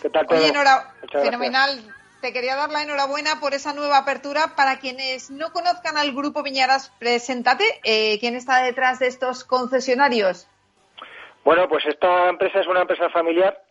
¿Qué 0.01 0.09
tal 0.09 0.25
todo? 0.25 0.39
Oye, 0.39 0.51
fenomenal 1.11 1.94
te 2.25 2.33
quería 2.33 2.55
dar 2.55 2.71
la 2.71 2.81
enhorabuena 2.81 3.39
por 3.39 3.53
esa 3.53 3.71
nueva 3.73 3.99
apertura. 3.99 4.55
Para 4.55 4.79
quienes 4.79 5.29
no 5.29 5.51
conozcan 5.51 5.95
al 5.95 6.11
Grupo 6.11 6.41
Viñaras, 6.41 6.91
preséntate. 6.97 7.63
Eh, 7.83 8.17
¿Quién 8.19 8.35
está 8.35 8.63
detrás 8.63 8.97
de 8.97 9.05
estos 9.05 9.43
concesionarios? 9.43 10.47
Bueno, 11.43 11.69
pues 11.69 11.85
esta 11.85 12.27
empresa 12.27 12.61
es 12.61 12.67
una 12.67 12.81
empresa 12.81 13.09
familiar. 13.09 13.61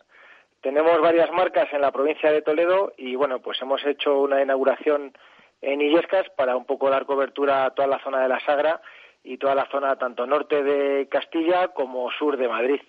Tenemos 0.61 1.01
varias 1.01 1.29
marcas 1.33 1.67
en 1.73 1.81
la 1.81 1.91
provincia 1.91 2.31
de 2.31 2.41
Toledo 2.43 2.93
y, 2.95 3.15
bueno, 3.15 3.39
pues 3.39 3.61
hemos 3.61 3.85
hecho 3.85 4.21
una 4.21 4.41
inauguración 4.41 5.11
en 5.61 5.81
Illescas 5.81 6.25
para 6.37 6.55
un 6.55 6.63
poco 6.63 6.89
dar 6.89 7.05
cobertura 7.05 7.65
a 7.65 7.71
toda 7.71 7.89
la 7.89 8.01
zona 8.05 8.21
de 8.21 8.29
la 8.29 8.39
Sagra 8.45 8.79
y 9.21 9.37
toda 9.37 9.53
la 9.53 9.69
zona 9.69 9.97
tanto 9.97 10.25
norte 10.25 10.63
de 10.63 11.09
Castilla 11.09 11.73
como 11.73 12.09
sur 12.17 12.37
de 12.37 12.47
Madrid. 12.47 12.79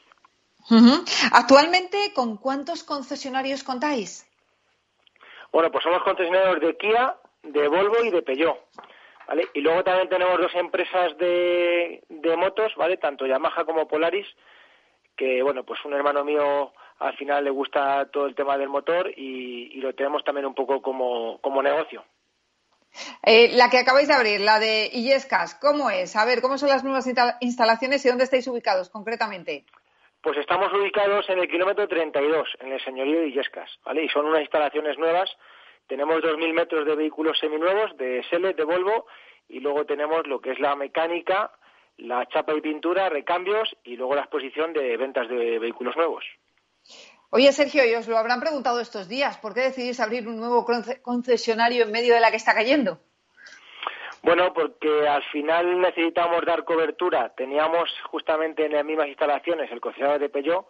Actualmente, 1.33 2.13
¿con 2.15 2.37
cuántos 2.37 2.85
concesionarios 2.85 3.65
contáis? 3.65 4.26
Bueno, 5.57 5.71
pues 5.71 5.85
somos 5.85 6.03
concesionarios 6.03 6.61
de 6.61 6.77
Kia, 6.77 7.17
de 7.43 7.67
Volvo 7.67 8.05
y 8.05 8.11
de 8.11 8.21
Peugeot. 8.21 8.59
¿Vale? 9.27 9.49
Y 9.55 9.63
luego 9.63 9.83
también 9.85 10.11
tenemos 10.11 10.39
dos 10.39 10.55
empresas 10.55 11.17
de, 11.17 12.03
motos, 12.37 12.75
¿vale? 12.77 12.99
Tanto 12.99 13.27
Yamaha 13.27 13.65
como 13.65 13.89
Polaris, 13.89 14.27
que, 15.17 15.43
bueno, 15.43 15.65
pues 15.65 15.83
un 15.87 15.95
hermano 15.95 16.25
mío 16.25 16.75
al 16.99 17.17
final 17.17 17.45
le 17.45 17.49
gusta 17.49 18.07
todo 18.13 18.27
el 18.27 18.35
tema 18.35 18.59
del 18.59 18.69
motor 18.69 19.11
y, 19.17 19.81
lo 19.81 19.95
tenemos 19.95 20.23
también 20.25 20.45
un 20.45 20.55
poco 20.55 20.83
como, 20.83 21.39
como 21.41 21.63
negocio. 21.63 22.05
Eh, 23.23 23.57
la 23.57 23.71
que 23.71 23.79
acabáis 23.79 24.09
de 24.09 24.15
abrir, 24.15 24.43
la 24.43 24.59
de 24.59 24.91
Illescas, 24.93 25.55
¿cómo 25.55 25.89
es? 25.89 26.17
A 26.17 26.27
ver, 26.27 26.43
¿cómo 26.43 26.59
son 26.59 26.69
las 26.69 26.85
nuevas 26.85 27.07
instalaciones 27.41 28.05
y 28.05 28.09
dónde 28.11 28.25
estáis 28.25 28.47
ubicados 28.47 28.91
concretamente? 28.91 29.65
Pues 30.27 30.39
estamos 30.39 30.73
ubicados 30.73 31.25
en 31.29 31.39
el 31.39 31.47
kilómetro 31.47 31.87
32, 31.87 32.49
en 32.59 32.73
el 32.73 32.85
señorío 32.85 33.21
de 33.21 33.29
Illescas, 33.29 33.71
¿vale? 33.85 34.03
Y 34.03 34.09
son 34.09 34.27
unas 34.27 34.41
instalaciones 34.41 34.99
nuevas. 34.99 35.31
Tenemos 35.87 36.17
2.000 36.17 36.53
metros 36.53 36.85
de 36.85 36.97
vehículos 36.97 37.39
seminuevos, 37.39 37.97
de 37.97 38.25
SL, 38.29 38.57
de 38.57 38.65
Volvo, 38.65 39.07
y 39.49 39.61
luego 39.61 39.87
tenemos 39.87 40.27
lo 40.27 40.41
que 40.41 40.51
es 40.51 40.59
la 40.59 40.75
mecánica, 40.75 41.53
la 41.99 42.27
chapa 42.27 42.55
y 42.55 42.61
pintura, 42.61 43.09
recambios, 43.09 43.69
y 43.85 43.95
luego 43.95 44.17
la 44.17 44.23
exposición 44.23 44.73
de 44.73 44.97
ventas 44.97 45.29
de 45.29 45.61
vehículos 45.61 45.95
nuevos. 45.95 46.25
Oye, 47.31 47.53
Sergio, 47.53 47.85
y 47.89 47.95
os 47.95 48.09
lo 48.09 48.19
habrán 48.19 48.41
preguntado 48.41 48.81
estos 48.81 49.09
días, 49.09 49.39
¿por 49.39 49.55
qué 49.55 49.61
decidís 49.61 50.01
abrir 50.01 50.27
un 50.27 50.39
nuevo 50.39 50.67
concesionario 51.03 51.85
en 51.85 51.93
medio 51.93 52.15
de 52.15 52.21
la 52.21 52.33
que 52.33 52.39
está 52.39 52.53
cayendo? 52.53 52.99
Bueno, 54.27 54.53
porque 54.53 55.07
al 55.07 55.23
final 55.31 55.81
necesitamos 55.81 56.45
dar 56.45 56.65
cobertura. 56.65 57.33
Teníamos 57.37 57.89
justamente 58.11 58.67
en 58.67 58.73
las 58.73 58.85
mismas 58.85 59.07
instalaciones 59.07 59.71
el 59.71 59.81
concesionario 59.81 60.19
de 60.19 60.29
Peugeot 60.29 60.67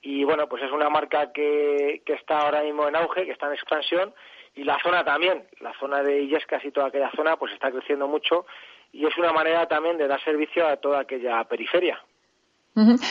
y 0.00 0.24
bueno, 0.24 0.48
pues 0.48 0.62
es 0.62 0.72
una 0.72 0.88
marca 0.88 1.30
que, 1.30 2.00
que 2.06 2.14
está 2.14 2.38
ahora 2.38 2.62
mismo 2.62 2.88
en 2.88 2.96
auge, 2.96 3.26
que 3.26 3.32
está 3.32 3.48
en 3.48 3.52
expansión 3.52 4.14
y 4.54 4.64
la 4.64 4.78
zona 4.82 5.04
también, 5.04 5.46
la 5.60 5.74
zona 5.78 6.02
de 6.02 6.22
Illescas 6.22 6.64
y 6.64 6.70
toda 6.70 6.86
aquella 6.86 7.10
zona 7.14 7.36
pues 7.36 7.52
está 7.52 7.70
creciendo 7.70 8.08
mucho 8.08 8.46
y 8.90 9.04
es 9.04 9.14
una 9.18 9.34
manera 9.34 9.68
también 9.68 9.98
de 9.98 10.08
dar 10.08 10.24
servicio 10.24 10.66
a 10.66 10.78
toda 10.78 11.00
aquella 11.00 11.44
periferia. 11.44 12.02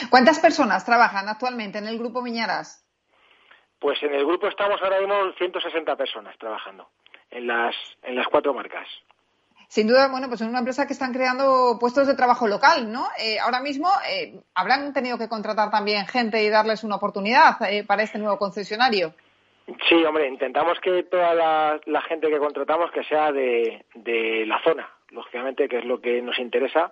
¿Cuántas 0.09 0.39
personas 0.39 0.87
trabajan 0.87 1.29
actualmente 1.29 1.77
en 1.77 1.85
el 1.85 1.99
grupo 1.99 2.23
Miñaras? 2.23 2.83
Pues 3.77 4.01
en 4.01 4.15
el 4.15 4.25
grupo 4.25 4.47
estamos 4.47 4.81
ahora 4.81 4.99
mismo 5.01 5.33
160 5.37 5.95
personas 5.95 6.35
trabajando 6.39 6.89
en 7.29 7.45
las 7.45 7.75
en 8.01 8.15
las 8.15 8.25
cuatro 8.27 8.55
marcas 8.55 8.87
sin 9.67 9.87
duda, 9.87 10.07
bueno, 10.09 10.27
pues 10.29 10.41
en 10.41 10.49
una 10.49 10.59
empresa 10.59 10.87
que 10.87 10.93
están 10.93 11.13
creando 11.13 11.77
puestos 11.79 12.07
de 12.07 12.15
trabajo 12.15 12.47
local, 12.47 12.91
¿no? 12.91 13.05
Eh, 13.19 13.37
ahora 13.39 13.59
mismo 13.59 13.89
eh, 14.09 14.39
habrán 14.55 14.93
tenido 14.93 15.17
que 15.17 15.27
contratar 15.27 15.69
también 15.69 16.07
gente 16.07 16.41
y 16.41 16.49
darles 16.49 16.83
una 16.83 16.95
oportunidad 16.95 17.61
eh, 17.69 17.83
para 17.85 18.03
este 18.03 18.17
nuevo 18.17 18.37
concesionario. 18.37 19.13
Sí, 19.89 19.95
hombre, 20.05 20.29
intentamos 20.29 20.79
que 20.79 21.03
toda 21.03 21.33
la, 21.33 22.01
gente 22.07 22.29
que 22.29 22.37
contratamos 22.37 22.89
que 22.91 23.03
sea 23.03 23.33
de, 23.33 23.83
la 24.47 24.63
zona, 24.63 24.89
lógicamente, 25.09 25.67
que 25.67 25.79
es 25.79 25.85
lo 25.85 25.99
que 25.99 26.21
nos 26.21 26.39
interesa, 26.39 26.89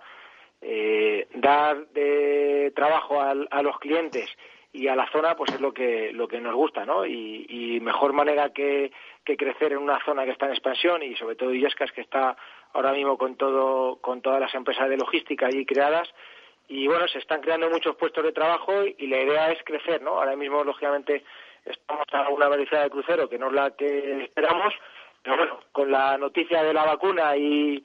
dar 1.34 1.86
de 1.88 2.72
trabajo 2.76 3.22
a, 3.22 3.30
a 3.30 3.62
los 3.62 3.78
clientes 3.78 4.28
y 4.76 4.88
a 4.88 4.96
la 4.96 5.10
zona 5.10 5.34
pues 5.36 5.52
es 5.52 5.60
lo 5.60 5.72
que 5.72 6.12
lo 6.12 6.28
que 6.28 6.40
nos 6.40 6.54
gusta 6.54 6.84
no 6.84 7.06
y, 7.06 7.80
mejor 7.80 8.12
manera 8.12 8.50
que, 8.50 8.90
que, 9.24 9.36
crecer 9.36 9.72
en 9.72 9.78
una 9.78 9.98
zona 10.04 10.24
que 10.24 10.32
está 10.32 10.46
en 10.46 10.52
expansión 10.52 11.02
y 11.02 11.14
sobre 11.14 11.36
todo 11.36 11.54
Illescas 11.54 11.92
que 11.92 12.00
está 12.00 12.36
ahora 12.76 12.92
mismo 12.92 13.18
con 13.18 13.36
todo 13.36 13.96
con 13.96 14.22
todas 14.22 14.40
las 14.40 14.54
empresas 14.54 14.88
de 14.88 14.96
logística 14.96 15.46
allí 15.46 15.66
creadas 15.66 16.08
y 16.68 16.86
bueno 16.86 17.08
se 17.08 17.18
están 17.18 17.40
creando 17.40 17.68
muchos 17.70 17.96
puestos 17.96 18.24
de 18.24 18.32
trabajo 18.32 18.72
y 18.84 19.06
la 19.06 19.20
idea 19.20 19.50
es 19.50 19.58
crecer 19.64 20.02
no 20.02 20.18
ahora 20.18 20.36
mismo 20.36 20.62
lógicamente 20.62 21.24
estamos 21.64 22.06
a 22.12 22.28
una 22.28 22.48
velocidad 22.48 22.84
de 22.84 22.90
crucero 22.90 23.28
que 23.28 23.38
no 23.38 23.48
es 23.48 23.52
la 23.52 23.70
que 23.70 24.24
esperamos 24.24 24.72
pero 25.22 25.36
bueno 25.36 25.60
con 25.72 25.90
la 25.90 26.16
noticia 26.16 26.62
de 26.62 26.72
la 26.72 26.84
vacuna 26.84 27.36
y 27.36 27.84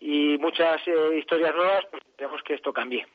y 0.00 0.36
muchas 0.38 0.80
eh, 0.86 1.18
historias 1.18 1.54
nuevas, 1.54 1.84
pues 1.90 2.02
queremos 2.16 2.42
que 2.42 2.54
esto 2.54 2.72
cambie. 2.72 3.06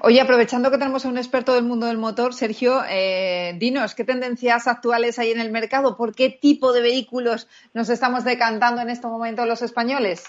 Oye, 0.00 0.20
aprovechando 0.20 0.70
que 0.70 0.78
tenemos 0.78 1.04
a 1.04 1.08
un 1.08 1.18
experto 1.18 1.54
del 1.54 1.64
mundo 1.64 1.86
del 1.86 1.98
motor, 1.98 2.32
Sergio, 2.32 2.80
eh, 2.88 3.52
dinos, 3.56 3.94
¿qué 3.94 4.04
tendencias 4.04 4.66
actuales 4.66 5.18
hay 5.18 5.30
en 5.30 5.40
el 5.40 5.50
mercado? 5.50 5.96
¿Por 5.96 6.14
qué 6.14 6.30
tipo 6.30 6.72
de 6.72 6.80
vehículos 6.80 7.48
nos 7.74 7.90
estamos 7.90 8.24
decantando 8.24 8.80
en 8.80 8.88
este 8.90 9.06
momento 9.06 9.44
los 9.44 9.60
españoles? 9.62 10.28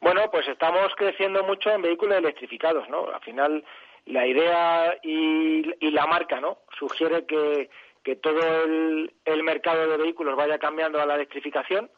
Bueno, 0.00 0.30
pues 0.30 0.46
estamos 0.48 0.92
creciendo 0.96 1.44
mucho 1.44 1.70
en 1.70 1.82
vehículos 1.82 2.18
electrificados, 2.18 2.88
¿no? 2.88 3.10
Al 3.10 3.20
final, 3.20 3.64
la 4.06 4.26
idea 4.26 4.94
y, 5.02 5.90
la 5.90 6.06
marca, 6.06 6.40
¿no? 6.40 6.58
Sugiere 6.78 7.24
que, 7.26 7.68
todo 8.16 8.64
el, 8.64 9.12
el 9.24 9.42
mercado 9.42 9.88
de 9.88 9.96
vehículos 9.96 10.36
vaya 10.36 10.58
cambiando 10.58 11.00
a 11.00 11.06
la 11.06 11.14
electrificación 11.14 11.90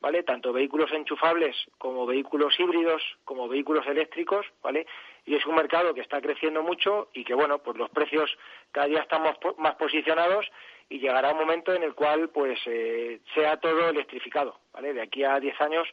¿vale? 0.00 0.22
Tanto 0.22 0.52
vehículos 0.52 0.90
enchufables 0.92 1.56
como 1.78 2.06
vehículos 2.06 2.54
híbridos, 2.58 3.02
como 3.24 3.48
vehículos 3.48 3.86
eléctricos, 3.86 4.46
¿vale? 4.62 4.86
Y 5.28 5.34
es 5.34 5.44
un 5.44 5.54
mercado 5.54 5.92
que 5.92 6.00
está 6.00 6.22
creciendo 6.22 6.62
mucho 6.62 7.08
y 7.12 7.22
que, 7.22 7.34
bueno, 7.34 7.58
pues 7.58 7.76
los 7.76 7.90
precios 7.90 8.30
cada 8.72 8.86
día 8.86 9.00
están 9.00 9.22
más, 9.22 9.74
posicionados 9.76 10.46
y 10.88 11.00
llegará 11.00 11.32
un 11.32 11.38
momento 11.38 11.74
en 11.74 11.82
el 11.82 11.94
cual, 11.94 12.30
pues, 12.30 12.58
eh, 12.64 13.20
sea 13.34 13.58
todo 13.58 13.90
electrificado, 13.90 14.58
¿vale? 14.72 14.94
De 14.94 15.02
aquí 15.02 15.24
a 15.24 15.38
10 15.38 15.60
años, 15.60 15.86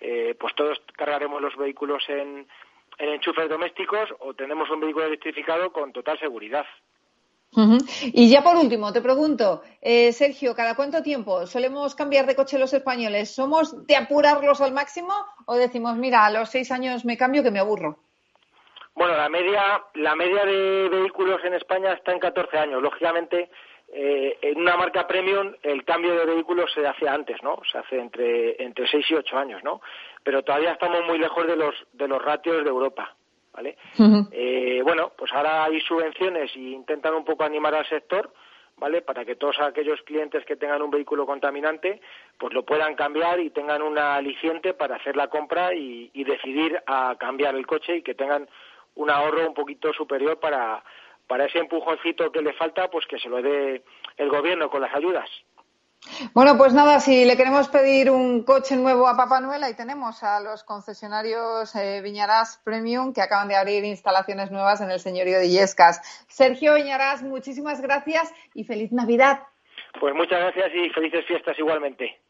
eh, 0.00 0.34
pues 0.40 0.54
todos 0.54 0.80
cargaremos 0.96 1.42
los 1.42 1.54
vehículos 1.56 2.02
en, 2.08 2.48
en 2.96 3.08
enchufes 3.10 3.50
domésticos 3.50 4.08
o 4.20 4.32
tendremos 4.32 4.70
un 4.70 4.80
vehículo 4.80 5.04
electrificado 5.04 5.70
con 5.70 5.92
total 5.92 6.18
seguridad, 6.18 6.64
y 8.12 8.28
ya 8.28 8.42
por 8.42 8.56
último, 8.56 8.92
te 8.92 9.00
pregunto, 9.00 9.62
eh, 9.80 10.12
Sergio, 10.12 10.54
¿cada 10.54 10.76
cuánto 10.76 11.02
tiempo 11.02 11.46
solemos 11.46 11.94
cambiar 11.94 12.26
de 12.26 12.36
coche 12.36 12.58
los 12.58 12.72
españoles? 12.74 13.34
¿Somos 13.34 13.86
de 13.86 13.96
apurarlos 13.96 14.60
al 14.60 14.72
máximo 14.72 15.14
o 15.46 15.54
decimos, 15.54 15.96
mira, 15.96 16.26
a 16.26 16.30
los 16.30 16.50
seis 16.50 16.70
años 16.70 17.04
me 17.04 17.16
cambio 17.16 17.42
que 17.42 17.50
me 17.50 17.58
aburro? 17.58 17.98
Bueno, 18.98 19.16
la 19.16 19.28
media, 19.28 19.80
la 19.94 20.16
media 20.16 20.44
de 20.44 20.88
vehículos 20.88 21.40
en 21.44 21.54
España 21.54 21.92
está 21.92 22.10
en 22.10 22.18
14 22.18 22.58
años. 22.58 22.82
Lógicamente, 22.82 23.48
eh, 23.92 24.36
en 24.42 24.58
una 24.58 24.76
marca 24.76 25.06
premium 25.06 25.54
el 25.62 25.84
cambio 25.84 26.16
de 26.16 26.26
vehículos 26.26 26.72
se 26.74 26.84
hace 26.84 27.08
antes, 27.08 27.40
¿no? 27.44 27.60
Se 27.70 27.78
hace 27.78 27.96
entre, 27.96 28.60
entre 28.60 28.88
6 28.88 29.06
y 29.08 29.14
8 29.14 29.38
años, 29.38 29.62
¿no? 29.62 29.80
Pero 30.24 30.42
todavía 30.42 30.72
estamos 30.72 31.06
muy 31.06 31.16
lejos 31.16 31.46
de 31.46 31.54
los, 31.54 31.74
de 31.92 32.08
los 32.08 32.20
ratios 32.20 32.64
de 32.64 32.70
Europa. 32.70 33.14
¿vale? 33.52 33.76
Eh, 34.32 34.80
bueno, 34.82 35.12
pues 35.16 35.32
ahora 35.32 35.62
hay 35.64 35.80
subvenciones 35.82 36.50
y 36.56 36.74
intentan 36.74 37.14
un 37.14 37.24
poco 37.24 37.44
animar 37.44 37.76
al 37.76 37.88
sector, 37.88 38.32
¿vale? 38.78 39.02
Para 39.02 39.24
que 39.24 39.36
todos 39.36 39.60
aquellos 39.60 40.02
clientes 40.02 40.44
que 40.44 40.56
tengan 40.56 40.82
un 40.82 40.90
vehículo 40.90 41.24
contaminante, 41.24 42.00
pues 42.36 42.52
lo 42.52 42.64
puedan 42.64 42.96
cambiar 42.96 43.38
y 43.38 43.50
tengan 43.50 43.80
una 43.82 44.16
aliciente 44.16 44.74
para 44.74 44.96
hacer 44.96 45.16
la 45.16 45.28
compra 45.28 45.72
y, 45.72 46.10
y 46.14 46.24
decidir 46.24 46.82
a 46.84 47.14
cambiar 47.16 47.54
el 47.54 47.66
coche 47.66 47.98
y 47.98 48.02
que 48.02 48.14
tengan 48.14 48.48
un 48.98 49.10
ahorro 49.10 49.46
un 49.46 49.54
poquito 49.54 49.92
superior 49.92 50.38
para, 50.38 50.82
para 51.26 51.46
ese 51.46 51.58
empujoncito 51.58 52.30
que 52.32 52.42
le 52.42 52.52
falta, 52.52 52.88
pues 52.88 53.06
que 53.06 53.18
se 53.18 53.28
lo 53.28 53.40
dé 53.40 53.82
el 54.16 54.28
gobierno 54.28 54.68
con 54.68 54.82
las 54.82 54.94
ayudas. 54.94 55.30
Bueno, 56.32 56.56
pues 56.56 56.72
nada, 56.74 57.00
si 57.00 57.24
le 57.24 57.36
queremos 57.36 57.68
pedir 57.68 58.10
un 58.10 58.44
coche 58.44 58.76
nuevo 58.76 59.08
a 59.08 59.16
Papá 59.16 59.40
Noel, 59.40 59.62
ahí 59.64 59.74
tenemos 59.74 60.22
a 60.22 60.40
los 60.40 60.62
concesionarios 60.64 61.74
eh, 61.74 62.00
Viñarás 62.02 62.60
Premium 62.64 63.12
que 63.12 63.20
acaban 63.20 63.48
de 63.48 63.56
abrir 63.56 63.84
instalaciones 63.84 64.50
nuevas 64.50 64.80
en 64.80 64.90
el 64.90 65.00
señorío 65.00 65.38
de 65.38 65.46
Illescas. 65.46 66.00
Sergio 66.28 66.74
Viñarás, 66.74 67.22
muchísimas 67.22 67.80
gracias 67.80 68.32
y 68.54 68.64
feliz 68.64 68.92
Navidad. 68.92 69.42
Pues 70.00 70.14
muchas 70.14 70.40
gracias 70.40 70.70
y 70.74 70.90
felices 70.90 71.24
fiestas 71.26 71.58
igualmente. 71.58 72.20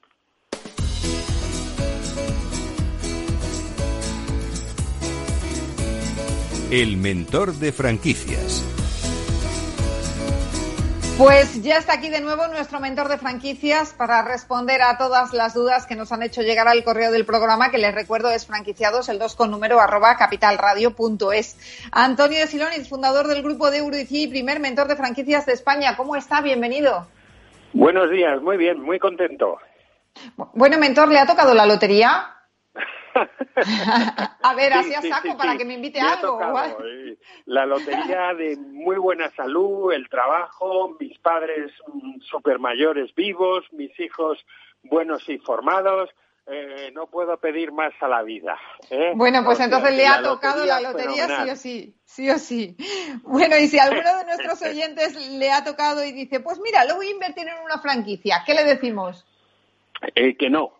El 6.70 6.98
mentor 6.98 7.54
de 7.54 7.72
franquicias. 7.72 8.62
Pues 11.16 11.62
ya 11.62 11.78
está 11.78 11.94
aquí 11.94 12.10
de 12.10 12.20
nuevo 12.20 12.46
nuestro 12.48 12.78
mentor 12.78 13.08
de 13.08 13.16
franquicias 13.16 13.94
para 13.94 14.20
responder 14.20 14.82
a 14.82 14.98
todas 14.98 15.32
las 15.32 15.54
dudas 15.54 15.86
que 15.86 15.96
nos 15.96 16.12
han 16.12 16.22
hecho 16.22 16.42
llegar 16.42 16.68
al 16.68 16.84
correo 16.84 17.10
del 17.10 17.24
programa, 17.24 17.70
que 17.70 17.78
les 17.78 17.94
recuerdo 17.94 18.30
es 18.30 18.46
franquiciados 18.46 19.08
el 19.08 19.18
2 19.18 19.34
con 19.34 19.50
número 19.50 19.80
arroba 19.80 20.18
capitalradio.es. 20.18 21.88
Antonio 21.90 22.38
de 22.38 22.46
Siloniz, 22.46 22.86
fundador 22.86 23.28
del 23.28 23.42
grupo 23.42 23.70
de 23.70 23.78
Euroici 23.78 24.24
y 24.24 24.28
primer 24.28 24.60
mentor 24.60 24.88
de 24.88 24.96
franquicias 24.96 25.46
de 25.46 25.54
España. 25.54 25.96
¿Cómo 25.96 26.16
está? 26.16 26.42
Bienvenido. 26.42 27.06
Buenos 27.72 28.10
días, 28.10 28.42
muy 28.42 28.58
bien, 28.58 28.78
muy 28.82 28.98
contento. 28.98 29.56
Bueno, 30.52 30.76
mentor, 30.76 31.08
¿le 31.08 31.18
ha 31.18 31.26
tocado 31.26 31.54
la 31.54 31.64
lotería? 31.64 32.37
a 34.42 34.54
ver, 34.54 34.72
así 34.72 34.94
a 34.94 35.02
saco 35.02 35.36
para 35.36 35.56
que 35.56 35.64
me 35.64 35.74
invite 35.74 36.00
algo. 36.00 36.40
la 37.46 37.66
lotería 37.66 38.34
de 38.34 38.56
muy 38.56 38.96
buena 38.96 39.30
salud, 39.30 39.92
el 39.92 40.08
trabajo, 40.08 40.96
mis 41.00 41.18
padres 41.18 41.72
mm, 41.92 42.20
super 42.20 42.58
mayores 42.58 43.14
vivos, 43.14 43.64
mis 43.72 43.98
hijos 43.98 44.44
buenos 44.82 45.28
y 45.28 45.38
formados. 45.38 46.10
Eh, 46.50 46.90
no 46.94 47.08
puedo 47.08 47.36
pedir 47.36 47.72
más 47.72 47.92
a 48.00 48.08
la 48.08 48.22
vida. 48.22 48.58
¿eh? 48.88 49.12
Bueno, 49.14 49.44
pues 49.44 49.60
entonces 49.60 49.94
le 49.94 50.06
ha 50.06 50.22
tocado 50.22 50.64
la 50.64 50.80
lotería 50.80 51.26
sí 51.26 51.50
o 51.50 51.56
sí, 51.56 51.94
sí 52.04 52.30
o 52.30 52.38
sí. 52.38 52.74
Bueno, 53.22 53.58
y 53.58 53.68
si 53.68 53.78
alguno 53.78 54.16
de 54.16 54.24
nuestros 54.24 54.62
oyentes 54.62 55.14
le 55.30 55.50
ha 55.50 55.62
tocado 55.62 56.02
y 56.02 56.12
dice, 56.12 56.40
pues 56.40 56.58
mira, 56.60 56.86
lo 56.86 56.96
voy 56.96 57.08
a 57.08 57.10
invertir 57.10 57.46
en 57.46 57.62
una 57.62 57.78
franquicia, 57.82 58.44
¿qué 58.46 58.54
le 58.54 58.64
decimos? 58.64 59.26
Eh, 60.14 60.36
que 60.38 60.48
no, 60.48 60.72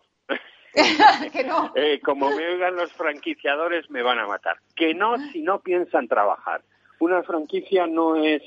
que 1.33 1.43
no. 1.43 1.71
Eh, 1.75 1.99
como 2.03 2.29
me 2.29 2.47
oigan 2.47 2.75
los 2.75 2.91
franquiciadores, 2.93 3.89
me 3.89 4.01
van 4.01 4.19
a 4.19 4.27
matar. 4.27 4.57
Que 4.75 4.93
no 4.93 5.17
si 5.31 5.41
no 5.41 5.59
piensan 5.59 6.07
trabajar. 6.07 6.61
Una 6.99 7.23
franquicia 7.23 7.87
no 7.87 8.15
es 8.15 8.41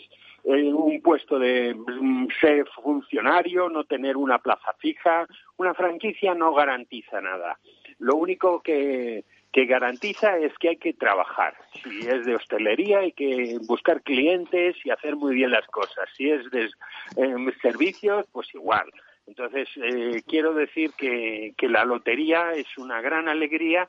eh, 0.45 0.72
un 0.72 1.01
puesto 1.03 1.39
de 1.39 1.74
mm, 1.74 2.28
ser 2.41 2.66
funcionario, 2.83 3.68
no 3.68 3.85
tener 3.85 4.16
una 4.16 4.39
plaza 4.39 4.72
fija. 4.78 5.26
Una 5.57 5.74
franquicia 5.74 6.35
no 6.35 6.55
garantiza 6.55 7.20
nada. 7.20 7.59
Lo 7.99 8.16
único 8.16 8.61
que, 8.62 9.24
que 9.53 9.66
garantiza 9.66 10.39
es 10.39 10.53
que 10.59 10.70
hay 10.70 10.76
que 10.76 10.95
trabajar. 10.95 11.55
Si 11.85 12.09
es 12.09 12.24
de 12.24 12.35
hostelería 12.35 13.01
hay 13.01 13.12
que 13.12 13.59
buscar 13.66 14.03
clientes 14.03 14.76
y 14.85 14.91
hacer 14.91 15.14
muy 15.14 15.35
bien 15.35 15.51
las 15.51 15.66
cosas. 15.68 16.09
Si 16.16 16.30
es 16.30 16.51
de 16.51 16.64
eh, 16.64 17.53
servicios, 17.61 18.26
pues 18.33 18.53
igual. 18.55 18.91
Entonces, 19.27 19.68
eh, 19.77 20.23
quiero 20.27 20.53
decir 20.53 20.93
que, 20.97 21.55
que 21.57 21.68
la 21.68 21.85
lotería 21.85 22.53
es 22.53 22.66
una 22.77 23.01
gran 23.01 23.29
alegría 23.29 23.89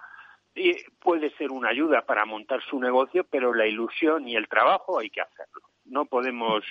y 0.56 0.74
puede 1.00 1.32
ser 1.38 1.52
una 1.52 1.70
ayuda 1.70 2.04
para 2.04 2.26
montar 2.26 2.62
su 2.70 2.80
negocio, 2.80 3.26
pero 3.30 3.54
la 3.54 3.66
ilusión 3.66 4.28
y 4.28 4.36
el 4.36 4.48
trabajo 4.48 5.00
hay 5.00 5.10
que 5.10 5.22
hacerlo. 5.22 5.62
No 5.86 6.06
podemos 6.06 6.64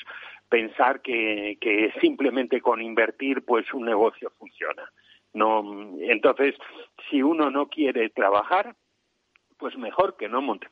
pensar 0.48 1.00
que, 1.02 1.58
que 1.60 1.92
simplemente 2.00 2.60
con 2.60 2.80
invertir 2.80 3.44
pues 3.44 3.72
un 3.74 3.84
negocio 3.84 4.30
funciona. 4.38 4.90
No, 5.34 5.62
entonces, 6.00 6.54
si 7.10 7.22
uno 7.22 7.50
no 7.50 7.68
quiere 7.68 8.10
trabajar, 8.10 8.76
pues 9.58 9.76
mejor 9.78 10.16
que 10.16 10.28
no 10.28 10.42
monte. 10.42 10.68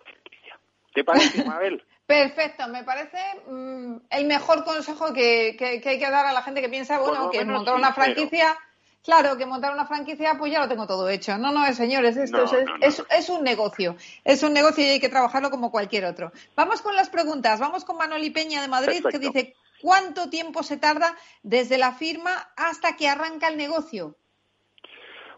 ¿Te 0.92 1.04
parece, 1.04 1.44
Mabel? 1.46 1.82
Perfecto, 2.10 2.66
me 2.66 2.82
parece 2.82 3.18
mm, 3.46 3.96
el 4.10 4.26
mejor 4.26 4.64
consejo 4.64 5.14
que, 5.14 5.56
hay 5.60 5.80
que 5.80 6.10
dar 6.10 6.26
a 6.26 6.32
la 6.32 6.42
gente 6.42 6.60
que 6.60 6.68
piensa, 6.68 6.98
bueno, 6.98 7.30
que 7.30 7.44
montar 7.44 7.76
una 7.76 7.92
franquicia, 7.92 8.58
claro, 9.04 9.36
que 9.36 9.46
montar 9.46 9.72
una 9.72 9.86
franquicia, 9.86 10.34
pues 10.36 10.50
ya 10.50 10.58
lo 10.58 10.68
tengo 10.68 10.88
todo 10.88 11.08
hecho. 11.08 11.38
No, 11.38 11.52
no, 11.52 11.72
señores, 11.72 12.16
esto 12.16 12.42
es, 12.80 13.04
es, 13.08 13.28
un 13.28 13.44
negocio, 13.44 13.94
es 14.24 14.42
un 14.42 14.52
negocio 14.52 14.84
y 14.84 14.88
hay 14.88 15.00
que 15.00 15.08
trabajarlo 15.08 15.50
como 15.50 15.70
cualquier 15.70 16.04
otro. 16.04 16.32
Vamos 16.56 16.82
con 16.82 16.96
las 16.96 17.10
preguntas, 17.10 17.60
vamos 17.60 17.84
con 17.84 17.96
Manoli 17.96 18.30
Peña 18.30 18.60
de 18.60 18.66
Madrid, 18.66 19.04
que 19.08 19.20
dice, 19.20 19.54
¿cuánto 19.80 20.28
tiempo 20.28 20.64
se 20.64 20.78
tarda 20.78 21.14
desde 21.44 21.78
la 21.78 21.92
firma 21.92 22.50
hasta 22.56 22.96
que 22.96 23.06
arranca 23.06 23.46
el 23.46 23.56
negocio? 23.56 24.16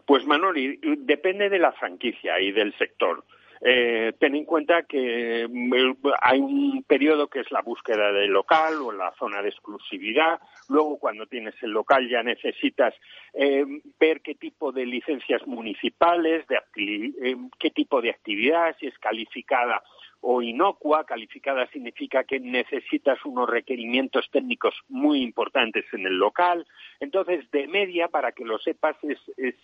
Pues 0.07 0.25
Manoli, 0.25 0.79
depende 0.97 1.49
de 1.49 1.59
la 1.59 1.71
franquicia 1.73 2.39
y 2.39 2.51
del 2.51 2.75
sector. 2.79 3.23
Eh, 3.65 4.11
ten 4.19 4.35
en 4.35 4.43
cuenta 4.43 4.83
que 4.83 5.47
mm, 5.49 5.73
hay 6.21 6.39
un 6.39 6.83
periodo 6.83 7.29
que 7.29 7.39
es 7.39 7.49
la 7.49 7.61
búsqueda 7.61 8.11
del 8.11 8.31
local 8.31 8.73
o 8.81 8.91
la 8.91 9.13
zona 9.17 9.41
de 9.41 9.49
exclusividad. 9.49 10.39
Luego, 10.67 10.97
cuando 10.97 11.25
tienes 11.27 11.55
el 11.61 11.71
local, 11.71 12.09
ya 12.09 12.23
necesitas 12.23 12.93
eh, 13.33 13.63
ver 13.97 14.21
qué 14.21 14.35
tipo 14.35 14.73
de 14.73 14.85
licencias 14.85 15.47
municipales, 15.47 16.45
de 16.47 16.57
eh, 16.75 17.37
qué 17.57 17.69
tipo 17.69 18.01
de 18.01 18.09
actividad, 18.09 18.75
si 18.79 18.87
es 18.87 18.97
calificada 18.99 19.81
o 20.23 20.41
inocua. 20.41 21.05
Calificada 21.05 21.67
significa 21.67 22.23
que 22.23 22.39
necesitas 22.39 23.23
unos 23.25 23.49
requerimientos 23.49 24.29
técnicos 24.31 24.73
muy 24.87 25.21
importantes 25.21 25.85
en 25.93 26.07
el 26.07 26.17
local. 26.17 26.65
Entonces, 26.99 27.49
de 27.51 27.67
media, 27.67 28.07
para 28.07 28.31
que 28.31 28.45
lo 28.45 28.57
sepas, 28.57 28.95
es 29.03 29.19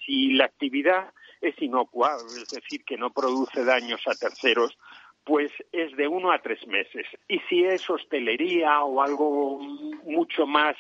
si 0.06 0.34
la 0.34 0.46
actividad 0.46 1.14
es 1.42 1.60
inocua, 1.62 2.18
es 2.18 2.50
decir, 2.50 2.84
que 2.84 2.98
no 2.98 3.12
produce 3.12 3.64
daños 3.64 4.02
a 4.08 4.16
terceros, 4.16 4.78
pues 5.24 5.52
es 5.72 5.96
de 5.96 6.08
uno 6.08 6.32
a 6.32 6.42
tres 6.42 6.66
meses. 6.68 7.06
Y 7.28 7.40
si 7.50 7.64
es 7.64 7.90
hostelería 7.90 8.84
o 8.84 9.02
algo 9.02 9.60
mucho 10.06 10.46
más 10.46 10.76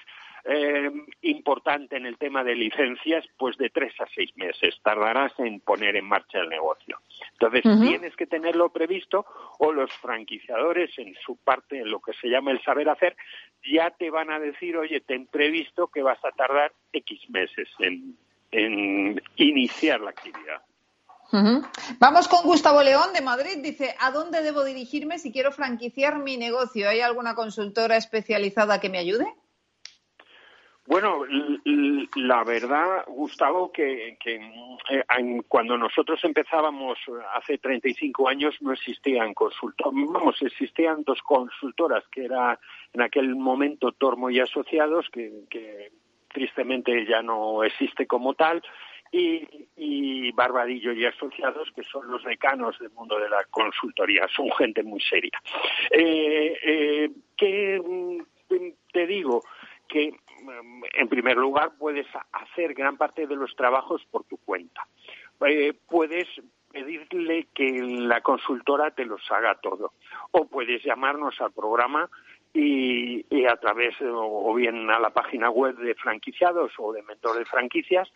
eh, 0.46 0.92
importante 1.22 1.98
en 1.98 2.06
el 2.06 2.18
tema 2.18 2.44
de 2.44 2.56
licencias, 2.56 3.26
pues 3.38 3.58
de 3.58 3.70
tres 3.70 3.94
a 4.00 4.06
seis 4.14 4.32
meses 4.36 4.76
tardarás 4.84 5.32
en 5.40 5.60
poner 5.60 5.96
en 5.96 6.06
marcha 6.06 6.40
el 6.40 6.50
negocio. 6.50 6.98
Entonces 7.34 7.64
tienes 7.82 8.16
que 8.16 8.28
tenerlo 8.28 8.70
previsto 8.70 9.26
o 9.60 9.72
los 9.72 9.92
franquiciadores 9.94 10.92
en 10.98 11.16
su 11.26 11.38
parte, 11.38 11.80
en 11.80 11.92
lo 11.92 12.00
que 12.00 12.14
se 12.14 12.28
llama 12.28 12.52
el 12.52 12.62
saber 12.64 12.90
hacer, 12.90 13.16
ya 13.72 13.92
te 13.92 14.10
van 14.10 14.32
a 14.32 14.40
decir, 14.40 14.78
oye, 14.78 15.02
ten 15.02 15.28
previsto 15.28 15.88
que 15.88 16.02
vas 16.02 16.24
a 16.24 16.32
tardar 16.32 16.72
X 16.94 17.30
meses 17.30 17.68
en, 17.80 18.18
en 18.52 19.22
iniciar 19.38 20.02
la 20.02 20.12
actividad. 20.12 20.62
Vamos 22.00 22.28
con 22.28 22.44
Gustavo 22.44 22.82
León 22.82 23.14
de 23.14 23.22
Madrid. 23.22 23.60
Dice, 23.62 23.96
¿a 24.00 24.12
dónde 24.12 24.42
debo 24.42 24.64
dirigirme 24.64 25.20
si 25.20 25.32
quiero 25.32 25.52
franquiciar 25.52 26.18
mi 26.18 26.38
negocio? 26.38 26.90
¿Hay 26.90 27.02
alguna 27.02 27.36
consultora 27.36 27.98
especializada 27.98 28.80
que 28.80 28.90
me 28.90 28.98
ayude? 28.98 29.26
Bueno, 30.90 31.22
la 32.16 32.44
verdad, 32.44 33.06
Gustavo, 33.06 33.72
que, 33.72 34.18
eh, 34.26 35.06
cuando 35.48 35.78
nosotros 35.78 36.20
empezábamos 36.24 36.98
hace 37.36 37.60
35 37.60 38.28
años 38.28 38.56
no 38.62 38.74
existían 38.74 39.36
consultoras, 39.36 39.94
vamos, 39.94 40.42
existían 40.42 41.04
dos 41.04 41.22
consultoras, 41.22 42.04
que 42.08 42.26
era 42.26 42.60
en 42.92 43.02
aquel 43.04 43.36
momento 43.36 43.92
Tormo 43.92 44.32
y 44.32 44.40
Asociados, 44.40 45.08
que, 45.12 45.92
tristemente 46.30 47.06
ya 47.06 47.22
no 47.22 47.64
existe 47.64 48.08
como 48.08 48.34
tal, 48.34 48.64
y, 49.12 50.32
Barbadillo 50.32 50.92
y 50.94 51.06
Asociados, 51.06 51.70
que 51.76 51.84
son 51.84 52.10
los 52.10 52.24
decanos 52.24 52.80
del 52.80 52.90
mundo 52.94 53.20
de 53.20 53.30
la 53.30 53.44
consultoría, 53.52 54.28
son 54.36 54.50
gente 54.58 54.82
muy 54.82 55.02
seria. 55.02 55.40
Eh, 55.92 56.58
eh, 56.64 57.10
¿Qué 57.38 57.80
mm, 57.80 58.24
te 58.92 59.06
digo? 59.06 59.44
Que 59.88 60.14
en 60.94 61.10
primer 61.10 61.38
lugar, 61.38 61.72
puedes 61.78 62.08
hacer 62.32 62.74
gran 62.74 62.98
parte 62.98 63.28
de 63.28 63.36
los 63.36 63.56
trabajos 63.56 64.06
por 64.12 64.24
tu 64.26 64.38
cuenta. 64.38 64.88
Eh, 65.48 65.74
puedes 65.88 66.28
pedirle 66.72 67.48
que 67.54 67.82
la 67.82 68.22
consultora 68.22 68.92
te 68.92 69.06
los 69.06 69.22
haga 69.32 69.56
todo. 69.56 69.94
O 70.32 70.46
puedes 70.46 70.84
llamarnos 70.84 71.40
al 71.42 71.52
programa 71.52 72.10
y, 72.54 73.24
a 73.46 73.56
través, 73.58 73.96
o 74.02 74.54
bien 74.54 74.90
a 74.90 75.00
la 75.00 75.12
página 75.12 75.50
web 75.50 75.76
de 75.78 75.96
franquiciados 75.96 76.72
o 76.78 76.92
de 76.94 77.04
mentor 77.04 77.38
de 77.38 77.46
franquicias, 77.46 78.10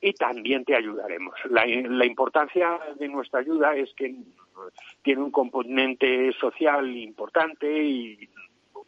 y 0.00 0.12
también 0.14 0.64
te 0.64 0.74
ayudaremos. 0.74 1.34
La, 1.50 1.66
la, 1.66 2.06
importancia 2.06 2.78
de 2.98 3.08
nuestra 3.08 3.40
ayuda 3.40 3.74
es 3.74 3.92
que 3.94 4.14
tiene 5.02 5.22
un 5.22 5.30
componente 5.30 6.32
social 6.40 6.96
importante 6.96 7.82
y 7.82 8.28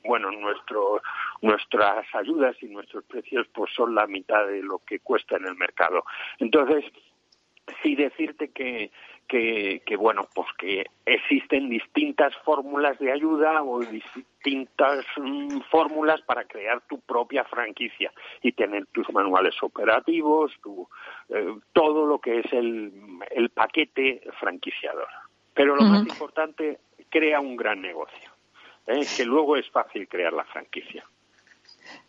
bueno, 0.04 0.30
nuestro, 0.30 1.02
nuestras 1.40 2.06
ayudas 2.14 2.56
y 2.62 2.66
nuestros 2.66 3.04
precios 3.04 3.46
pues 3.54 3.72
son 3.74 3.94
la 3.94 4.06
mitad 4.06 4.46
de 4.46 4.62
lo 4.62 4.78
que 4.80 5.00
cuesta 5.00 5.36
en 5.36 5.46
el 5.46 5.54
mercado. 5.56 6.04
Entonces, 6.38 6.84
sí 7.82 7.94
decirte 7.94 8.48
que, 8.48 8.90
que, 9.28 9.82
que, 9.86 9.96
bueno, 9.96 10.28
pues 10.34 10.48
que 10.58 10.86
existen 11.06 11.68
distintas 11.68 12.34
fórmulas 12.44 12.98
de 12.98 13.12
ayuda 13.12 13.62
o 13.62 13.80
distintas 13.80 15.04
mm, 15.16 15.60
fórmulas 15.70 16.20
para 16.22 16.44
crear 16.44 16.80
tu 16.88 17.00
propia 17.00 17.44
franquicia 17.44 18.12
y 18.42 18.52
tener 18.52 18.86
tus 18.86 19.08
manuales 19.12 19.54
operativos, 19.62 20.52
tu, 20.62 20.88
eh, 21.28 21.54
todo 21.72 22.06
lo 22.06 22.18
que 22.18 22.40
es 22.40 22.52
el, 22.52 22.92
el 23.30 23.50
paquete 23.50 24.22
franquiciador. 24.40 25.08
Pero 25.54 25.76
lo 25.76 25.82
más 25.82 26.06
importante, 26.06 26.80
crea 27.10 27.40
un 27.40 27.56
gran 27.56 27.82
negocio. 27.82 28.31
¿Eh? 28.86 29.06
que 29.16 29.24
luego 29.24 29.56
es 29.56 29.68
fácil 29.70 30.08
crear 30.08 30.32
la 30.32 30.44
franquicia. 30.44 31.04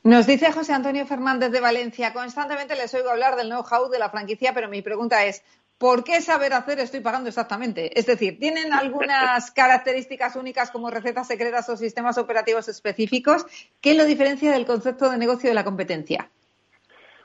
Nos 0.03 0.27
dice 0.27 0.51
José 0.51 0.73
Antonio 0.73 1.05
Fernández 1.05 1.51
de 1.51 1.59
Valencia, 1.59 2.13
constantemente 2.13 2.75
les 2.75 2.93
oigo 2.93 3.09
hablar 3.09 3.35
del 3.35 3.49
know-how 3.49 3.89
de 3.89 3.99
la 3.99 4.09
franquicia, 4.09 4.53
pero 4.53 4.69
mi 4.69 4.81
pregunta 4.81 5.25
es, 5.25 5.43
¿por 5.77 6.03
qué 6.03 6.21
saber 6.21 6.53
hacer 6.53 6.79
estoy 6.79 6.99
pagando 6.99 7.29
exactamente? 7.29 7.97
Es 7.97 8.05
decir, 8.05 8.39
¿tienen 8.39 8.73
algunas 8.73 9.51
características 9.55 10.35
únicas 10.35 10.71
como 10.71 10.89
recetas 10.89 11.27
secretas 11.27 11.67
o 11.69 11.77
sistemas 11.77 12.17
operativos 12.17 12.67
específicos? 12.67 13.45
¿Qué 13.81 13.93
lo 13.93 14.05
diferencia 14.05 14.51
del 14.51 14.65
concepto 14.65 15.09
de 15.09 15.17
negocio 15.17 15.49
de 15.49 15.55
la 15.55 15.63
competencia? 15.63 16.29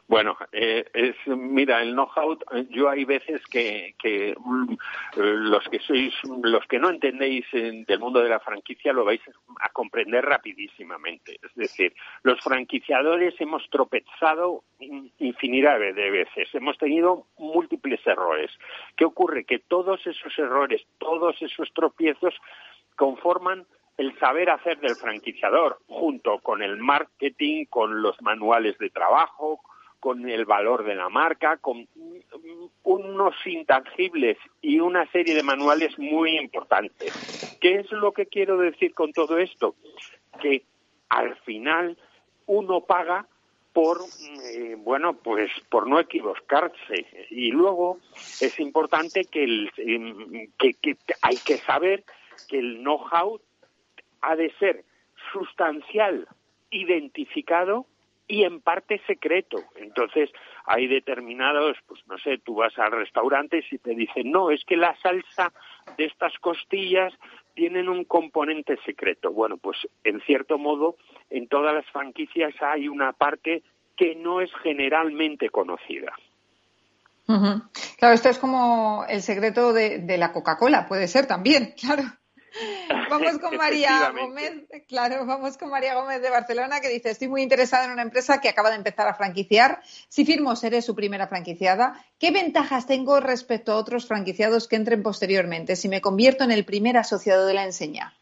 Bueno, 0.09 0.39
eh, 0.53 0.87
es, 0.95 1.17
mira, 1.27 1.83
el 1.83 1.93
know-how, 1.93 2.39
yo 2.71 2.89
hay 2.89 3.05
veces 3.05 3.43
que, 3.51 3.95
que 4.03 4.35
mm, 4.39 4.75
los 5.17 5.69
que 5.69 5.81
sois, 5.81 6.15
los 6.43 6.67
que 6.67 6.79
no 6.79 6.89
entendéis 6.89 7.45
del 7.53 7.99
mundo 8.01 8.21
de 8.21 8.31
la 8.31 8.41
franquicia 8.41 8.95
lo 8.95 9.05
vais 9.05 9.21
a 9.61 9.69
comprender 9.69 10.25
rapidísimamente. 10.25 11.39
Es 11.43 11.55
decir, 11.55 11.93
los 12.23 12.41
franquiciadores 12.41 13.39
hemos 13.39 13.69
tropezado 13.69 14.65
infinidad 15.19 15.79
de 15.79 16.11
veces, 16.11 16.49
hemos 16.55 16.79
tenido 16.79 17.27
múltiples 17.37 18.01
errores. 18.07 18.51
¿Qué 18.97 19.05
ocurre? 19.05 19.45
Que 19.45 19.59
todos 19.59 20.07
esos 20.07 20.39
errores, 20.39 20.87
todos 20.97 21.37
esos 21.43 21.71
tropiezos 21.75 22.35
conforman 22.97 23.67
el 23.99 24.19
saber 24.19 24.49
hacer 24.49 24.79
del 24.81 24.95
franquiciador, 24.95 25.81
junto 25.87 26.39
con 26.39 26.63
el 26.63 26.79
marketing, 26.79 27.67
con 27.67 28.01
los 28.01 28.21
manuales 28.23 28.79
de 28.79 28.89
trabajo, 28.89 29.61
con 30.01 30.29
el 30.29 30.45
valor 30.45 30.85
de 30.85 30.95
la 30.95 31.09
marca, 31.09 31.57
con 31.57 31.89
unos 32.85 33.35
intangibles 33.47 34.39
y 34.61 34.81
una 34.81 35.11
serie 35.11 35.35
de 35.35 35.43
manuales 35.43 35.99
muy 35.99 36.39
importantes. 36.39 37.59
¿Qué 37.61 37.77
es 37.77 37.91
lo 37.93 38.13
que 38.13 38.27
quiero 38.27 38.59
decir 38.59 38.95
con 38.95 39.13
todo 39.13 39.39
esto? 39.39 39.75
Que 40.41 40.63
al 41.09 41.37
final 41.39 41.97
uno 42.47 42.81
paga 42.83 43.27
por 43.73 43.99
eh, 44.55 44.77
bueno 44.79 45.15
pues 45.15 45.51
por 45.69 45.87
no 45.87 46.01
equivocarse 46.01 47.07
y 47.31 47.51
luego 47.51 47.99
es 48.41 48.59
importante 48.59 49.27
que, 49.27 49.45
el, 49.45 49.71
em, 49.77 50.51
que 50.59 50.97
hay 51.23 51.37
que 51.37 51.59
saber 51.59 52.05
que 52.49 52.59
el 52.59 52.79
know-how 52.79 53.41
ha 54.23 54.37
de 54.37 54.51
ser 54.59 54.85
sustancial 55.33 56.27
identificado 56.71 57.87
y 58.29 58.45
en 58.45 58.61
parte 58.61 59.01
secreto. 59.07 59.57
Entonces, 59.77 60.31
hay 60.67 60.87
determinados, 60.87 61.77
pues 61.87 62.01
no 62.07 62.19
sé, 62.19 62.39
tú 62.39 62.57
vas 62.57 62.79
al 62.79 62.93
restaurante 62.93 63.65
y 63.71 63.79
te 63.79 63.95
dicen, 63.95 64.31
no, 64.31 64.51
es 64.51 64.63
que 64.67 64.77
la 64.77 64.95
salsa 65.01 65.53
de 65.97 66.05
estas 66.05 66.39
costillas 66.39 67.13
tienen 67.55 67.89
un 67.89 68.05
componente 68.05 68.79
secreto. 68.85 69.33
Bueno, 69.33 69.57
pues 69.57 69.79
en 70.05 70.21
cierto 70.21 70.59
modo, 70.59 70.97
en 71.31 71.49
todas 71.49 71.75
las 71.75 71.87
franquicias 71.87 72.55
hay 72.61 72.87
una 72.87 73.13
parte 73.13 73.63
que 73.97 74.15
no 74.15 74.41
es 74.41 74.51
generalmente 74.63 75.49
conocida. 75.49 76.13
Claro, 77.99 78.15
esto 78.15 78.29
es 78.31 78.39
como 78.39 79.05
el 79.09 79.21
secreto 79.21 79.73
de, 79.73 79.99
de 79.99 80.17
la 80.17 80.33
Coca-Cola, 80.33 80.87
puede 80.87 81.09
ser 81.09 81.27
también, 81.27 81.75
claro. 81.81 82.05
Vamos 83.11 83.39
con 83.39 83.57
María 83.57 84.13
Gómez, 84.13 84.67
claro, 84.87 85.25
vamos 85.27 85.57
con 85.57 85.71
María 85.71 85.95
Gómez 85.95 86.21
de 86.21 86.31
Barcelona 86.31 86.81
que 86.81 86.89
dice, 86.89 87.11
estoy 87.11 87.29
muy 87.29 87.43
interesada 87.43 87.87
en 87.87 87.93
una 87.93 88.03
empresa 88.03 88.41
que 88.41 88.49
acaba 88.49 88.71
de 88.71 88.77
empezar 88.77 89.09
a 89.09 89.15
franquiciar. 89.15 89.81
Si 89.83 90.25
firmo, 90.25 90.57
seré 90.57 90.83
su 90.83 90.95
primera 90.95 91.27
franquiciada. 91.27 91.95
¿Qué 92.19 92.31
ventajas 92.31 92.87
tengo 92.87 93.21
respecto 93.21 93.73
a 93.73 93.77
otros 93.77 94.07
franquiciados 94.07 94.69
que 94.69 94.77
entren 94.77 95.03
posteriormente 95.03 95.77
si 95.77 95.89
me 95.89 96.01
convierto 96.01 96.45
en 96.45 96.53
el 96.53 96.65
primer 96.65 96.97
asociado 96.97 97.47
de 97.47 97.55
la 97.55 97.65
enseña? 97.65 98.15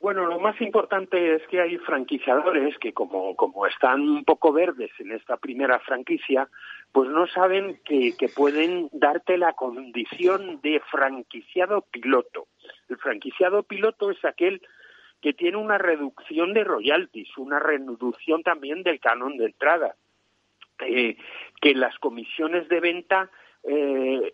Bueno, 0.00 0.24
lo 0.24 0.40
más 0.40 0.58
importante 0.62 1.34
es 1.34 1.46
que 1.48 1.60
hay 1.60 1.76
franquiciadores 1.76 2.78
que 2.78 2.94
como, 2.94 3.36
como 3.36 3.66
están 3.66 4.00
un 4.00 4.24
poco 4.24 4.50
verdes 4.50 4.90
en 4.98 5.12
esta 5.12 5.36
primera 5.36 5.78
franquicia, 5.80 6.48
pues 6.90 7.10
no 7.10 7.26
saben 7.26 7.78
que, 7.84 8.16
que 8.18 8.28
pueden 8.28 8.88
darte 8.92 9.36
la 9.36 9.52
condición 9.52 10.58
de 10.62 10.80
franquiciado 10.90 11.82
piloto. 11.82 12.46
El 12.88 12.98
franquiciado 12.98 13.62
piloto 13.62 14.10
es 14.10 14.24
aquel 14.24 14.62
que 15.20 15.32
tiene 15.32 15.58
una 15.58 15.78
reducción 15.78 16.54
de 16.54 16.64
royalties, 16.64 17.36
una 17.36 17.58
reducción 17.58 18.42
también 18.42 18.82
del 18.82 19.00
canon 19.00 19.36
de 19.36 19.46
entrada, 19.46 19.94
eh, 20.80 21.16
que 21.60 21.74
las 21.74 21.98
comisiones 21.98 22.68
de 22.68 22.80
venta 22.80 23.30
eh, 23.62 24.32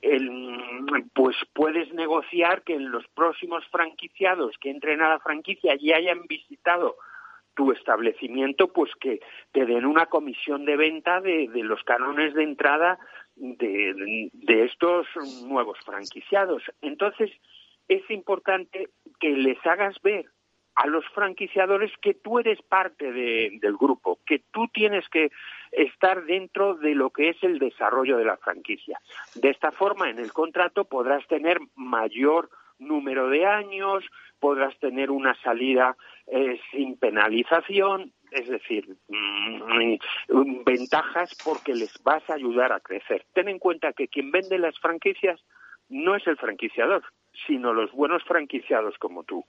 pues 1.13 1.37
puedes 1.53 1.93
negociar 1.93 2.63
que 2.63 2.75
en 2.75 2.93
los 2.93 3.07
próximos 3.09 3.67
franquiciados 3.73 4.57
que 4.61 4.71
entren 4.71 5.03
a 5.03 5.09
la 5.09 5.19
franquicia 5.19 5.75
y 5.79 5.93
hayan 5.93 6.27
visitado 6.29 6.97
tu 7.57 7.73
establecimiento, 7.73 8.69
pues 8.69 8.93
que 9.01 9.21
te 9.51 9.65
den 9.65 9.87
una 9.87 10.07
comisión 10.07 10.65
de 10.67 10.77
venta 10.77 11.21
de, 11.21 11.49
los 11.55 11.83
cánones 11.85 12.35
de 12.35 12.45
entrada 12.45 12.99
de, 13.35 14.31
de, 14.33 14.65
estos 14.65 15.07
nuevos 15.47 15.79
franquiciados. 15.85 16.63
Entonces, 16.83 17.31
es 17.89 18.09
importante 18.11 18.89
que 19.21 19.31
les 19.31 19.65
hagas 19.67 20.01
ver 20.03 20.27
a 20.77 20.87
los 20.87 21.07
franquiciadores 21.15 21.91
que 22.03 22.13
tú 22.13 22.39
eres 22.39 22.61
parte 22.63 23.11
del 23.11 23.77
grupo, 23.79 24.19
que 24.27 24.43
tú 24.53 24.69
tienes 24.69 25.09
que 25.09 25.31
estar 25.73 26.25
dentro 26.27 26.75
de 26.75 26.95
lo 26.95 27.11
que 27.11 27.31
es 27.31 27.43
el 27.43 27.59
desarrollo 27.59 28.19
de 28.19 28.27
la 28.27 28.37
franquicia. 28.37 29.01
De 29.35 29.49
esta 29.49 29.73
forma, 29.73 30.11
en 30.11 30.19
el 30.19 30.33
contrato 30.35 30.85
podrás 30.85 31.27
tener 31.29 31.59
mayor 31.75 32.51
número 32.79 33.31
de 33.31 33.47
años, 33.47 34.05
podrás 34.39 34.79
tener 34.79 35.11
una 35.11 35.35
salida 35.43 35.97
eh, 36.27 36.61
sin 36.71 36.99
penalización, 36.99 38.13
es 38.31 38.47
decir, 38.47 38.97
mm, 39.09 40.63
ventajas 40.63 41.35
porque 41.43 41.75
les 41.75 42.03
vas 42.03 42.29
a 42.29 42.35
ayudar 42.35 42.73
a 42.73 42.81
crecer. 42.81 43.25
Ten 43.33 43.49
en 43.49 43.59
cuenta 43.59 43.95
que 43.95 44.09
quien 44.09 44.31
vende 44.31 44.59
las 44.59 44.79
franquicias 44.79 45.43
no 45.89 46.17
es 46.17 46.27
el 46.27 46.37
franquiciador, 46.37 47.03
sino 47.47 47.73
los 47.73 47.93
buenos 47.93 48.23
franquiciados 48.25 48.97
como 48.99 49.25
tú, 49.25 49.45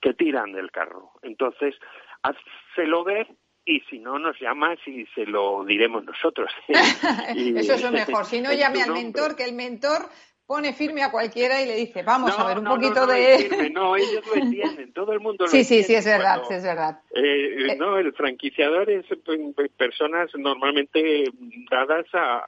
que 0.00 0.14
tiran 0.14 0.52
del 0.52 0.70
carro. 0.70 1.12
Entonces, 1.22 1.74
hazlo 2.22 3.04
ver 3.04 3.28
y 3.64 3.80
si 3.88 3.98
no 3.98 4.18
nos 4.18 4.38
llamas 4.40 4.78
y 4.86 5.06
se 5.14 5.24
lo 5.26 5.64
diremos 5.64 6.04
nosotros. 6.04 6.52
Eso 6.68 7.74
es 7.74 7.82
lo 7.82 7.90
mejor. 7.90 8.24
Si 8.26 8.40
no, 8.40 8.52
llame 8.52 8.82
al 8.82 8.92
mentor, 8.92 9.36
que 9.36 9.44
el 9.44 9.54
mentor 9.54 10.08
pone 10.46 10.74
firme 10.74 11.02
a 11.02 11.10
cualquiera 11.10 11.62
y 11.62 11.66
le 11.66 11.76
dice, 11.76 12.02
vamos 12.02 12.38
a 12.38 12.46
ver 12.46 12.58
un 12.58 12.66
poquito 12.66 13.06
de... 13.06 13.70
No, 13.72 13.96
ellos 13.96 14.22
lo 14.26 14.34
entienden, 14.34 14.92
todo 14.92 15.12
el 15.12 15.20
mundo 15.20 15.44
lo 15.44 15.50
sí, 15.50 15.58
entiende. 15.58 15.84
Sí, 15.84 15.92
sí, 15.92 15.94
es 15.94 16.04
verdad, 16.04 16.42
sí, 16.46 16.54
es 16.54 16.62
verdad. 16.62 17.00
Eh, 17.14 17.72
eh, 17.72 17.76
no, 17.76 17.96
el 17.96 18.12
franquiciador 18.12 18.90
es 18.90 19.06
pues, 19.24 19.70
personas 19.70 20.30
normalmente 20.36 21.24
dadas 21.70 22.06
a, 22.12 22.46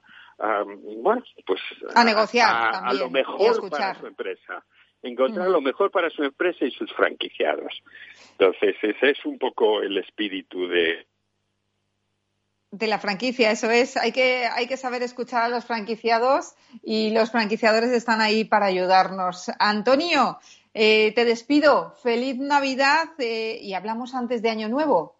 bueno, 1.03 1.23
pues... 1.47 1.61
A, 1.95 2.05
negociar 2.05 2.75
a, 2.75 2.93
lo 2.93 3.09
mejor 3.09 3.71
para 3.71 3.99
su 3.99 4.07
empresa. 4.07 4.63
Encontrar 5.07 5.49
lo 5.49 5.61
mejor 5.61 5.91
para 5.91 6.11
su 6.11 6.25
empresa 6.25 6.65
y 6.65 6.71
sus 6.71 6.93
franquiciados. 6.93 7.83
Entonces, 8.33 8.77
ese 8.83 9.11
es 9.11 9.25
un 9.25 9.39
poco 9.39 9.83
el 9.83 9.97
espíritu 9.99 10.67
de, 10.69 11.07
de 12.71 12.87
la 12.87 12.99
franquicia, 12.99 13.51
eso 13.51 13.71
es. 13.71 13.97
Hay 13.97 14.13
que, 14.13 14.47
hay 14.47 14.67
que 14.67 14.77
saber 14.77 15.03
escuchar 15.03 15.43
a 15.43 15.49
los 15.49 15.65
franquiciados 15.65 16.55
y 16.83 17.11
los 17.11 17.31
franquiciadores 17.31 17.91
están 17.91 18.21
ahí 18.21 18.45
para 18.45 18.67
ayudarnos. 18.67 19.51
Antonio, 19.59 20.39
eh, 20.75 21.13
te 21.15 21.25
despido. 21.25 21.95
Feliz 22.03 22.37
Navidad 22.37 23.09
eh, 23.19 23.59
y 23.63 23.75
hablamos 23.75 24.15
antes 24.15 24.43
de 24.43 24.51
Año 24.51 24.69
Nuevo. 24.69 25.16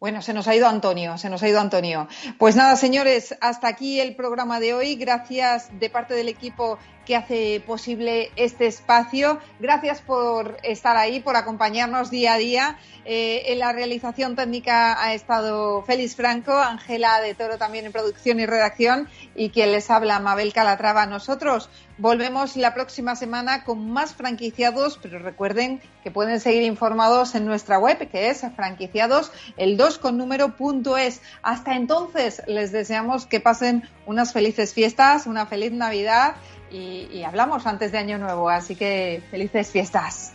Bueno, 0.00 0.22
se 0.22 0.32
nos 0.32 0.46
ha 0.46 0.54
ido 0.54 0.68
Antonio, 0.68 1.18
se 1.18 1.28
nos 1.28 1.42
ha 1.42 1.48
ido 1.48 1.58
Antonio. 1.58 2.06
Pues 2.38 2.54
nada, 2.54 2.76
señores, 2.76 3.36
hasta 3.40 3.66
aquí 3.66 3.98
el 3.98 4.14
programa 4.14 4.60
de 4.60 4.72
hoy. 4.72 4.94
Gracias 4.94 5.76
de 5.80 5.90
parte 5.90 6.14
del 6.14 6.28
equipo 6.28 6.78
que 7.08 7.16
hace 7.16 7.60
posible 7.66 8.30
este 8.36 8.66
espacio. 8.66 9.40
Gracias 9.58 10.02
por 10.02 10.58
estar 10.62 10.98
ahí, 10.98 11.20
por 11.20 11.36
acompañarnos 11.36 12.10
día 12.10 12.34
a 12.34 12.36
día. 12.36 12.78
Eh, 13.06 13.44
en 13.46 13.60
la 13.60 13.72
realización 13.72 14.36
técnica 14.36 15.02
ha 15.02 15.14
estado 15.14 15.82
Félix 15.82 16.14
Franco, 16.14 16.52
Ángela 16.52 17.22
de 17.22 17.34
Toro 17.34 17.56
también 17.56 17.86
en 17.86 17.92
producción 17.92 18.38
y 18.38 18.44
redacción 18.44 19.08
y 19.34 19.48
quien 19.48 19.72
les 19.72 19.88
habla, 19.88 20.20
Mabel 20.20 20.52
Calatrava. 20.52 21.06
Nosotros 21.06 21.70
volvemos 21.96 22.56
la 22.56 22.74
próxima 22.74 23.16
semana 23.16 23.64
con 23.64 23.90
más 23.90 24.14
franquiciados, 24.14 24.98
pero 25.00 25.18
recuerden 25.18 25.80
que 26.04 26.10
pueden 26.10 26.40
seguir 26.40 26.62
informados 26.62 27.34
en 27.34 27.46
nuestra 27.46 27.78
web, 27.78 28.10
que 28.10 28.28
es 28.28 28.42
franquiciados 28.54 29.32
el 29.56 29.78
2 29.78 29.87
con 29.96 30.18
número 30.18 30.56
punto 30.56 30.98
es. 30.98 31.22
Hasta 31.42 31.74
entonces 31.74 32.42
les 32.46 32.70
deseamos 32.72 33.24
que 33.24 33.40
pasen 33.40 33.88
unas 34.04 34.34
felices 34.34 34.74
fiestas, 34.74 35.26
una 35.26 35.46
feliz 35.46 35.72
Navidad 35.72 36.36
y, 36.70 37.22
hablamos 37.22 37.66
antes 37.66 37.92
de 37.92 37.98
Año 37.98 38.18
Nuevo, 38.18 38.50
así 38.50 38.76
que 38.76 39.22
felices 39.30 39.70
fiestas. 39.70 40.34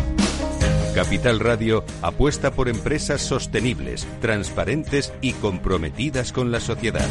Capital 1.01 1.39
Radio 1.39 1.83
apuesta 2.03 2.51
por 2.51 2.69
empresas 2.69 3.21
sostenibles, 3.21 4.07
transparentes 4.21 5.11
y 5.19 5.33
comprometidas 5.33 6.31
con 6.31 6.51
la 6.51 6.59
sociedad. 6.59 7.09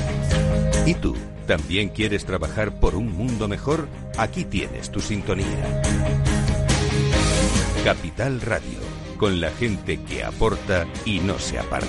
¿Y 0.86 0.95
tú 0.95 1.16
también 1.49 1.88
quieres 1.88 2.24
trabajar 2.24 2.78
por 2.78 2.95
un 2.95 3.12
mundo 3.12 3.49
mejor? 3.49 3.88
Aquí 4.16 4.45
tienes 4.45 4.93
tu 4.93 5.01
sintonía. 5.01 5.82
Capital 7.84 8.41
Radio, 8.43 8.78
con 9.16 9.41
la 9.41 9.51
gente 9.51 10.01
que 10.05 10.22
aporta 10.22 10.86
y 11.05 11.18
no 11.18 11.41
se 11.41 11.59
aparta. 11.59 11.88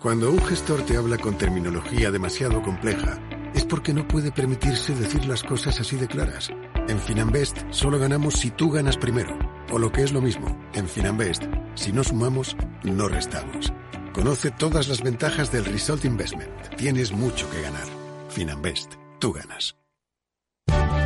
Cuando 0.00 0.32
un 0.32 0.44
gestor 0.44 0.82
te 0.82 0.96
habla 0.96 1.18
con 1.18 1.38
terminología 1.38 2.10
demasiado 2.10 2.62
compleja, 2.62 3.20
es 3.54 3.64
porque 3.64 3.92
no 3.92 4.06
puede 4.06 4.32
permitirse 4.32 4.94
decir 4.94 5.26
las 5.26 5.42
cosas 5.42 5.80
así 5.80 5.96
de 5.96 6.08
claras. 6.08 6.50
En 6.88 6.98
Finanbest 6.98 7.58
solo 7.70 7.98
ganamos 7.98 8.34
si 8.34 8.50
tú 8.50 8.70
ganas 8.70 8.96
primero. 8.96 9.38
O 9.70 9.78
lo 9.78 9.92
que 9.92 10.02
es 10.02 10.12
lo 10.12 10.20
mismo, 10.20 10.58
en 10.74 10.88
Finanbest, 10.88 11.44
si 11.74 11.92
no 11.92 12.02
sumamos, 12.02 12.56
no 12.82 13.08
restamos. 13.08 13.72
Conoce 14.12 14.50
todas 14.50 14.88
las 14.88 15.02
ventajas 15.02 15.52
del 15.52 15.64
Result 15.64 16.04
Investment. 16.04 16.50
Tienes 16.76 17.12
mucho 17.12 17.48
que 17.50 17.62
ganar. 17.62 17.86
Finanbest, 18.28 18.94
tú 19.18 19.32
ganas. 19.32 19.76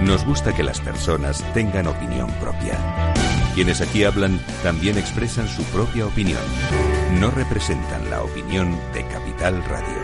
Nos 0.03 0.25
gusta 0.27 0.55
que 0.55 0.63
las 0.63 0.81
personas 0.81 1.43
tengan 1.55 1.87
opinión 1.87 2.31
propia. 2.41 2.79
Quienes 3.55 3.81
aquí 3.81 4.05
hablan 4.05 4.41
también 4.63 4.99
expresan 4.99 5.49
su 5.49 5.63
propia 5.65 6.07
opinión. 6.07 6.43
No 7.21 7.31
representan 7.31 8.11
la 8.11 8.23
opinión 8.23 8.79
de 8.93 9.07
Capital 9.07 9.65
Radio. 9.65 10.04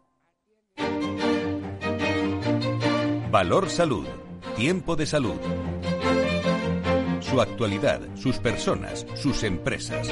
Valor 3.31 3.69
Salud. 3.69 4.05
Tiempo 4.57 4.97
de 4.97 5.05
salud. 5.05 5.39
Su 7.21 7.39
actualidad, 7.39 8.01
sus 8.15 8.39
personas, 8.39 9.07
sus 9.15 9.43
empresas. 9.43 10.09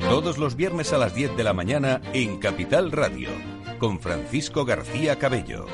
Todos 0.00 0.38
los 0.38 0.56
viernes 0.56 0.92
a 0.92 0.98
las 0.98 1.14
10 1.14 1.36
de 1.36 1.44
la 1.44 1.52
mañana 1.52 2.00
en 2.14 2.40
Capital 2.40 2.90
Radio, 2.90 3.28
con 3.78 4.00
Francisco 4.00 4.64
García 4.64 5.20
Cabello. 5.20 5.66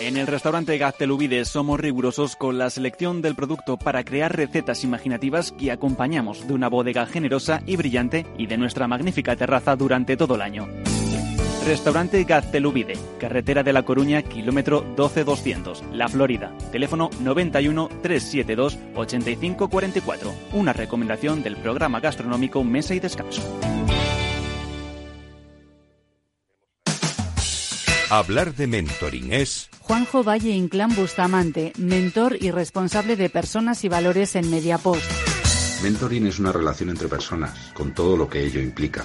En 0.00 0.16
el 0.16 0.26
restaurante 0.26 0.76
Gaztelubides 0.78 1.46
somos 1.46 1.78
rigurosos 1.78 2.34
con 2.34 2.58
la 2.58 2.70
selección 2.70 3.22
del 3.22 3.36
producto 3.36 3.76
para 3.76 4.04
crear 4.04 4.36
recetas 4.36 4.82
imaginativas 4.82 5.52
que 5.52 5.70
acompañamos 5.70 6.48
de 6.48 6.54
una 6.54 6.68
bodega 6.68 7.06
generosa 7.06 7.62
y 7.66 7.76
brillante 7.76 8.26
y 8.36 8.48
de 8.48 8.58
nuestra 8.58 8.88
magnífica 8.88 9.36
terraza 9.36 9.76
durante 9.76 10.16
todo 10.16 10.34
el 10.34 10.42
año. 10.42 10.66
Restaurante 11.66 12.22
Gaztelubide, 12.24 12.92
carretera 13.18 13.62
de 13.62 13.72
La 13.72 13.84
Coruña, 13.84 14.20
kilómetro 14.20 14.82
12200, 14.96 15.82
La 15.92 16.08
Florida. 16.08 16.52
Teléfono 16.70 17.08
91 17.20 17.88
372 18.02 18.78
8544. 18.94 20.34
Una 20.52 20.74
recomendación 20.74 21.42
del 21.42 21.56
programa 21.56 22.00
gastronómico 22.00 22.62
Mesa 22.64 22.94
y 22.94 23.00
Descanso. 23.00 23.40
Hablar 28.10 28.54
de 28.54 28.66
mentoring 28.66 29.32
es 29.32 29.70
Juanjo 29.80 30.22
Valle 30.22 30.50
Inclán 30.50 30.94
Bustamante, 30.94 31.72
mentor 31.78 32.36
y 32.38 32.50
responsable 32.50 33.16
de 33.16 33.30
personas 33.30 33.82
y 33.84 33.88
valores 33.88 34.36
en 34.36 34.50
Mediapost. 34.50 35.02
Mentoring 35.82 36.26
es 36.26 36.38
una 36.38 36.52
relación 36.52 36.90
entre 36.90 37.08
personas, 37.08 37.72
con 37.74 37.94
todo 37.94 38.16
lo 38.16 38.28
que 38.28 38.44
ello 38.44 38.60
implica. 38.60 39.04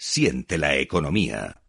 Siente 0.00 0.58
la 0.58 0.76
economía. 0.76 1.60